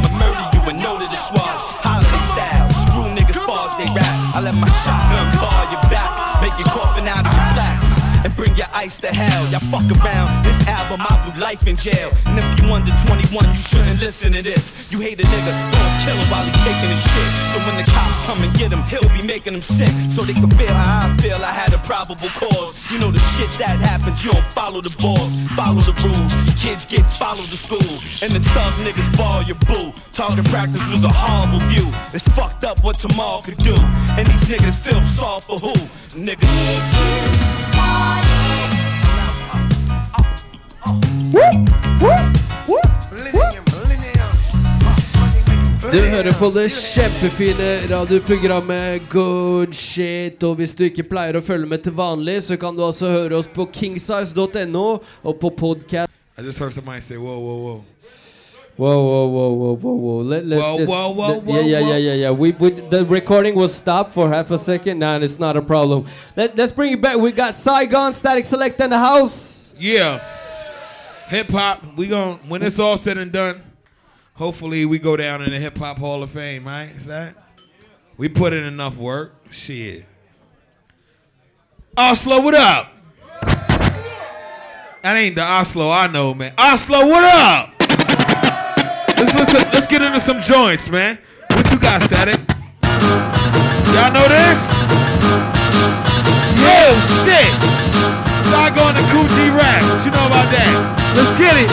[8.80, 9.44] ice to hell.
[9.52, 10.42] Y'all fuck around.
[10.42, 12.08] This album, I'll do life in jail.
[12.24, 14.90] And if you under 21, you shouldn't listen to this.
[14.90, 17.28] You hate a nigga, don't kill him while he taking his shit.
[17.52, 19.92] So when the cops come and get him, he'll be making them sick.
[20.08, 21.36] So they can feel how I feel.
[21.44, 22.72] I had a probable cause.
[22.90, 25.36] You know the shit that happens, you don't follow the balls.
[25.60, 26.32] Follow the rules.
[26.56, 27.92] Kids get followed to school.
[28.24, 29.92] And the thug niggas ball your boo.
[30.16, 31.84] Target practice was a horrible view.
[32.16, 33.76] It's fucked up what tomorrow could do.
[34.16, 35.76] And these niggas feel soft for who?
[36.16, 36.48] Niggas.
[45.90, 50.42] Du hører på det kjempefine radioprogrammet Goodshit.
[50.42, 53.40] Og hvis du ikke pleier å følge med til vanlig, så kan du altså høre
[53.42, 56.08] oss på kingsize.no og på podcast.
[56.38, 57.84] I just heard somebody say, whoa, whoa, whoa.
[58.76, 60.22] Whoa, whoa, whoa, whoa, whoa, whoa.
[60.22, 62.30] Let, let's Whoa, just, whoa, whoa, whoa, yeah, yeah, yeah, yeah, yeah.
[62.30, 65.00] We, we, the recording was stopped for half a second.
[65.00, 66.06] Nah, it's not a problem.
[66.36, 67.18] Let, let's bring it back.
[67.18, 69.68] We got Saigon Statik Selektah in the house.
[69.78, 70.20] Yeah.
[71.30, 73.62] Hip hop, we gon' when it's all said and done,
[74.34, 76.90] hopefully we go down in the Hip Hop Hall of Fame, right?
[76.96, 77.36] Is that?
[78.16, 79.32] We put in enough work.
[79.48, 80.06] Shit.
[81.96, 82.92] Oslo, what up?
[85.02, 86.52] That ain't the Oslo I know, man.
[86.58, 87.74] Oslo, what up?
[89.16, 89.70] Let's listen.
[89.72, 91.16] Let's get into some joints, man.
[91.50, 92.40] What you got, Statik?
[93.94, 94.58] Y'all know this?
[96.60, 98.29] Yo, shit.
[98.50, 99.78] Saigon and Kool G Rap.
[99.86, 100.70] What you know about that?
[101.14, 101.70] Let's get it.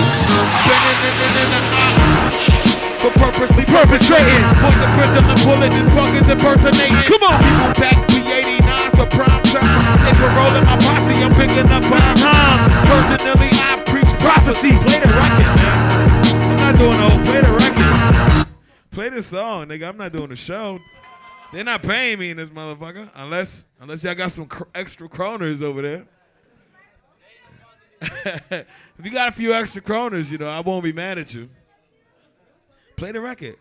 [3.01, 4.43] For purposely perpetrating.
[4.61, 5.71] Put the pistol and bullet.
[5.73, 7.01] This punk is impersonating.
[7.09, 7.41] Come on.
[7.41, 9.97] People back P89s for prime time.
[10.05, 11.17] They rolling my posse.
[11.17, 12.69] I'm picking up prime time.
[12.85, 14.77] Personally, I preach prophecy.
[14.85, 15.81] Play the record, man.
[16.45, 18.47] I'm not doing no play the record.
[18.91, 19.89] Play the song, nigga.
[19.89, 20.77] I'm not doing the show.
[21.53, 25.63] They're not paying me in this motherfucker unless unless y'all got some cr- extra kroners
[25.63, 26.05] over there.
[28.01, 28.65] If
[29.03, 31.49] you got a few extra kroners, you know I won't be mad at you.
[32.95, 33.57] Play the record.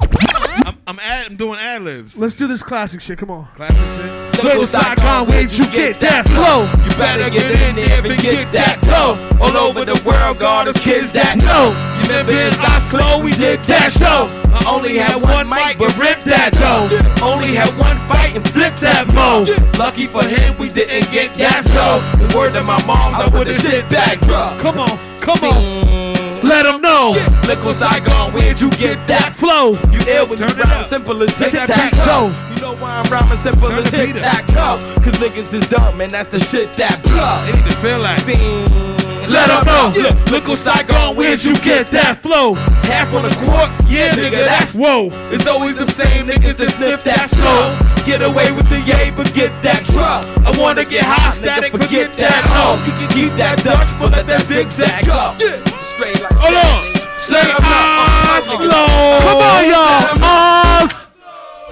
[0.00, 2.16] I'm I'm, ad, I'm doing ad libs.
[2.16, 3.18] Let's do this classic shit.
[3.18, 3.48] Come on.
[3.54, 4.44] Classic shit.
[4.44, 6.70] Look what Saigon, where'd you get that flow?
[6.84, 9.18] You better get in there and get that dough.
[9.42, 11.74] All over the world, God, there's kids that know.
[11.98, 14.30] You remember in Oslo, we did that show.
[14.58, 16.90] I only had one mic, but ripped that though.
[17.24, 19.46] Only had one fight and flipped that mo.
[19.78, 22.02] Lucky for him, we didn't get gas though.
[22.18, 24.58] The word to my mom, I would've shit back, bro.
[24.60, 26.18] Come on, come on.
[26.42, 27.14] Let them know.
[27.46, 29.78] Look what Saigon, where'd you get that flow?
[29.92, 32.34] You ill when you rhyme simple as tic tac toe.
[32.54, 34.78] You know why I'm rhyming simple as tic tac toe?
[35.02, 37.44] Cause niggas is dumb and that's the shit that blow.
[37.46, 38.87] They need to feel like.
[39.30, 39.92] Let them know.
[39.94, 42.54] Look, look what Saigon, where'd you get that flow?
[42.88, 45.10] Half on the court, yeah, nigga, that's whoa.
[45.30, 47.76] It's always the same niggas that sniff that slow.
[48.04, 50.24] Get away with the yay, but get that truck.
[50.46, 52.80] I wanna get high, static, forget that hoe.
[52.86, 55.36] You can keep that Dutch, but let that zigzag up.
[55.38, 56.98] Straight like Hold on.
[57.28, 58.84] Say Oslo.
[59.20, 60.16] Come on, y'all.
[60.24, 61.08] Oz.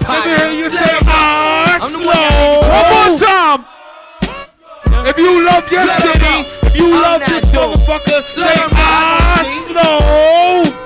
[0.05, 2.21] Let me hear you say Oslo.
[2.69, 3.65] One more time.
[5.09, 9.91] If you love your city, you love this motherfucker, say Oslo.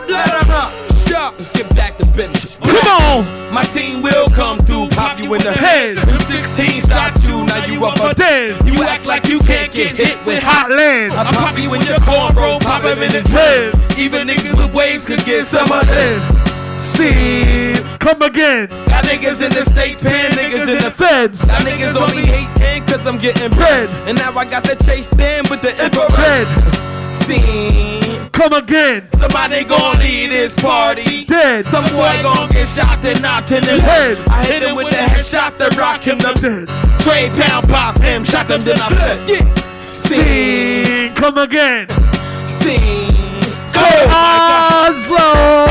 [0.08, 0.72] Let 'em know.
[1.08, 1.32] Sure.
[1.38, 2.56] Let's get back to business.
[2.64, 3.52] Come on.
[3.54, 5.98] My team will come through, pop you in the head.
[5.98, 8.56] Them 16 shot you, now you up a dead.
[8.66, 10.70] You act like you can't get hit with hot.
[10.72, 11.12] Land.
[11.14, 13.76] I pop you in your cornrow, pop him in his head.
[13.98, 16.51] Even niggas with waves could get some of this.
[16.82, 18.68] See, come again.
[18.68, 21.46] Got niggas in the state pen, niggas in the feds.
[21.46, 23.90] Got niggas only hating cause I'm getting bread.
[24.08, 26.48] And now I got the chase stand with the infrared.
[27.26, 28.30] Scene.
[28.32, 29.08] Come again.
[29.20, 31.26] Somebody gon' lead this party.
[31.26, 31.68] Dead.
[31.68, 34.18] Some boy gon' get shot and knocked in the head.
[34.28, 36.68] I hit him with the headshot that rock him the Dead.
[37.02, 39.30] Trade pound pop him, shot them then I fled.
[39.30, 39.56] Yeah.
[39.88, 41.88] See, come again.
[42.60, 43.32] Scene.
[43.70, 45.71] Say oh Oslo.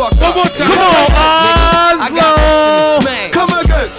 [0.00, 0.70] Fuck One more time.
[0.70, 3.30] Come on, Oslo.
[3.32, 3.90] Come on, good.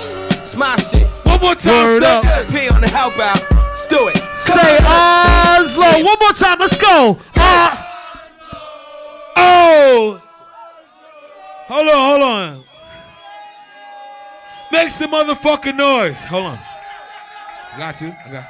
[0.43, 1.27] Smash it.
[1.29, 2.23] One more time, Word up.
[2.49, 3.39] P on the help out.
[3.51, 4.15] Let's do it.
[4.15, 5.61] Come Say on.
[5.61, 6.03] Oslo.
[6.03, 6.57] One more time.
[6.59, 7.19] Let's go.
[7.35, 7.87] Ah.
[9.37, 10.21] Oh.
[11.67, 12.63] Hold on, hold on.
[14.71, 16.17] Make some motherfucking noise.
[16.23, 16.59] Hold on.
[17.77, 18.15] Got you.
[18.25, 18.45] I got.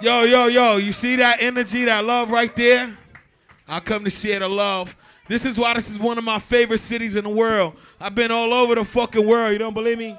[0.00, 0.76] Yo, yo, yo.
[0.78, 2.96] You see that energy, that love right there?
[3.68, 4.96] I come to share the love.
[5.30, 7.76] This is why this is one of my favorite cities in the world.
[8.00, 9.52] I've been all over the fucking world.
[9.52, 10.18] You don't believe me?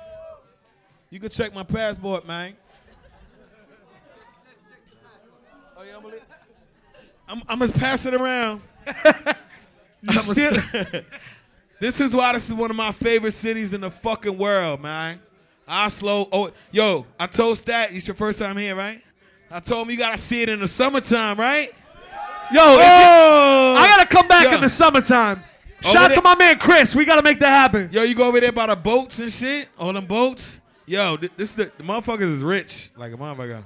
[1.09, 2.55] You can check my passport, man.
[5.75, 6.21] Oh, you don't believe?
[7.27, 8.61] I'm, I'm gonna pass it around.
[10.07, 10.33] I'ma
[11.81, 15.19] this is why this is one of my favorite cities in the fucking world, man.
[15.67, 16.29] Oslo.
[16.31, 19.01] Oh, yo, I told Stat, it's your first time here, right?
[19.51, 21.73] I told him you gotta see it in the summertime, right?
[22.53, 23.75] Yo, if you- Oh!
[23.77, 24.55] I gotta come back Yo.
[24.55, 25.43] in the summertime.
[25.83, 26.93] Over Shout out to my man Chris.
[26.93, 27.89] We gotta make that happen.
[27.91, 29.67] Yo, you go over there by the boats and shit?
[29.79, 30.59] All them boats?
[30.85, 32.91] Yo, th- this the, the motherfuckers is rich.
[32.95, 33.63] Like a motherfucker.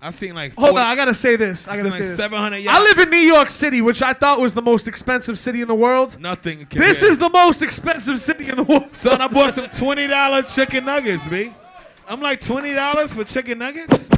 [0.00, 1.66] I seen like Hold on, I gotta say this.
[1.66, 2.16] I I gotta seen say like this.
[2.18, 5.60] 700 I live in New York City, which I thought was the most expensive city
[5.60, 6.20] in the world.
[6.20, 6.66] Nothing.
[6.70, 8.94] This is the most expensive city in the world.
[8.96, 11.52] Son, I bought some twenty dollar chicken nuggets, b.
[12.06, 14.08] I'm like twenty dollars for chicken nuggets.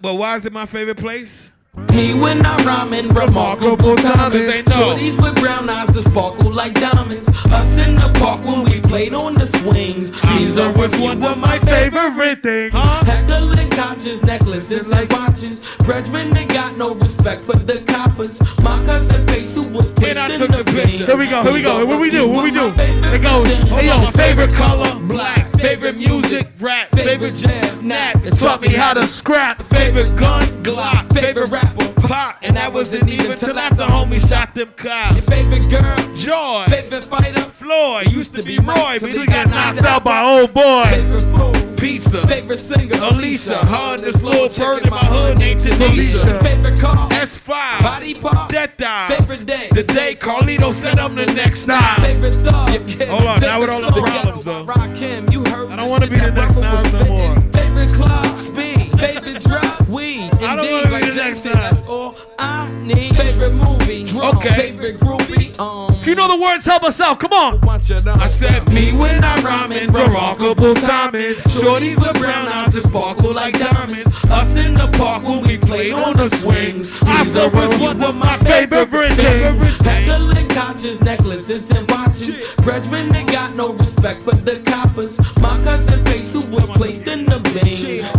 [0.00, 1.50] But why is it my favorite place?
[1.92, 4.46] He when I rhyme in remarkable timing.
[4.46, 4.96] Know.
[4.96, 7.28] Shorties with brown eyes that sparkle like diamonds.
[7.28, 10.10] Us in the park when we played on the swings.
[10.22, 12.72] These are with one of my favorite things.
[12.74, 15.60] Heckling couches, necklaces like watches.
[15.78, 18.40] Brethren, they got no respect for the coppers.
[18.62, 21.06] My cousin face who was placed I in the the picture.
[21.06, 21.42] Here we go.
[21.42, 21.84] Here we go.
[21.86, 22.28] What we do?
[22.28, 22.72] What we do?
[22.76, 23.48] It goes.
[23.68, 25.50] Hey yo, my favorite color, black.
[25.60, 26.90] Favorite music, rap.
[26.92, 28.16] Favorite jam, nap.
[28.24, 29.62] It taught me how to scrap.
[29.64, 31.12] Favorite gun, Glock.
[31.12, 32.38] Favorite rapper, Pop.
[32.42, 35.14] And that wasn't even till after homie shot them cops.
[35.14, 36.64] Your favorite girl, Joy.
[36.68, 38.10] favorite fighter, Floyd.
[38.12, 40.84] Used to be Roy, but he got knocked out by old boy.
[40.90, 42.26] Favorite food, Pizza.
[42.26, 46.42] favorite singer, Alicia, her and this little bird in my hood named Tanisha.
[46.42, 47.82] Favorite car, S5.
[47.82, 49.16] body part, Death dive.
[49.16, 51.98] favorite day, The day Carlito said I'm the next dive.
[52.00, 52.70] favorite thought.
[53.08, 54.64] Hold on, now with all of the problems though.
[54.64, 57.40] Rock him, you heard I don't want to be the next Nas no more.
[57.52, 60.30] Favorite club, speed, favorite drop, weed.
[60.42, 61.70] I don't like Jay next said, Nas.
[61.70, 63.16] That's all I need.
[63.16, 64.72] Favorite movie, drum, Okay.
[64.72, 65.90] favorite groupie, um.
[66.00, 67.20] If you know the words, help us out.
[67.20, 67.58] Come on.
[67.60, 68.18] Bunch of them.
[68.20, 71.34] I said me when I'm rhyming, remarkable timing.
[71.52, 74.06] Shorties with brown eyes that sparkle like diamonds.
[74.30, 76.90] Us in the park when we played on the swings.
[77.02, 79.76] I said was one of my favorite things.
[79.82, 82.38] Heckling couches, necklaces, and watches.
[82.62, 85.18] Brethren, they got no respect for the coppers.
[85.40, 87.60] My cousin face, who was placed in the bin.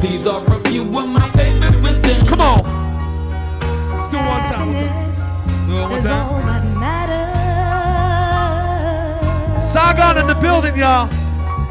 [0.01, 0.41] These are
[0.71, 2.29] a few of my favorite things.
[2.29, 2.61] Come on.
[3.97, 4.73] Let's do one time.
[4.73, 5.11] One time.
[5.67, 6.31] Do it one time.
[6.31, 7.31] all that matters.
[9.73, 11.09] Saigon in the building, y'all.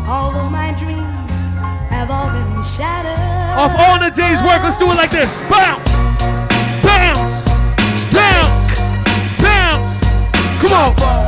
[0.06, 1.40] Although my dreams
[1.88, 3.16] have all been shattered.
[3.58, 5.40] Off all the day's work, let's do it like this.
[5.48, 5.90] Bounce,
[6.84, 7.44] bounce,
[8.12, 8.80] bounce,
[9.40, 9.98] bounce.
[10.60, 11.19] Come on.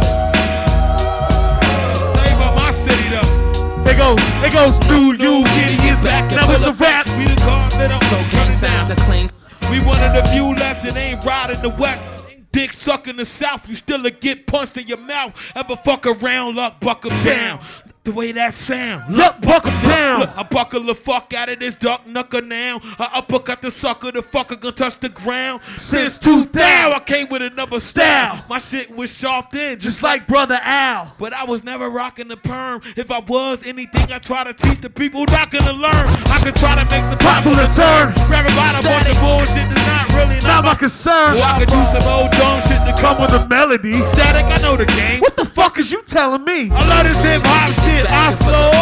[4.03, 4.79] Goes, it goes.
[4.81, 6.31] Do you get it back?
[6.31, 7.07] Now it's a rap.
[7.16, 9.31] We the cars that up, so Gang signs are clean.
[9.70, 12.05] We one of the few left that ain't riding the west.
[12.51, 15.33] Dick suck in the south, you still a get punched in your mouth.
[15.55, 17.61] Ever fuck around, luck buckle down.
[18.05, 19.15] The way that sound.
[19.15, 20.20] Look, buckle down.
[20.20, 22.81] Look, I buckle the fuck out of this dark knucker now.
[22.99, 25.61] I uppercut the sucker, the fucker gonna touch the ground.
[25.79, 28.45] Since 2000, I came with another style.
[28.49, 31.15] My shit was sharp then, just like brother Al.
[31.16, 32.83] but I was never rocking the perm.
[32.97, 36.07] If I was anything, I try to teach the people not gonna learn.
[36.27, 38.11] I could try to make the popular turn.
[38.12, 41.37] About a bunch of bullshit that's not really Not my not my concern.
[41.39, 43.95] I could do some old dumb shit to come Come with a melody.
[43.95, 44.47] static.
[44.47, 45.20] I know the game.
[45.20, 46.70] What the fuck is you telling me?
[46.70, 47.91] I love this hip hop shit.
[48.09, 48.73] I slow.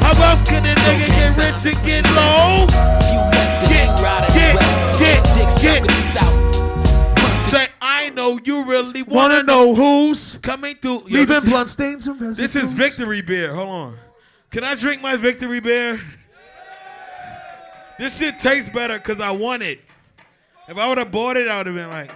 [0.00, 2.66] How else can a nigga get rich and get low?
[3.08, 3.68] You left the
[4.34, 4.54] Get,
[4.98, 5.52] get, get, get.
[5.52, 7.16] suck in the south.
[7.16, 11.00] Punch the Say, I know you really Wanna wanna know who's coming through.
[11.06, 12.52] Yo, leaving this is- blunt stains and residues?
[12.52, 13.54] This is victory beer.
[13.54, 13.96] Hold on.
[14.50, 16.00] Can I drink my victory beer?
[17.98, 19.80] This shit tastes better because I won it.
[20.68, 22.10] If I would have bought it, I would have been like,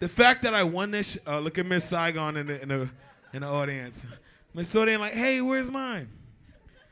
[0.00, 1.12] the fact that I won this.
[1.12, 2.88] sh- Uh, look at Miss Saigon in the in the,
[3.34, 4.04] in the audience.
[4.54, 6.08] Miss Saigon like, hey, where's mine?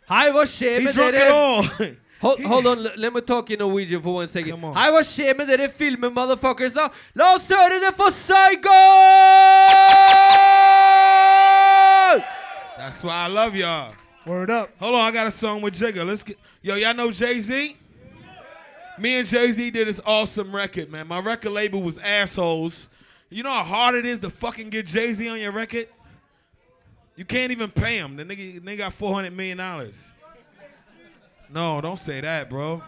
[0.09, 1.63] Hei, hva skjer He med drunk it all.
[2.19, 4.51] Hold, hold on, let me talk in Norwegian for one second.
[4.51, 4.75] Come on.
[4.75, 6.89] Hei, hva skjer med dere filmer, motherfuckers, da?
[7.15, 8.73] La oss høre det for Saigon!
[12.79, 13.93] That's why I love y'all.
[14.25, 14.71] Word up.
[14.79, 16.07] Hold on, I got a song with Jigga.
[16.07, 16.77] Let's get yo.
[16.77, 17.77] Y'all know Jay Z?
[18.99, 21.07] Me and Jay Z did this awesome record, man.
[21.07, 22.89] My record label was assholes.
[23.29, 25.89] You know how hard it is to fucking get Jay Z on your record?
[27.17, 28.17] You can't even pay him.
[28.17, 30.03] The nigga, nigga got four hundred million dollars.
[31.53, 32.83] No, don't say that, bro.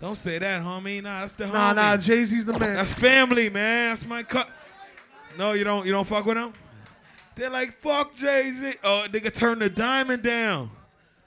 [0.00, 1.02] Don't say that, homie.
[1.02, 1.74] Nah, that's the Nah, homie.
[1.76, 1.90] nah.
[1.90, 2.74] nah, Jay Z's the man.
[2.76, 3.90] That's family, man.
[3.90, 4.48] That's my cut.
[5.38, 5.84] No, you don't.
[5.86, 6.52] You don't fuck with him.
[7.36, 8.74] They're like, fuck Jay Z.
[8.84, 10.70] Oh, nigga, turn the diamond down.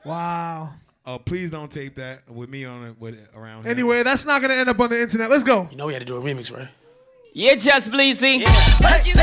[0.06, 0.70] Wow.
[1.06, 3.72] Oh, please don't tape that with me on it with around here.
[3.72, 5.30] Anyway, that's not gonna end up on the internet.
[5.30, 5.68] Let's go.
[5.72, 6.68] You know we had to do a remix, right?
[7.34, 8.44] Yeah, just Bleezy.
[8.84, 9.16] Ladies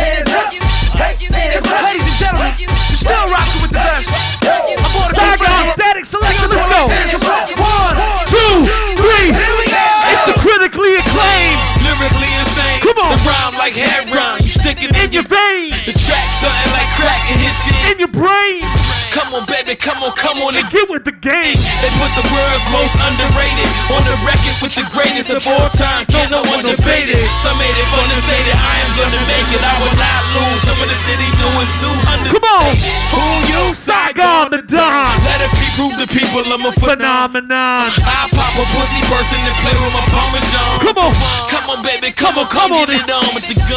[1.01, 4.09] and gentlemen, you still rocking with the best.
[4.47, 6.47] I bought a Saigon Statik Selektah.
[6.47, 7.35] Let's go.
[7.59, 7.95] One,
[8.31, 8.63] Two,
[8.95, 9.35] three.
[9.35, 9.87] Here we go.
[10.15, 11.59] It's the critically acclaimed.
[11.83, 12.81] Lyrically insane.
[12.81, 13.11] Come on.
[13.11, 14.44] The rhyme like head round.
[14.65, 15.77] Stick it In your veins.
[15.85, 18.65] The track something like crack and hit you In your brain.
[19.13, 21.61] Come on, baby, come on, come on and Get with the game.
[21.85, 26.09] They put the world's most underrated on the record with the greatest of all time.
[26.09, 27.29] Can't no one debate it.
[27.45, 29.61] Some made it fun to say that I am gonna make it.
[29.61, 30.61] I would not lose.
[30.65, 32.33] Some of the shit he do is too under.
[32.33, 32.73] Come on.
[33.13, 33.63] Who you?
[33.77, 35.13] Saigon the Don.
[35.29, 37.93] Let it be prove the people I'm a phenomenon.
[38.01, 40.89] I pop a pussy person and play with my parmesan.
[40.89, 41.13] Come on.
[41.53, 43.74] Come on, baby, come on, Come come on, on, get it on with the gun.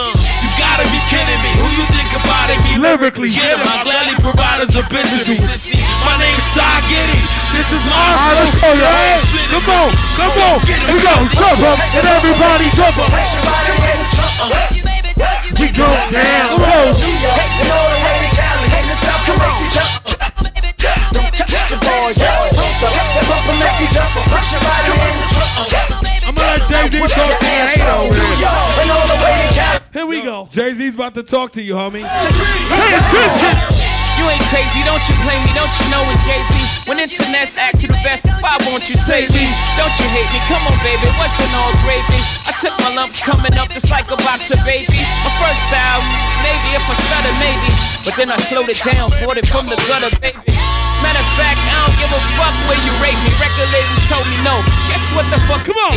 [2.88, 3.27] Lyrically.
[3.27, 3.59] Get him.
[3.68, 5.27] I gladly provide as a business.
[6.07, 7.19] My name's Cy Giddy.
[7.51, 9.27] This is my All right, let's go, y'all.
[9.51, 10.55] Come on, come on.
[10.64, 11.11] Here we go.
[11.35, 13.11] Jump up and everybody jump up.
[15.59, 15.84] We go
[16.15, 16.47] down.
[16.47, 16.95] Come on.
[26.23, 27.68] I'm gonna let Jay Z talk to you.
[27.68, 29.76] Hate over here.
[29.97, 30.45] Here we go.
[30.53, 32.05] Jay Z's about to talk to you, homie.
[32.05, 33.53] Pay attention.
[34.21, 36.53] You ain't crazy, don't you blame me, don't you know it's Jay-Z?
[36.85, 39.49] When internet's act you the best, why won't you save me?
[39.73, 40.37] Don't you hate me?
[40.45, 42.21] Come on, baby, what's in all gravy?
[42.45, 45.01] I took my lumps coming up just like a box of baby.
[45.25, 46.05] My first style,
[46.45, 47.69] maybe if I stutter, maybe.
[48.05, 50.45] But then I slowed it down, brought it from the gutter, baby.
[51.05, 53.29] Matter of fact, I don't give a fuck where you rate me.
[53.37, 54.57] Record labels told me no.
[54.89, 55.61] Guess what the fuck?
[55.61, 55.93] Come on.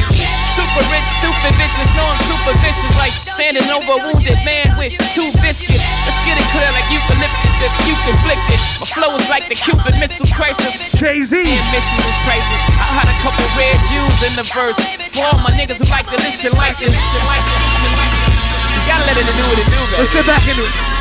[0.52, 2.92] Super rich, stupid bitches know I'm super vicious.
[3.00, 5.82] Like standing over a wounded man with two biscuits.
[6.04, 8.60] Let's get it clear like eucalyptus if you conflict it.
[8.76, 10.92] My flow is like the Cuban Missile Crisis.
[10.92, 11.32] Jay-Z.
[11.32, 12.60] And missiles in crisis.
[12.76, 14.76] I had a couple red Jews in the verse.
[15.16, 16.92] For all my niggas who like to listen like this.
[16.92, 19.96] You gotta let it do what it do, baby.
[19.96, 20.99] Let's get back into it.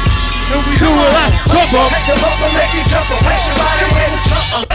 [0.50, 1.88] And we do it like come on.
[1.94, 3.22] Make the bumper make you jump up.
[3.22, 4.66] Raise your body in the trunk.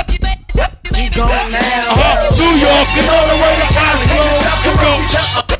[0.94, 1.90] We going now.
[1.90, 2.30] Uh-huh.
[2.38, 4.06] New York and all the way to Cali.
[4.06, 5.02] In the South, come on.
[5.10, 5.50] Jump up.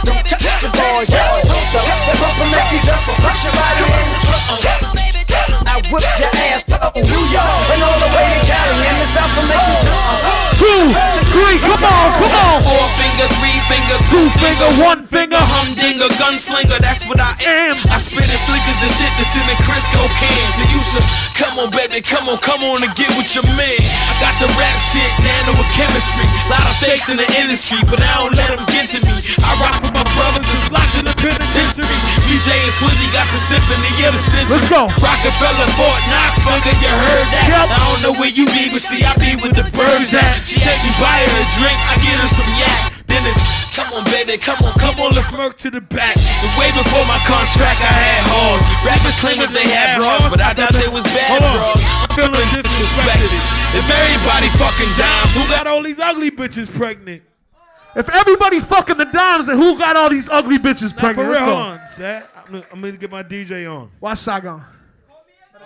[0.00, 1.20] Don't touch the ball, yo.
[1.44, 3.20] The bumper make you jump up.
[3.20, 4.48] Raise your body in the trunk.
[5.68, 6.77] I whip your ass up.
[7.04, 8.74] New York and all the way to Cali.
[8.88, 10.06] In the South, come make you jump.
[10.58, 10.90] Two,
[11.30, 12.58] three, come on, come on.
[12.66, 15.38] Four finger, three finger, Two finger, one finger.
[15.38, 17.78] humdinger, gunslinger, that's what I am.
[17.94, 20.54] I spit as slick as the shit that's in the Crisco cans.
[20.58, 21.06] And you should
[21.38, 23.78] come on, baby, come on, come on and get with your man.
[24.10, 26.26] I got the rap shit down a chemistry.
[26.50, 29.14] Lot of fakes in the industry, but I don't let them get to me.
[29.46, 31.98] I rock with my brothers that's locked in the penitentiary.
[32.26, 34.58] BJ and Swizzy got the symphony of the century.
[34.58, 34.90] Let's go.
[34.98, 37.68] Rockefeller, Fort Knox, fucker, heard that?
[37.68, 40.40] I don't know where you be, but see, I be with the birds at.
[40.44, 42.94] She asked me buy her a drink, I get her some yak.
[43.08, 43.40] Then it's,
[43.72, 46.12] come on, baby, come on, come on, let's Smirk to the back.
[46.16, 48.60] the way before my contract, I had hard.
[48.84, 51.80] Rappers claim they had bras, but I thought they was bad bras.
[52.04, 53.32] I'm feeling disrespected.
[53.80, 57.22] If everybody fucking dimes, who got all these ugly bitches pregnant.
[57.96, 61.26] If everybody fucking the dimes, then who got all these ugly bitches Now, pregnant?
[61.28, 62.24] for real, hold on, Seth.
[62.36, 63.90] I'm, gonna- I'm gonna get my DJ on.
[64.00, 64.62] Watch Saigon.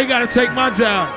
[0.00, 1.08] he gotta take my job.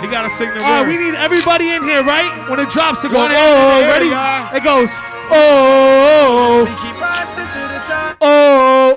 [0.00, 0.88] He gotta sing the oh, All right, word.
[0.92, 2.28] we need everybody in here, right?
[2.48, 3.16] When it drops to go.
[3.18, 4.10] One Oh, hand air, ready?
[4.12, 4.54] y'all.
[4.54, 4.90] It goes.
[5.34, 8.16] Oh, Keep rising to the top.
[8.22, 8.94] oh,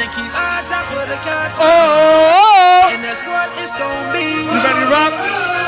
[0.00, 1.60] And keep eyes out for the cops.
[1.60, 2.88] oh.
[2.94, 4.24] And that's what it's gonna be.
[4.24, 5.12] You ready to rock?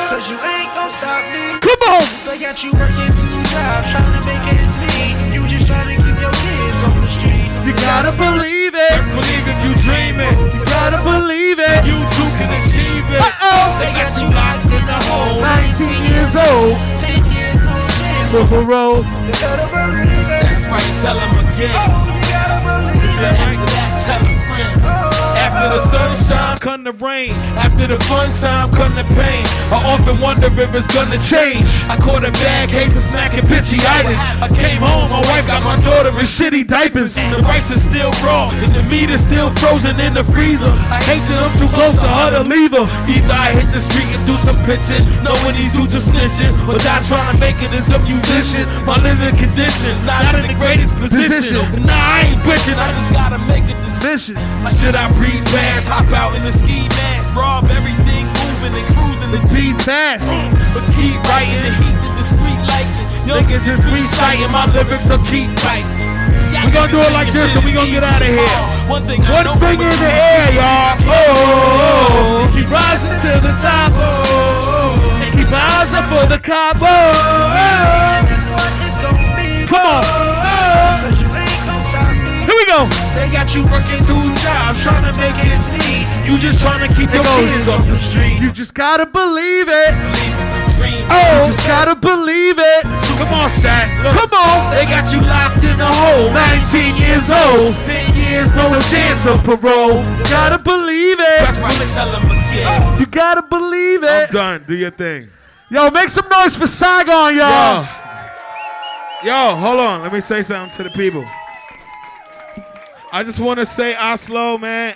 [0.09, 1.61] Cause you ain't gonna stop me.
[1.61, 2.03] Come on.
[2.25, 4.88] They got you working two jobs, trying to make ends meet.
[7.69, 8.97] You gotta believe it.
[9.13, 11.85] Believe if you dream it, You gotta believe it.
[11.85, 13.21] you too can achieve it.
[13.21, 13.77] Uh-oh.
[13.77, 15.37] They got you locked in the hole.
[15.45, 16.81] 19 years old.
[16.97, 18.33] Ten years, no chance.
[18.33, 19.05] For parole.
[19.05, 20.49] You gotta believe it.
[20.49, 21.77] That's right, tell them again.
[21.77, 23.37] Oh, you gotta believe it.
[23.37, 24.81] After that, tell a friend.
[24.89, 25.28] Oh.
[25.49, 27.33] After the sunshine, Come the rain.
[27.57, 29.45] after the fun time, come the pain.
[29.73, 31.65] I often wonder if it's gonna change.
[31.89, 34.19] I caught a bad case of smacking pitchyitis.
[34.45, 37.15] I came home, my wife got my daughter in shitty diapers.
[37.17, 40.69] The rice is still raw, and the meat is still frozen in the freezer.
[40.93, 42.85] I hate that I'm too close to her to leave her.
[43.09, 46.85] Either I hit the street and do some pitching, knowing these dudes are snitching, but
[46.85, 48.69] not trying to make it as a musician.
[48.85, 51.57] My living condition, not in the greatest position.
[51.89, 54.37] Nah, I ain't bitching, I just gotta make a decision.
[54.79, 59.31] Should I breeze past, hop out in the ski mask, rob everything moving and cruising
[59.31, 60.51] the G fast, mm.
[60.75, 63.07] but keep writing the heat the discreet liking.
[63.29, 65.87] Niggas is reciting my lyrics, so keep fighting.
[66.65, 68.63] We gonna do it like this, and we gonna get out of here.
[68.89, 70.97] One thing I One finger in the air, y'all.
[71.07, 73.93] Oh, keep rising to the top.
[73.95, 76.81] Oh, and keep eyes up for the cops.
[76.81, 79.69] That's what it's gonna be.
[79.69, 80.39] Come on.
[82.49, 82.89] Here we go.
[83.13, 86.09] They got you working two jobs, trying to make ends meet.
[86.25, 87.45] You just trying to keep It your goes.
[87.45, 88.41] kids off the street.
[88.41, 89.93] You just gotta believe it.
[91.11, 92.83] Oh, you just gotta believe it.
[93.21, 93.89] Come on, Stack.
[94.03, 94.73] Look, Come on.
[94.73, 96.33] They got you locked in a hole.
[96.33, 97.75] 19 years old.
[97.85, 100.01] 10 years, no chance of Parole.
[100.01, 101.61] You gotta believe That's it.
[101.61, 103.01] right, tell them again.
[103.01, 104.31] You gotta believe I'm it.
[104.31, 104.65] done.
[104.67, 105.29] Do your thing.
[105.71, 107.85] Yo, make some noise for Saigon, y'all.
[107.85, 107.89] Yo.
[109.25, 110.03] Yo, hold on.
[110.03, 111.25] Let me say something to the people.
[113.11, 114.95] I just want to say, Oslo, man,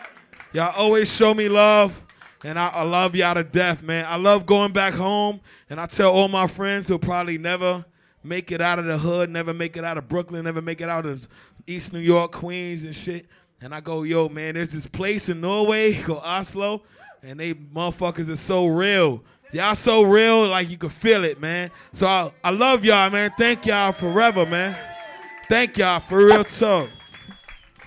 [0.52, 1.98] y'all always show me love,
[2.44, 4.04] and I, I love y'all to death, man.
[4.06, 5.40] I love going back home,
[5.70, 7.86] and I tell all my friends who'll probably never
[8.22, 10.90] make it out of the hood, never make it out of Brooklyn, never make it
[10.90, 11.26] out of
[11.66, 13.26] East New York, Queens, and shit.
[13.62, 16.82] And I go, yo, man, there's this place in Norway called Oslo,
[17.22, 19.24] and they motherfuckers are so real.
[19.52, 21.70] Y'all so real, like you can feel it, man.
[21.92, 23.32] So I, I love y'all, man.
[23.38, 24.76] Thank y'all forever, man.
[25.48, 26.90] Thank y'all for real talk.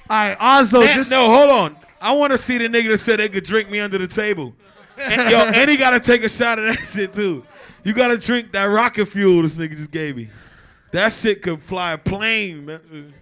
[0.10, 0.82] All right, Oslo.
[0.82, 1.78] And- just no, hold on.
[2.02, 4.54] I want to see the nigga that said they could drink me under the table.
[4.98, 7.44] And, yo, and he got to take a shot of that shit too.
[7.84, 10.30] You got to drink that rocket fuel this nigga just gave me.
[10.92, 13.14] That shit could fly a plane, man.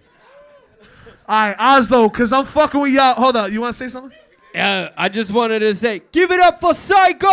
[1.28, 3.16] All right, Oslo, cause I'm fucking with y'all.
[3.16, 4.12] Hold up, you want to say something?
[4.54, 7.28] Yeah, I just wanted to say, give it up for Psycho!